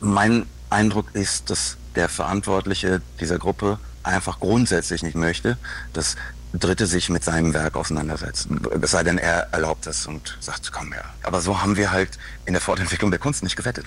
Mein 0.01 0.47
Eindruck 0.71 1.15
ist, 1.15 1.51
dass 1.51 1.77
der 1.95 2.09
Verantwortliche 2.09 3.03
dieser 3.21 3.39
Gruppe 3.39 3.79
einfach 4.03 4.41
grundsätzlich 4.41 5.03
nicht 5.03 5.15
möchte, 5.15 5.59
dass 5.93 6.17
Dritte 6.55 6.87
sich 6.87 7.09
mit 7.09 7.25
seinem 7.25 7.55
Werk 7.55 7.77
auseinandersetzen. 7.77 8.61
Es 8.83 8.91
sei 8.91 9.03
denn, 9.03 9.17
er 9.17 9.49
erlaubt 9.53 9.87
es 9.87 10.07
und 10.07 10.37
sagt, 10.41 10.71
komm 10.71 10.93
her. 10.93 11.05
Aber 11.23 11.41
so 11.41 11.63
haben 11.63 11.77
wir 11.77 11.93
halt 11.93 12.19
in 12.45 12.53
der 12.53 12.61
Fortentwicklung 12.61 13.11
der 13.11 13.21
Kunst 13.21 13.43
nicht 13.43 13.57
gewettet. 13.57 13.87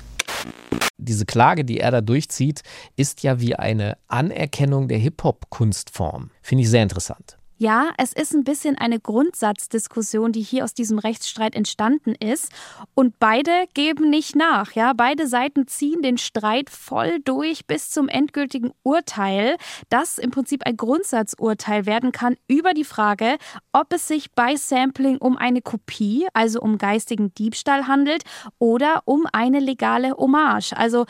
Diese 0.97 1.25
Klage, 1.25 1.63
die 1.63 1.79
er 1.79 1.91
da 1.91 2.01
durchzieht, 2.01 2.63
ist 2.95 3.21
ja 3.21 3.39
wie 3.39 3.55
eine 3.55 3.97
Anerkennung 4.07 4.87
der 4.87 4.97
Hip-Hop-Kunstform. 4.97 6.31
Finde 6.41 6.63
ich 6.63 6.69
sehr 6.69 6.81
interessant. 6.81 7.37
Ja, 7.57 7.91
es 7.97 8.11
ist 8.11 8.33
ein 8.33 8.43
bisschen 8.43 8.77
eine 8.77 8.99
Grundsatzdiskussion, 8.99 10.33
die 10.33 10.41
hier 10.41 10.65
aus 10.65 10.73
diesem 10.73 10.99
Rechtsstreit 10.99 11.55
entstanden 11.55 12.13
ist. 12.13 12.51
Und 12.95 13.17
beide 13.17 13.51
geben 13.73 14.09
nicht 14.09 14.35
nach. 14.35 14.73
Ja, 14.73 14.91
beide 14.91 15.25
Seiten 15.25 15.65
ziehen 15.65 16.01
den 16.01 16.17
Streit 16.17 16.69
voll 16.69 17.19
durch 17.23 17.65
bis 17.65 17.89
zum 17.91 18.09
endgültigen 18.09 18.71
Urteil, 18.83 19.55
das 19.87 20.17
im 20.17 20.31
Prinzip 20.31 20.65
ein 20.65 20.75
Grundsatzurteil 20.75 21.85
werden 21.85 22.11
kann 22.11 22.35
über 22.49 22.73
die 22.73 22.83
Frage, 22.83 23.37
ob 23.71 23.93
es 23.93 24.09
sich 24.09 24.33
bei 24.33 24.57
Sampling 24.57 25.17
um 25.17 25.37
eine 25.37 25.61
Kopie, 25.61 26.27
also 26.33 26.59
um 26.59 26.77
geistigen 26.77 27.33
Diebstahl 27.35 27.87
handelt 27.87 28.23
oder 28.59 29.03
um 29.05 29.27
eine 29.31 29.61
legale 29.61 30.11
Hommage. 30.17 30.73
Also, 30.73 31.05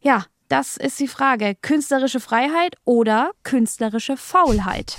ja, 0.00 0.26
das 0.48 0.76
ist 0.76 1.00
die 1.00 1.08
Frage. 1.08 1.56
Künstlerische 1.60 2.20
Freiheit 2.20 2.76
oder 2.84 3.32
künstlerische 3.42 4.16
Faulheit. 4.16 4.96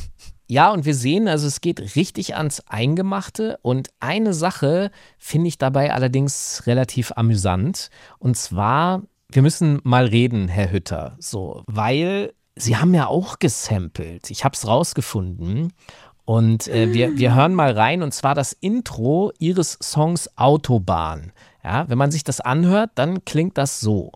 Ja, 0.52 0.72
und 0.72 0.84
wir 0.84 0.96
sehen, 0.96 1.28
also 1.28 1.46
es 1.46 1.62
geht 1.62 1.96
richtig 1.96 2.36
ans 2.36 2.64
Eingemachte. 2.68 3.60
Und 3.62 3.92
eine 4.00 4.34
Sache 4.34 4.90
finde 5.20 5.48
ich 5.48 5.60
dabei 5.60 5.94
allerdings 5.94 6.64
relativ 6.66 7.12
amüsant. 7.16 7.92
Und 8.18 8.36
zwar, 8.36 9.04
wir 9.30 9.44
müssen 9.44 9.80
mal 9.84 10.08
reden, 10.08 10.48
Herr 10.48 10.72
Hütter, 10.72 11.16
so, 11.20 11.64
weil 11.68 12.34
Sie 12.56 12.76
haben 12.76 12.96
ja 12.96 13.06
auch 13.06 13.38
gesampelt. 13.38 14.32
Ich 14.32 14.44
habe 14.44 14.56
es 14.56 14.68
rausgefunden. 14.68 15.72
Und 16.26 16.68
äh, 16.68 16.94
wir, 16.94 17.16
wir 17.18 17.36
hören 17.36 17.54
mal 17.54 17.72
rein, 17.72 18.02
und 18.02 18.12
zwar 18.12 18.34
das 18.34 18.54
Intro 18.54 19.32
Ihres 19.38 19.78
Songs 19.84 20.36
Autobahn. 20.36 21.32
Ja, 21.64 21.88
wenn 21.90 22.00
man 22.00 22.10
sich 22.10 22.24
das 22.24 22.42
anhört, 22.42 22.90
dann 22.96 23.24
klingt 23.24 23.56
das 23.60 23.80
so. 23.80 24.12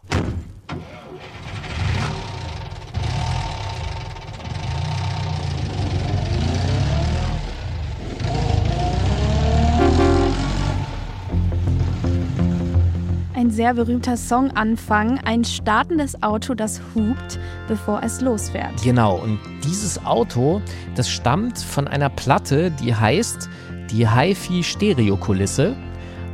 Sehr 13.53 13.75
berühmter 13.75 14.17
Songanfang, 14.17 15.19
ein 15.25 15.43
startendes 15.43 16.21
Auto, 16.23 16.55
das 16.55 16.81
hupt, 16.95 17.39
bevor 17.67 18.01
es 18.03 18.19
losfährt. 18.19 18.81
Genau, 18.83 19.17
und 19.17 19.39
dieses 19.63 20.03
Auto, 20.05 20.61
das 20.95 21.09
stammt 21.09 21.59
von 21.59 21.87
einer 21.87 22.09
Platte, 22.09 22.71
die 22.71 22.93
heißt 22.93 23.49
die 23.91 24.09
HiFi 24.09 24.63
Stereo 24.63 25.17
Kulisse. 25.17 25.75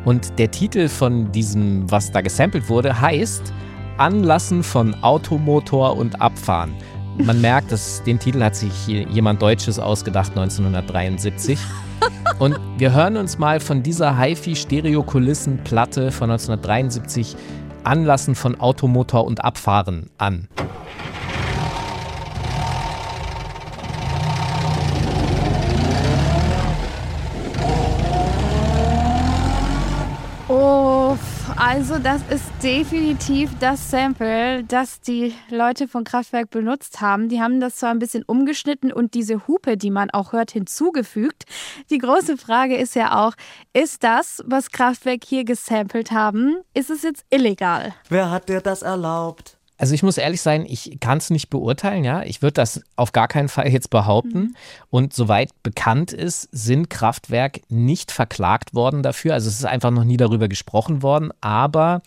Und 0.06 0.40
der 0.40 0.50
Titel 0.50 0.88
von 0.88 1.30
diesem, 1.34 1.92
was 1.92 2.12
da 2.12 2.22
gesampelt 2.22 2.70
wurde, 2.70 3.00
heißt 3.00 3.54
Anlassen 3.98 4.64
von 4.64 4.96
Automotor 5.04 5.98
und 5.98 6.22
Abfahren. 6.22 6.74
Man 7.20 7.42
merkt, 7.42 7.72
dass 7.72 8.02
den 8.04 8.18
Titel 8.18 8.42
hat 8.42 8.56
sich 8.56 8.88
jemand 8.88 9.42
Deutsches 9.42 9.78
ausgedacht 9.78 10.32
1973. 10.32 11.60
Und 12.40 12.58
wir 12.78 12.94
hören 12.94 13.18
uns 13.18 13.38
mal 13.38 13.60
von 13.60 13.84
dieser 13.84 14.18
HiFi-Stereo-Kulissen-Platte 14.18 16.12
von 16.12 16.32
1973 16.32 17.36
Anlassen 17.84 18.36
von 18.36 18.60
Automotor 18.60 19.26
und 19.26 19.44
Abfahren 19.44 20.10
an. 20.18 20.48
Also 31.72 32.00
das 32.00 32.24
ist 32.32 32.46
definitiv 32.64 33.52
das 33.60 33.92
Sample, 33.92 34.64
das 34.64 35.02
die 35.02 35.36
Leute 35.52 35.88
von 35.88 36.04
Kraftwerk 36.04 36.50
benutzt 36.50 37.00
haben. 37.00 37.30
Die 37.30 37.40
haben 37.40 37.60
das 37.60 37.76
zwar 37.76 37.92
ein 37.92 38.00
bisschen 38.00 38.24
umgeschnitten 38.24 38.92
und 38.92 39.14
diese 39.14 39.46
Hupe, 39.46 39.78
die 39.78 39.92
man 39.92 40.10
auch 40.10 40.34
hört, 40.34 40.50
hinzugefügt. 40.50 41.44
Die 41.92 42.00
große 42.00 42.38
Frage 42.38 42.76
ist 42.76 42.96
ja 42.96 43.24
auch, 43.24 43.34
ist 43.72 44.04
das, 44.04 44.44
was 44.48 44.72
Kraftwerk 44.72 45.24
hier 45.24 45.44
gesampelt 45.44 46.10
haben, 46.10 46.56
ist 46.74 46.90
es 46.90 47.04
jetzt 47.04 47.24
illegal? 47.30 47.94
Wer 48.10 48.32
hat 48.32 48.50
dir 48.50 48.62
das 48.62 48.82
erlaubt? 48.82 49.59
Also 49.80 49.94
ich 49.96 50.04
muss 50.04 50.18
ehrlich 50.18 50.42
sein, 50.42 50.66
ich 50.68 51.00
kann 51.00 51.20
es 51.20 51.30
nicht 51.30 51.50
beurteilen, 51.50 52.04
ja. 52.04 52.22
Ich 52.24 52.42
würde 52.42 52.56
das 52.56 52.82
auf 52.98 53.14
gar 53.14 53.30
keinen 53.30 53.48
Fall 53.48 53.70
jetzt 53.70 53.90
behaupten. 53.90 54.40
Mhm. 54.40 54.56
Und 54.90 55.14
soweit 55.14 55.52
bekannt 55.64 56.12
ist, 56.12 56.50
sind 56.52 56.90
Kraftwerk 56.90 57.62
nicht 57.70 58.12
verklagt 58.12 58.74
worden 58.76 59.04
dafür. 59.04 59.34
Also 59.34 59.48
es 59.48 59.56
ist 59.56 59.66
einfach 59.66 59.90
noch 59.92 60.04
nie 60.04 60.18
darüber 60.18 60.50
gesprochen 60.50 61.02
worden. 61.02 61.32
Aber 61.40 62.02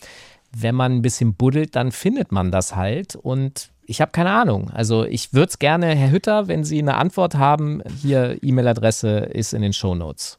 wenn 0.55 0.75
man 0.75 0.93
ein 0.93 1.01
bisschen 1.01 1.33
buddelt, 1.33 1.75
dann 1.75 1.91
findet 1.91 2.31
man 2.31 2.51
das 2.51 2.75
halt. 2.75 3.15
Und 3.15 3.71
ich 3.87 4.01
habe 4.01 4.11
keine 4.11 4.31
Ahnung. 4.31 4.69
Also 4.69 5.03
ich 5.03 5.33
würde 5.33 5.49
es 5.49 5.57
gerne, 5.57 5.95
Herr 5.95 6.11
Hütter, 6.11 6.47
wenn 6.47 6.63
Sie 6.63 6.77
eine 6.77 6.95
Antwort 6.95 7.33
haben, 7.35 7.81
hier 8.03 8.37
E-Mail-Adresse 8.43 9.17
ist 9.17 9.51
in 9.51 9.63
den 9.63 9.73
Show 9.73 9.95
Notes. 9.95 10.37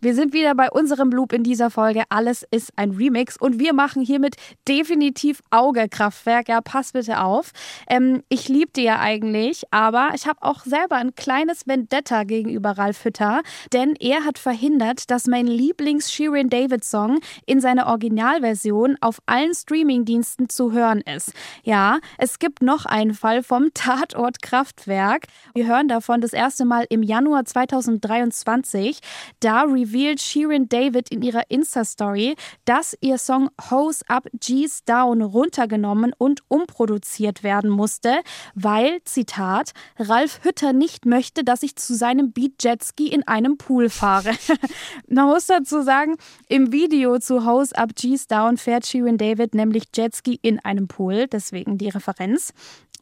Wir 0.00 0.14
sind 0.14 0.32
wieder 0.32 0.54
bei 0.54 0.70
unserem 0.70 1.10
Loop 1.10 1.32
in 1.32 1.42
dieser 1.42 1.70
Folge. 1.70 2.04
Alles 2.08 2.46
ist 2.50 2.72
ein 2.76 2.92
Remix 2.92 3.36
und 3.36 3.58
wir 3.58 3.72
machen 3.72 4.02
hiermit 4.02 4.36
definitiv 4.66 5.42
Augekraftwerk. 5.50 6.48
Ja, 6.48 6.60
pass 6.60 6.92
bitte 6.92 7.20
auf. 7.20 7.52
Ähm, 7.88 8.22
ich 8.28 8.48
liebte 8.48 8.80
ja 8.80 8.98
eigentlich, 8.98 9.64
aber 9.70 10.10
ich 10.14 10.26
habe 10.26 10.42
auch 10.42 10.64
selber 10.64 10.96
ein 10.96 11.14
kleines 11.14 11.66
Vendetta 11.66 12.24
gegenüber 12.24 12.78
Ralf 12.78 13.04
Hütter, 13.04 13.42
denn 13.72 13.94
er 14.00 14.24
hat 14.24 14.38
verhindert, 14.38 15.10
dass 15.10 15.26
mein 15.26 15.46
Lieblings-Shirin 15.46 16.48
David-Song 16.48 17.20
in 17.46 17.60
seiner 17.60 17.86
Originalversion 17.86 18.96
auf 19.00 19.18
allen 19.26 19.54
Streamingdiensten 19.54 20.48
zu 20.48 20.72
hören 20.72 21.00
ist. 21.00 21.32
Ja, 21.62 21.98
es 22.18 22.38
gibt 22.38 22.62
noch 22.62 22.86
einen 22.86 23.14
Fall 23.14 23.42
vom 23.42 23.72
Tatort 23.74 24.42
Kraftwerk. 24.42 25.26
Wir 25.54 25.66
hören 25.66 25.88
davon 25.88 26.20
das 26.20 26.32
erste 26.32 26.64
Mal 26.64 26.86
im 26.88 27.02
Januar 27.02 27.44
2023. 27.44 29.00
Da 29.40 29.59
revealed 29.64 30.20
Shirin 30.20 30.68
David 30.68 31.10
in 31.10 31.22
ihrer 31.22 31.42
Insta-Story, 31.48 32.36
dass 32.64 32.96
ihr 33.00 33.18
Song 33.18 33.50
Hose 33.70 34.04
Up, 34.08 34.28
G's 34.38 34.84
Down 34.84 35.22
runtergenommen 35.22 36.12
und 36.16 36.42
umproduziert 36.48 37.42
werden 37.42 37.70
musste, 37.70 38.20
weil, 38.54 39.02
Zitat, 39.04 39.72
Ralf 39.98 40.40
Hütter 40.42 40.72
nicht 40.72 41.06
möchte, 41.06 41.44
dass 41.44 41.62
ich 41.62 41.76
zu 41.76 41.94
seinem 41.94 42.32
Beat 42.32 42.62
Jetski 42.62 43.08
in 43.08 43.26
einem 43.26 43.56
Pool 43.56 43.90
fahre. 43.90 44.32
Man 45.08 45.26
muss 45.26 45.46
dazu 45.46 45.82
sagen, 45.82 46.16
im 46.48 46.72
Video 46.72 47.18
zu 47.18 47.46
Hose 47.46 47.76
Up, 47.76 47.94
G's 47.94 48.26
Down 48.26 48.56
fährt 48.56 48.86
Shirin 48.86 49.18
David 49.18 49.54
nämlich 49.54 49.84
Jetski 49.94 50.38
in 50.42 50.58
einem 50.60 50.88
Pool, 50.88 51.26
deswegen 51.26 51.78
die 51.78 51.88
Referenz. 51.88 52.52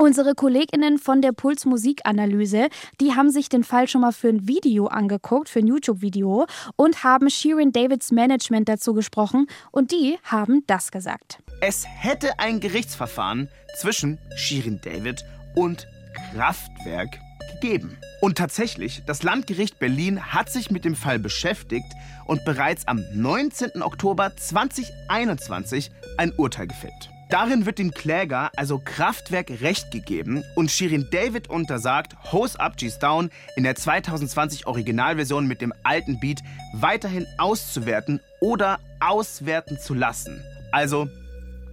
Unsere 0.01 0.36
KollegInnen 0.36 0.99
von 0.99 1.22
der 1.22 1.32
Puls 1.32 1.66
Musikanalyse, 1.66 2.68
die 3.01 3.16
haben 3.16 3.30
sich 3.30 3.49
den 3.49 3.64
Fall 3.64 3.88
schon 3.88 4.03
mal 4.03 4.12
für 4.12 4.28
ein 4.28 4.46
Video 4.46 4.86
angeguckt, 4.86 5.49
für 5.49 5.59
ein 5.59 5.66
YouTube-Video 5.66 6.46
und 6.76 7.03
haben 7.03 7.28
Shirin 7.28 7.72
Davids 7.72 8.12
Management 8.12 8.68
dazu 8.68 8.94
gesprochen 8.94 9.49
und 9.72 9.90
die 9.90 10.16
haben 10.22 10.62
das 10.68 10.92
gesagt. 10.92 11.42
Es 11.61 11.84
hätte 11.84 12.38
ein 12.38 12.61
Gerichtsverfahren 12.61 13.49
zwischen 13.76 14.18
Shirin 14.36 14.80
David 14.80 15.24
und 15.57 15.88
Kraftwerk 16.32 17.18
gegeben. 17.55 17.99
Und 18.20 18.38
tatsächlich, 18.38 19.03
das 19.05 19.24
Landgericht 19.24 19.80
Berlin 19.80 20.32
hat 20.32 20.49
sich 20.49 20.70
mit 20.70 20.84
dem 20.84 20.94
Fall 20.94 21.18
beschäftigt 21.18 21.92
und 22.24 22.44
bereits 22.44 22.86
am 22.86 23.03
19. 23.14 23.82
Oktober 23.82 24.30
2021 24.36 25.90
ein 26.18 26.32
Urteil 26.36 26.68
gefällt. 26.68 27.11
Darin 27.31 27.66
wird 27.66 27.79
dem 27.79 27.91
Kläger, 27.91 28.51
also 28.57 28.81
Kraftwerk, 28.83 29.51
Recht 29.61 29.91
gegeben 29.91 30.45
und 30.57 30.70
Shirin 30.70 31.09
David 31.11 31.51
untersagt, 31.51 32.16
Hose 32.33 32.59
Up 32.59 32.79
G's 32.79 32.99
Down 32.99 33.29
in 33.55 33.64
der 33.64 33.74
2020 33.74 34.66
Originalversion 34.66 35.47
mit 35.47 35.61
dem 35.61 35.74
alten 35.83 36.18
Beat 36.20 36.41
weiterhin 36.72 37.26
auszuwerten 37.37 38.20
oder 38.41 38.79
auswerten 39.01 39.79
zu 39.79 39.93
lassen. 39.93 40.43
Also 40.72 41.07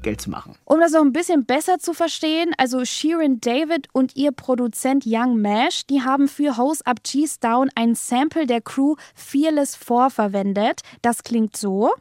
Geld 0.02 0.20
zu 0.20 0.30
machen. 0.30 0.56
Um 0.66 0.82
das 0.82 0.92
noch 0.92 1.02
ein 1.02 1.14
bisschen 1.14 1.46
besser 1.46 1.80
zu 1.80 1.94
verstehen, 1.94 2.52
also 2.58 2.84
Shirin 2.84 3.40
David 3.40 3.88
und 3.94 4.18
ihr 4.18 4.34
Produzent 4.34 5.06
Young 5.08 5.42
Mash, 5.42 5.86
die 5.88 6.02
haben 6.02 6.28
für 6.28 6.58
Hose 6.58 6.86
Up 6.86 7.02
G's 7.04 7.40
Down 7.40 7.70
ein 7.76 7.96
Sample 7.96 8.46
der 8.46 8.60
Crew 8.60 8.96
Fearless 9.16 9.78
4 9.78 10.10
verwendet. 10.10 10.82
Das 11.02 11.24
klingt 11.24 11.56
so. 11.56 11.94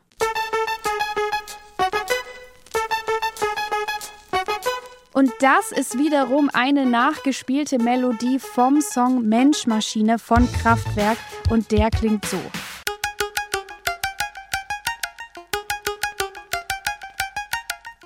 Und 5.14 5.30
das 5.38 5.70
ist 5.70 5.96
wiederum 5.96 6.50
eine 6.52 6.84
nachgespielte 6.84 7.78
Melodie 7.78 8.40
vom 8.40 8.80
Song 8.80 9.28
Menschmaschine 9.28 10.18
von 10.18 10.50
Kraftwerk 10.50 11.18
und 11.50 11.70
der 11.70 11.90
klingt 11.90 12.24
so. 12.24 12.40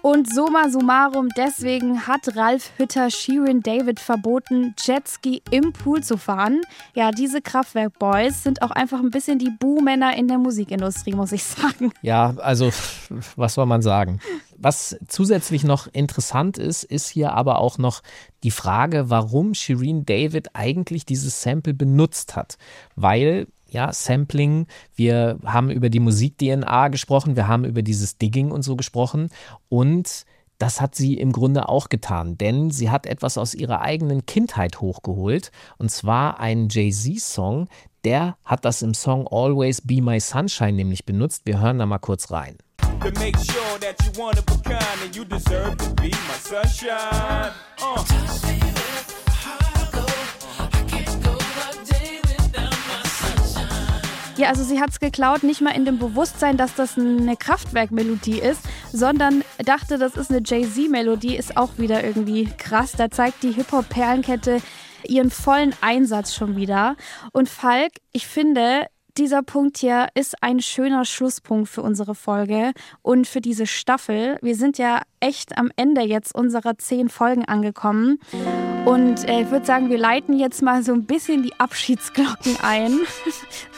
Und 0.03 0.33
summa 0.33 0.69
summarum, 0.69 1.29
deswegen 1.37 2.07
hat 2.07 2.37
Ralf 2.37 2.71
Hütter 2.77 3.11
Shirin 3.11 3.63
David 3.63 3.99
verboten, 3.99 4.75
Jetski 4.79 5.43
im 5.51 5.73
Pool 5.73 6.03
zu 6.03 6.17
fahren. 6.17 6.61
Ja, 6.95 7.11
diese 7.11 7.43
Kraftwerk-Boys 7.43 8.45
sind 8.45 8.63
auch 8.63 8.71
einfach 8.71 9.01
ein 9.01 9.11
bisschen 9.11 9.39
die 9.39 9.51
Buhmänner 9.51 10.17
in 10.17 10.29
der 10.29 10.39
Musikindustrie, 10.39 11.15
muss 11.15 11.33
ich 11.33 11.43
sagen. 11.45 11.93
Ja, 12.03 12.35
also 12.39 12.71
was 13.37 13.55
soll 13.55 13.67
man 13.67 13.83
sagen? 13.83 14.21
Was 14.57 14.97
zusätzlich 15.09 15.65
noch 15.65 15.89
interessant 15.93 16.59
ist, 16.59 16.85
ist 16.85 17.09
hier 17.09 17.33
aber 17.33 17.59
auch 17.59 17.79
noch 17.79 18.03
die 18.45 18.51
Frage, 18.51 19.11
warum 19.11 19.55
Shirin 19.55 20.07
David 20.07 20.55
eigentlich 20.55 21.07
dieses 21.07 21.43
Sample 21.43 21.75
benutzt 21.75 22.37
hat. 22.37 22.57
Weil 22.95 23.49
ja, 23.69 23.93
Sampling. 23.93 24.67
Wir 24.95 25.39
haben 25.45 25.71
über 25.71 25.91
die 25.91 26.01
Musik-DNA 26.01 26.89
gesprochen, 26.89 27.37
wir 27.37 27.49
haben 27.49 27.65
über 27.65 27.83
dieses 27.83 28.19
Digging 28.19 28.51
und 28.51 28.63
so 28.63 28.77
gesprochen. 28.77 29.29
Und 29.69 30.25
das 30.59 30.81
hat 30.81 30.95
sie 30.95 31.15
im 31.15 31.33
Grunde 31.33 31.69
auch 31.69 31.89
getan, 31.89 32.37
denn 32.37 32.71
sie 32.71 32.91
hat 32.91 33.07
etwas 33.07 33.39
aus 33.39 33.55
ihrer 33.55 33.81
eigenen 33.81 34.27
Kindheit 34.27 34.81
hochgeholt. 34.81 35.53
Und 35.79 35.91
zwar 35.91 36.41
einen 36.41 36.69
Jay-Z-Song. 36.69 37.69
Der 38.05 38.37
hat 38.45 38.65
das 38.65 38.83
im 38.83 38.95
Song 38.95 39.27
Always 39.29 39.81
Be 39.83 40.01
My 40.03 40.19
Sunshine 40.21 40.73
nämlich 40.73 41.05
benutzt. 41.05 41.43
Wir 41.45 41.61
hören 41.61 41.79
da 41.79 41.87
mal 41.87 41.99
kurz 41.99 42.31
rein. 42.31 42.57
To 43.01 43.11
make 43.21 43.39
sure 43.39 43.79
that 43.81 43.97
you 44.05 44.21
one 44.21 44.37
of 44.37 44.45
a 44.49 44.61
kind 44.65 45.05
and 45.05 45.15
you 45.15 45.25
deserve 45.25 45.77
to 45.77 45.95
be 45.95 46.09
my 46.09 46.35
sunshine. 46.43 47.53
Uh. 47.81 49.18
Ja, 54.39 54.51
also 54.51 54.63
sie 54.63 54.81
hat 54.81 54.91
es 54.91 55.01
geklaut, 55.01 55.43
nicht 55.43 55.63
mal 55.63 55.73
in 55.73 55.85
dem 55.85 55.99
Bewusstsein, 55.99 56.57
dass 56.57 56.77
das 56.77 56.97
eine 56.97 57.37
Kraftwerk-Melodie 57.37 58.39
ist, 58.39 58.61
sondern 58.93 59.43
dachte, 59.59 59.99
das 59.99 60.15
ist 60.15 60.31
eine 60.31 60.43
Jay-Z-Melodie, 60.45 61.37
ist 61.37 61.57
auch 61.57 61.71
wieder 61.77 62.05
irgendwie 62.05 62.45
krass. 62.57 62.93
Da 62.93 63.11
zeigt 63.11 63.43
die 63.43 63.51
Hip-Hop-Perlenkette 63.51 64.63
ihren 65.09 65.33
vollen 65.33 65.75
Einsatz 65.81 66.37
schon 66.37 66.55
wieder. 66.55 66.95
Und 67.33 67.49
Falk, 67.49 67.95
ich 68.13 68.29
finde, 68.29 68.87
dieser 69.19 69.43
Punkt 69.43 69.79
hier 69.79 70.09
ist 70.15 70.43
ein 70.43 70.61
schöner 70.61 71.05
Schlusspunkt 71.05 71.69
für 71.69 71.83
unsere 71.83 72.15
Folge 72.15 72.73
und 73.03 73.27
für 73.27 73.41
diese 73.41 73.67
Staffel. 73.67 74.39
Wir 74.43 74.55
sind 74.55 74.79
ja 74.79 75.03
echt 75.21 75.59
am 75.59 75.71
Ende 75.77 76.03
jetzt 76.03 76.35
unserer 76.35 76.79
zehn 76.79 77.09
Folgen 77.09 77.45
angekommen. 77.45 78.21
Und 78.85 79.29
äh, 79.29 79.43
ich 79.43 79.51
würde 79.51 79.67
sagen, 79.67 79.91
wir 79.91 79.99
leiten 79.99 80.39
jetzt 80.39 80.63
mal 80.63 80.83
so 80.83 80.93
ein 80.93 81.05
bisschen 81.05 81.43
die 81.43 81.53
Abschiedsglocken 81.59 82.57
ein. 82.63 83.01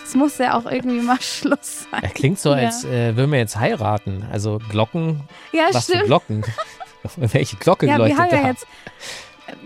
Es 0.03 0.17
muss 0.17 0.39
ja 0.39 0.59
auch 0.59 0.69
irgendwie 0.69 1.03
mal 1.03 1.21
Schluss 1.21 1.87
sein. 1.89 2.03
Er 2.03 2.09
klingt 2.09 2.41
so, 2.41 2.51
ja. 2.51 2.67
als 2.67 2.85
äh, 2.85 3.15
würden 3.15 3.31
wir 3.31 3.39
jetzt 3.39 3.57
heiraten. 3.57 4.25
Also 4.33 4.59
Glocken. 4.69 5.21
Ja, 5.53 5.69
was 5.71 5.85
stimmt. 5.85 6.01
für 6.01 6.07
Glocken? 6.07 6.45
Welche 7.17 7.57
Glocke 7.57 7.87
ja, 7.87 7.97
läutet 7.97 8.17
wir 8.17 8.25
haben 8.25 8.31
da? 8.31 8.41
ja 8.41 8.49
jetzt 8.49 8.67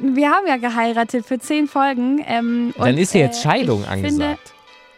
wir 0.01 0.31
haben 0.31 0.47
ja 0.47 0.57
geheiratet 0.57 1.25
für 1.25 1.39
zehn 1.39 1.66
Folgen. 1.66 2.22
Ähm, 2.27 2.75
Dann 2.77 2.95
und, 2.95 2.99
ist 2.99 3.14
ja 3.14 3.20
jetzt 3.20 3.41
äh, 3.41 3.49
Scheidung 3.49 3.83
ich 3.83 3.89
angesagt. 3.89 4.41
Finde, 4.41 4.54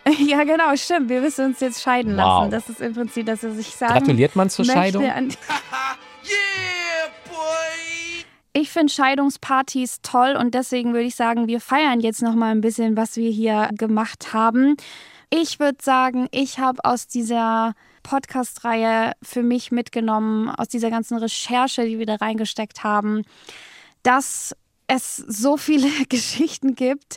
Ja, 0.18 0.44
genau, 0.44 0.74
stimmt. 0.76 1.08
Wir 1.08 1.20
müssen 1.20 1.46
uns 1.46 1.60
jetzt 1.60 1.82
scheiden 1.82 2.12
Wow. 2.12 2.18
lassen. 2.18 2.50
Das 2.50 2.68
ist 2.68 2.80
im 2.80 2.94
Prinzip, 2.94 3.26
dass 3.26 3.42
er 3.42 3.52
sich 3.52 3.68
sagen 3.68 3.94
Gratuliert 3.94 4.36
man 4.36 4.48
zur 4.50 4.64
Scheidung? 4.64 5.04
An 5.04 5.32
ich 8.52 8.70
finde 8.70 8.92
Scheidungspartys 8.92 9.98
toll 10.02 10.36
und 10.38 10.54
deswegen 10.54 10.92
würde 10.92 11.06
ich 11.06 11.14
sagen, 11.16 11.46
wir 11.46 11.60
feiern 11.60 12.00
jetzt 12.00 12.22
noch 12.22 12.34
mal 12.34 12.52
ein 12.52 12.60
bisschen, 12.60 12.96
was 12.96 13.16
wir 13.16 13.30
hier 13.30 13.68
gemacht 13.72 14.32
haben. 14.32 14.76
Ich 15.28 15.58
würde 15.58 15.78
sagen, 15.82 16.28
ich 16.30 16.58
habe 16.58 16.84
aus 16.84 17.08
dieser 17.08 17.74
Podcast-Reihe 18.04 19.12
für 19.22 19.42
mich 19.42 19.72
mitgenommen, 19.72 20.48
aus 20.48 20.68
dieser 20.68 20.90
ganzen 20.90 21.18
Recherche, 21.18 21.84
die 21.84 21.98
wir 21.98 22.06
da 22.06 22.14
reingesteckt 22.14 22.84
haben, 22.84 23.24
dass 24.04 24.54
es 24.86 25.16
so 25.16 25.56
viele 25.56 25.88
Geschichten 26.08 26.76
gibt, 26.76 27.16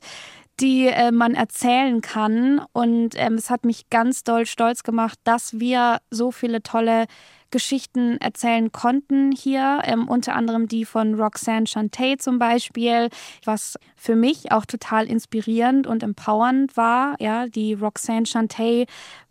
die 0.60 0.88
äh, 0.88 1.12
man 1.12 1.36
erzählen 1.36 2.02
kann. 2.02 2.62
Und 2.74 3.16
ähm, 3.16 3.36
es 3.36 3.50
hat 3.50 3.66
mich 3.66 3.90
ganz 3.90 4.24
doll 4.24 4.46
stolz 4.46 4.84
gemacht, 4.84 5.20
dass 5.24 5.60
wir 5.60 6.00
so 6.12 6.32
viele 6.32 6.62
tolle 6.62 7.06
Geschichten 7.52 8.18
erzählen 8.18 8.72
konnten 8.72 9.32
hier, 9.32 9.82
ähm, 9.86 10.08
unter 10.08 10.36
anderem 10.36 10.68
die 10.68 10.86
von 10.86 11.16
Roxanne 11.16 11.66
Shantay 11.66 12.18
zum 12.18 12.38
Beispiel, 12.38 13.10
was 13.44 13.78
für 13.96 14.16
mich 14.16 14.52
auch 14.52 14.66
total 14.66 15.08
inspirierend 15.08 15.88
und 15.88 16.04
empowernd 16.04 16.78
war. 16.78 17.16
Ja, 17.20 17.48
die 17.48 17.74
Roxanne 17.74 18.26
Shantay 18.26 18.86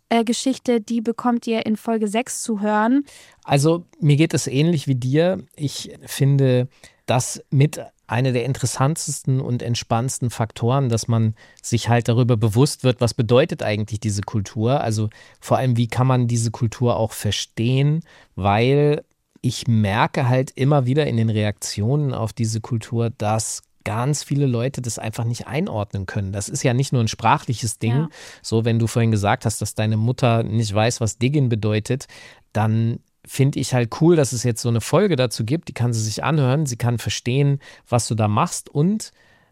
äh, 0.09 0.23
Geschichte, 0.23 0.81
die 0.81 1.01
bekommt 1.01 1.47
ihr 1.47 1.65
in 1.65 1.77
Folge 1.77 2.07
6 2.07 2.41
zu 2.41 2.61
hören. 2.61 3.05
Also 3.43 3.85
mir 3.99 4.15
geht 4.15 4.33
es 4.33 4.47
ähnlich 4.47 4.87
wie 4.87 4.95
dir. 4.95 5.43
Ich 5.55 5.91
finde 6.05 6.67
das 7.09 7.43
mit 7.49 7.81
einer 8.07 8.31
der 8.31 8.45
interessantesten 8.45 9.39
und 9.39 9.61
entspannendsten 9.61 10.29
Faktoren, 10.29 10.89
dass 10.89 11.07
man 11.07 11.35
sich 11.61 11.89
halt 11.89 12.07
darüber 12.07 12.37
bewusst 12.37 12.83
wird, 12.83 13.01
was 13.01 13.13
bedeutet 13.13 13.61
eigentlich 13.61 13.99
diese 13.99 14.21
Kultur. 14.21 14.81
Also 14.81 15.09
vor 15.39 15.57
allem, 15.57 15.77
wie 15.77 15.87
kann 15.87 16.07
man 16.07 16.27
diese 16.27 16.51
Kultur 16.51 16.97
auch 16.97 17.11
verstehen, 17.11 18.01
weil 18.35 19.03
ich 19.41 19.67
merke 19.67 20.27
halt 20.27 20.51
immer 20.51 20.85
wieder 20.85 21.07
in 21.07 21.17
den 21.17 21.29
Reaktionen 21.29 22.13
auf 22.13 22.33
diese 22.33 22.61
Kultur, 22.61 23.11
dass 23.11 23.61
ganz 23.85 24.23
viele 24.23 24.45
Leute 24.45 24.81
das 24.81 24.99
einfach 24.99 25.23
nicht 25.23 25.47
einordnen 25.47 26.05
können. 26.05 26.31
Das 26.31 26.49
ist 26.49 26.63
ja 26.63 26.73
nicht 26.73 26.91
nur 26.91 27.01
ein 27.01 27.07
sprachliches 27.07 27.79
Ding. 27.79 27.91
Ja. 27.91 28.09
So, 28.41 28.65
wenn 28.65 28.79
du 28.79 28.87
vorhin 28.87 29.11
gesagt 29.11 29.45
hast, 29.45 29.61
dass 29.61 29.75
deine 29.75 29.97
Mutter 29.97 30.43
nicht 30.43 30.73
weiß, 30.73 30.99
was 30.99 31.17
Diggin 31.17 31.47
bedeutet, 31.47 32.07
dann 32.53 32.99
finde 33.29 33.59
ich 33.59 33.73
halt 33.73 34.01
cool, 34.01 34.15
dass 34.15 34.33
es 34.33 34.43
jetzt 34.43 34.61
so 34.61 34.69
eine 34.69 34.81
Folge 34.81 35.15
dazu 35.15 35.45
gibt. 35.45 35.67
Die 35.67 35.73
kann 35.73 35.93
sie 35.93 36.01
sich 36.01 36.23
anhören, 36.23 36.65
sie 36.65 36.77
kann 36.77 36.97
verstehen, 36.97 37.59
was 37.87 38.07
du 38.07 38.15
da 38.15 38.27
machst 38.27 38.69
und 38.69 39.11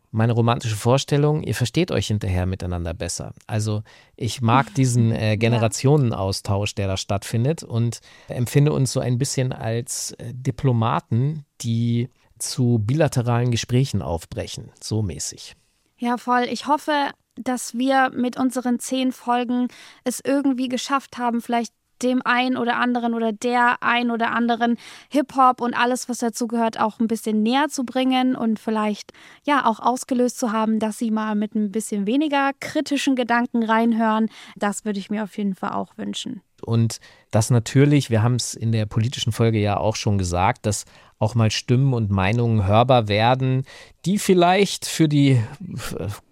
meine 0.09 0.34
romantische 0.34 0.75
Vorstellung, 0.75 1.43
ihr 1.43 1.53
versteht 1.53 1.91
euch 1.91 2.07
hinterher 2.07 2.45
miteinander 2.45 2.93
besser. 2.93 3.34
Also 3.45 3.84
ich 4.15 4.41
mag 4.41 4.73
diesen 4.75 5.11
äh, 5.11 5.38
Generationenaustausch, 5.38 6.73
der 6.73 6.88
da 6.88 6.97
stattfindet 6.97 7.61
und 7.61 7.99
empfinde 8.30 8.73
uns 8.73 8.91
so 8.93 8.99
ein 8.99 9.19
bisschen 9.19 9.53
als 9.53 10.13
äh, 10.13 10.34
Diplomaten, 10.34 11.45
die 11.61 12.09
zu 12.39 12.80
bilateralen 12.84 13.51
Gesprächen 13.51 14.01
aufbrechen, 14.01 14.71
so 14.82 15.01
mäßig. 15.03 15.55
Ja, 15.97 16.17
voll. 16.17 16.47
Ich 16.49 16.67
hoffe, 16.67 17.11
dass 17.36 17.75
wir 17.75 18.11
mit 18.11 18.38
unseren 18.38 18.80
zehn 18.80 19.11
Folgen 19.11 19.67
es 20.03 20.21
irgendwie 20.23 20.69
geschafft 20.69 21.17
haben, 21.17 21.41
vielleicht 21.41 21.73
dem 22.03 22.21
einen 22.25 22.57
oder 22.57 22.77
anderen 22.77 23.13
oder 23.13 23.31
der 23.31 23.77
ein 23.81 24.11
oder 24.11 24.31
anderen 24.31 24.77
Hip-Hop 25.09 25.61
und 25.61 25.73
alles, 25.73 26.09
was 26.09 26.19
dazu 26.19 26.47
gehört, 26.47 26.79
auch 26.79 26.99
ein 26.99 27.07
bisschen 27.07 27.43
näher 27.43 27.67
zu 27.69 27.83
bringen 27.83 28.35
und 28.35 28.59
vielleicht 28.59 29.13
ja 29.45 29.65
auch 29.65 29.79
ausgelöst 29.79 30.39
zu 30.39 30.51
haben, 30.51 30.79
dass 30.79 30.97
sie 30.97 31.11
mal 31.11 31.35
mit 31.35 31.55
ein 31.55 31.71
bisschen 31.71 32.07
weniger 32.07 32.51
kritischen 32.59 33.15
Gedanken 33.15 33.63
reinhören. 33.63 34.29
Das 34.55 34.85
würde 34.85 34.99
ich 34.99 35.09
mir 35.09 35.23
auf 35.23 35.37
jeden 35.37 35.55
Fall 35.55 35.71
auch 35.71 35.97
wünschen. 35.97 36.41
Und 36.63 36.99
das 37.31 37.49
natürlich, 37.49 38.09
wir 38.09 38.23
haben 38.23 38.35
es 38.35 38.53
in 38.55 38.71
der 38.71 38.85
politischen 38.85 39.31
Folge 39.31 39.59
ja 39.59 39.77
auch 39.77 39.95
schon 39.95 40.17
gesagt, 40.17 40.65
dass 40.65 40.85
auch 41.19 41.35
mal 41.35 41.51
Stimmen 41.51 41.93
und 41.93 42.11
Meinungen 42.11 42.65
hörbar 42.65 43.07
werden, 43.07 43.63
die 44.05 44.19
vielleicht 44.19 44.85
für 44.85 45.07
die 45.07 45.31
äh, 45.31 45.39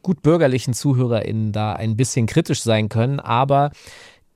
gut 0.02 0.22
bürgerlichen 0.22 0.74
ZuhörerInnen 0.74 1.52
da 1.52 1.74
ein 1.74 1.96
bisschen 1.96 2.28
kritisch 2.28 2.62
sein 2.62 2.90
können, 2.90 3.20
aber 3.20 3.72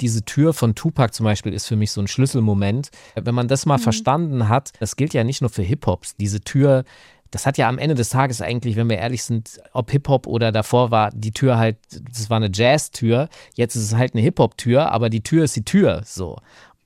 diese 0.02 0.24
Tür 0.24 0.54
von 0.54 0.76
Tupac 0.76 1.14
zum 1.14 1.26
Beispiel 1.26 1.54
ist 1.54 1.68
für 1.68 1.76
mich 1.76 1.92
so 1.92 2.02
ein 2.02 2.08
Schlüsselmoment. 2.08 2.90
Wenn 3.16 3.36
man 3.36 3.48
das 3.48 3.66
mal 3.66 3.78
Mhm. 3.78 3.82
verstanden 3.84 4.50
hat, 4.50 4.72
das 4.80 4.96
gilt 4.96 5.14
ja 5.14 5.24
nicht 5.24 5.42
nur 5.42 5.50
für 5.50 5.64
Hip-Hops, 5.64 6.16
diese 6.18 6.42
Tür, 6.42 6.84
das 7.32 7.46
hat 7.46 7.58
ja 7.60 7.70
am 7.70 7.78
Ende 7.78 7.94
des 7.94 8.10
Tages 8.10 8.42
eigentlich, 8.42 8.76
wenn 8.76 8.90
wir 8.90 8.98
ehrlich 8.98 9.24
sind, 9.24 9.62
ob 9.74 9.92
Hip-Hop 9.92 10.26
oder 10.26 10.52
davor 10.52 10.90
war 10.90 11.12
die 11.12 11.32
Tür 11.32 11.58
halt, 11.60 11.78
das 12.12 12.30
war 12.30 12.38
eine 12.38 12.50
Jazz-Tür, 12.52 13.30
jetzt 13.56 13.76
ist 13.76 13.84
es 13.84 13.96
halt 13.96 14.14
eine 14.16 14.24
Hip-Hop-Tür, 14.24 14.92
aber 14.92 15.10
die 15.10 15.22
Tür 15.22 15.44
ist 15.44 15.56
die 15.56 15.66
Tür, 15.66 16.02
so. 16.06 16.38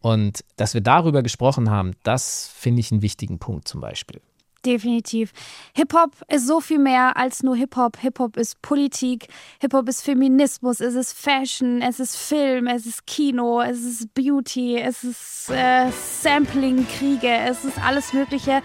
Und 0.02 0.44
dass 0.58 0.74
wir 0.74 0.82
darüber 0.82 1.24
gesprochen 1.24 1.70
haben, 1.70 1.92
das 2.04 2.50
finde 2.54 2.82
ich 2.82 2.92
einen 2.92 3.02
wichtigen 3.02 3.40
Punkt 3.40 3.70
zum 3.70 3.80
Beispiel. 3.80 4.20
Definitiv. 4.66 5.34
Hip-Hop 5.76 6.12
ist 6.30 6.48
so 6.48 6.62
viel 6.62 6.80
mehr 6.80 7.18
als 7.18 7.44
nur 7.44 7.56
Hip-Hop. 7.56 7.98
Hip-Hop 8.00 8.38
ist 8.38 8.62
Politik, 8.62 9.28
Hip-Hop 9.60 9.90
ist 9.90 10.04
Feminismus, 10.04 10.80
es 10.80 10.96
ist 10.96 11.12
Fashion, 11.14 11.82
es 11.82 12.00
ist 12.00 12.16
Film, 12.16 12.68
es 12.68 12.86
ist 12.86 13.06
Kino, 13.06 13.62
es 13.62 13.84
ist 13.84 14.14
Beauty, 14.14 14.78
es 14.78 15.04
ist 15.04 15.50
äh, 15.50 15.92
Sampling, 15.92 16.88
Kriege, 16.88 17.30
es 17.30 17.66
ist 17.66 17.78
alles 17.84 18.14
Mögliche. 18.14 18.62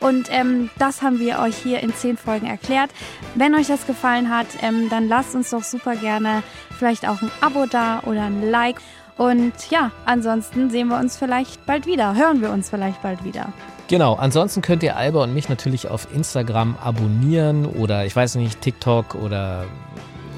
Und 0.00 0.28
ähm, 0.30 0.68
das 0.78 1.02
haben 1.02 1.20
wir 1.20 1.38
euch 1.38 1.56
hier 1.56 1.80
in 1.80 1.94
zehn 1.94 2.16
Folgen 2.16 2.46
erklärt. 2.46 2.90
Wenn 3.34 3.54
euch 3.54 3.68
das 3.68 3.86
gefallen 3.86 4.28
hat, 4.30 4.48
ähm, 4.62 4.88
dann 4.90 5.08
lasst 5.08 5.34
uns 5.34 5.50
doch 5.50 5.62
super 5.62 5.96
gerne 5.96 6.42
vielleicht 6.76 7.08
auch 7.08 7.22
ein 7.22 7.30
Abo 7.40 7.66
da 7.66 8.00
oder 8.04 8.24
ein 8.24 8.50
Like. 8.50 8.76
Und 9.16 9.70
ja, 9.70 9.92
ansonsten 10.04 10.70
sehen 10.70 10.88
wir 10.88 10.98
uns 10.98 11.16
vielleicht 11.16 11.64
bald 11.66 11.86
wieder, 11.86 12.14
hören 12.14 12.42
wir 12.42 12.50
uns 12.50 12.68
vielleicht 12.68 13.00
bald 13.00 13.24
wieder. 13.24 13.52
Genau, 13.88 14.14
ansonsten 14.14 14.62
könnt 14.62 14.82
ihr 14.82 14.96
Alba 14.96 15.22
und 15.22 15.32
mich 15.32 15.48
natürlich 15.48 15.88
auf 15.88 16.08
Instagram 16.12 16.76
abonnieren 16.82 17.66
oder 17.66 18.04
ich 18.04 18.16
weiß 18.16 18.34
nicht, 18.34 18.60
TikTok 18.60 19.14
oder 19.14 19.64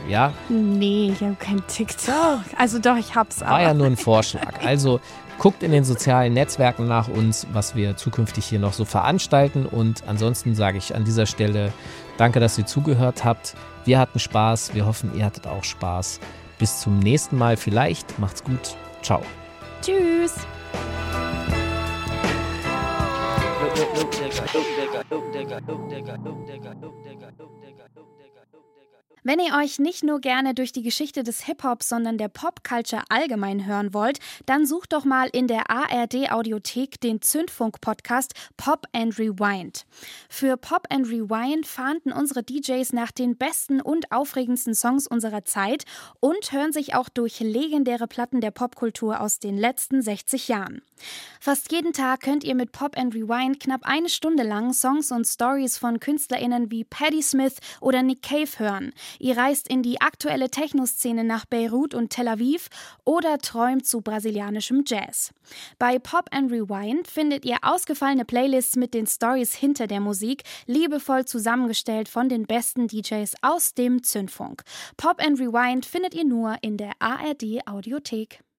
ja, 0.08 0.32
Nee, 0.48 1.12
ich 1.12 1.20
habe 1.22 1.36
kein 1.38 1.66
TikTok. 1.66 2.40
Also 2.56 2.78
doch, 2.78 2.96
ich 2.96 3.14
hab's 3.14 3.42
aber. 3.42 3.52
war 3.52 3.62
ja 3.62 3.74
nur 3.74 3.86
ein 3.86 3.96
Vorschlag. 3.96 4.54
Also 4.64 5.00
guckt 5.38 5.62
in 5.62 5.70
den 5.70 5.84
sozialen 5.84 6.34
Netzwerken 6.34 6.88
nach 6.88 7.08
uns, 7.08 7.46
was 7.52 7.74
wir 7.76 7.96
zukünftig 7.96 8.44
hier 8.46 8.58
noch 8.58 8.72
so 8.72 8.84
veranstalten 8.84 9.66
und 9.66 10.02
ansonsten 10.06 10.54
sage 10.54 10.78
ich 10.78 10.94
an 10.94 11.04
dieser 11.04 11.26
Stelle 11.26 11.72
danke, 12.16 12.40
dass 12.40 12.58
ihr 12.58 12.66
zugehört 12.66 13.24
habt. 13.24 13.54
Wir 13.84 13.98
hatten 13.98 14.18
Spaß, 14.18 14.74
wir 14.74 14.84
hoffen, 14.84 15.16
ihr 15.16 15.24
hattet 15.24 15.46
auch 15.46 15.64
Spaß. 15.64 16.20
Bis 16.58 16.80
zum 16.80 16.98
nächsten 16.98 17.38
Mal 17.38 17.56
vielleicht. 17.56 18.18
Macht's 18.18 18.42
gut. 18.42 18.76
Ciao. 19.02 19.22
Tschüss. 19.80 20.34
digger, 24.46 24.52
hoop 24.52 24.76
digger, 24.76 25.04
hoop 25.10 25.32
digger, 25.32 25.60
hoop 25.66 25.90
digger, 25.90 26.16
hoop 26.16 26.46
digger, 26.46 26.74
hoop 26.80 27.04
digger. 27.04 27.07
Wenn 29.24 29.40
ihr 29.40 29.54
euch 29.56 29.78
nicht 29.78 30.04
nur 30.04 30.20
gerne 30.20 30.54
durch 30.54 30.72
die 30.72 30.82
Geschichte 30.82 31.22
des 31.22 31.44
Hip-Hop, 31.44 31.82
sondern 31.82 32.18
der 32.18 32.28
Pop-Culture 32.28 33.02
allgemein 33.08 33.66
hören 33.66 33.92
wollt, 33.92 34.20
dann 34.46 34.66
sucht 34.66 34.92
doch 34.92 35.04
mal 35.04 35.28
in 35.32 35.48
der 35.48 35.70
ARD-Audiothek 35.70 37.00
den 37.00 37.20
Zündfunk-Podcast 37.20 38.34
Pop 38.56 38.86
and 38.92 39.18
Rewind. 39.18 39.86
Für 40.28 40.56
Pop 40.56 40.86
and 40.90 41.08
Rewind 41.08 41.66
fahnden 41.66 42.12
unsere 42.12 42.42
DJs 42.42 42.92
nach 42.92 43.10
den 43.10 43.36
besten 43.36 43.80
und 43.80 44.12
aufregendsten 44.12 44.74
Songs 44.74 45.06
unserer 45.06 45.44
Zeit 45.44 45.84
und 46.20 46.52
hören 46.52 46.72
sich 46.72 46.94
auch 46.94 47.08
durch 47.08 47.40
legendäre 47.40 48.06
Platten 48.06 48.40
der 48.40 48.52
Popkultur 48.52 49.20
aus 49.20 49.38
den 49.40 49.58
letzten 49.58 50.02
60 50.02 50.48
Jahren. 50.48 50.82
Fast 51.40 51.70
jeden 51.72 51.92
Tag 51.92 52.20
könnt 52.20 52.44
ihr 52.44 52.54
mit 52.54 52.72
Pop 52.72 52.96
and 52.98 53.14
Rewind 53.14 53.60
knapp 53.60 53.82
eine 53.84 54.08
Stunde 54.08 54.42
lang 54.42 54.72
Songs 54.72 55.12
und 55.12 55.26
Stories 55.26 55.78
von 55.78 56.00
KünstlerInnen 56.00 56.70
wie 56.70 56.84
Patti 56.84 57.22
Smith 57.22 57.56
oder 57.80 58.02
Nick 58.02 58.22
Cave 58.22 58.58
hören. 58.58 58.92
Ihr 59.18 59.36
reist 59.36 59.68
in 59.68 59.82
die 59.82 60.00
aktuelle 60.00 60.50
Techno-Szene 60.50 61.24
nach 61.24 61.44
Beirut 61.46 61.94
und 61.94 62.10
Tel 62.10 62.28
Aviv 62.28 62.68
oder 63.04 63.38
träumt 63.38 63.86
zu 63.86 64.00
brasilianischem 64.00 64.84
Jazz. 64.86 65.32
Bei 65.78 65.98
Pop 65.98 66.26
and 66.30 66.50
Rewind 66.50 67.06
findet 67.06 67.44
ihr 67.44 67.58
ausgefallene 67.62 68.24
Playlists 68.24 68.76
mit 68.76 68.94
den 68.94 69.06
Stories 69.06 69.54
hinter 69.54 69.86
der 69.86 70.00
Musik, 70.00 70.42
liebevoll 70.66 71.24
zusammengestellt 71.24 72.08
von 72.08 72.28
den 72.28 72.46
besten 72.46 72.88
DJs 72.88 73.34
aus 73.42 73.74
dem 73.74 74.02
Zündfunk. 74.02 74.62
Pop 74.96 75.24
and 75.24 75.38
Rewind 75.38 75.86
findet 75.86 76.14
ihr 76.14 76.24
nur 76.24 76.56
in 76.62 76.76
der 76.76 76.92
ARD 76.98 77.66
Audiothek. 77.66 78.40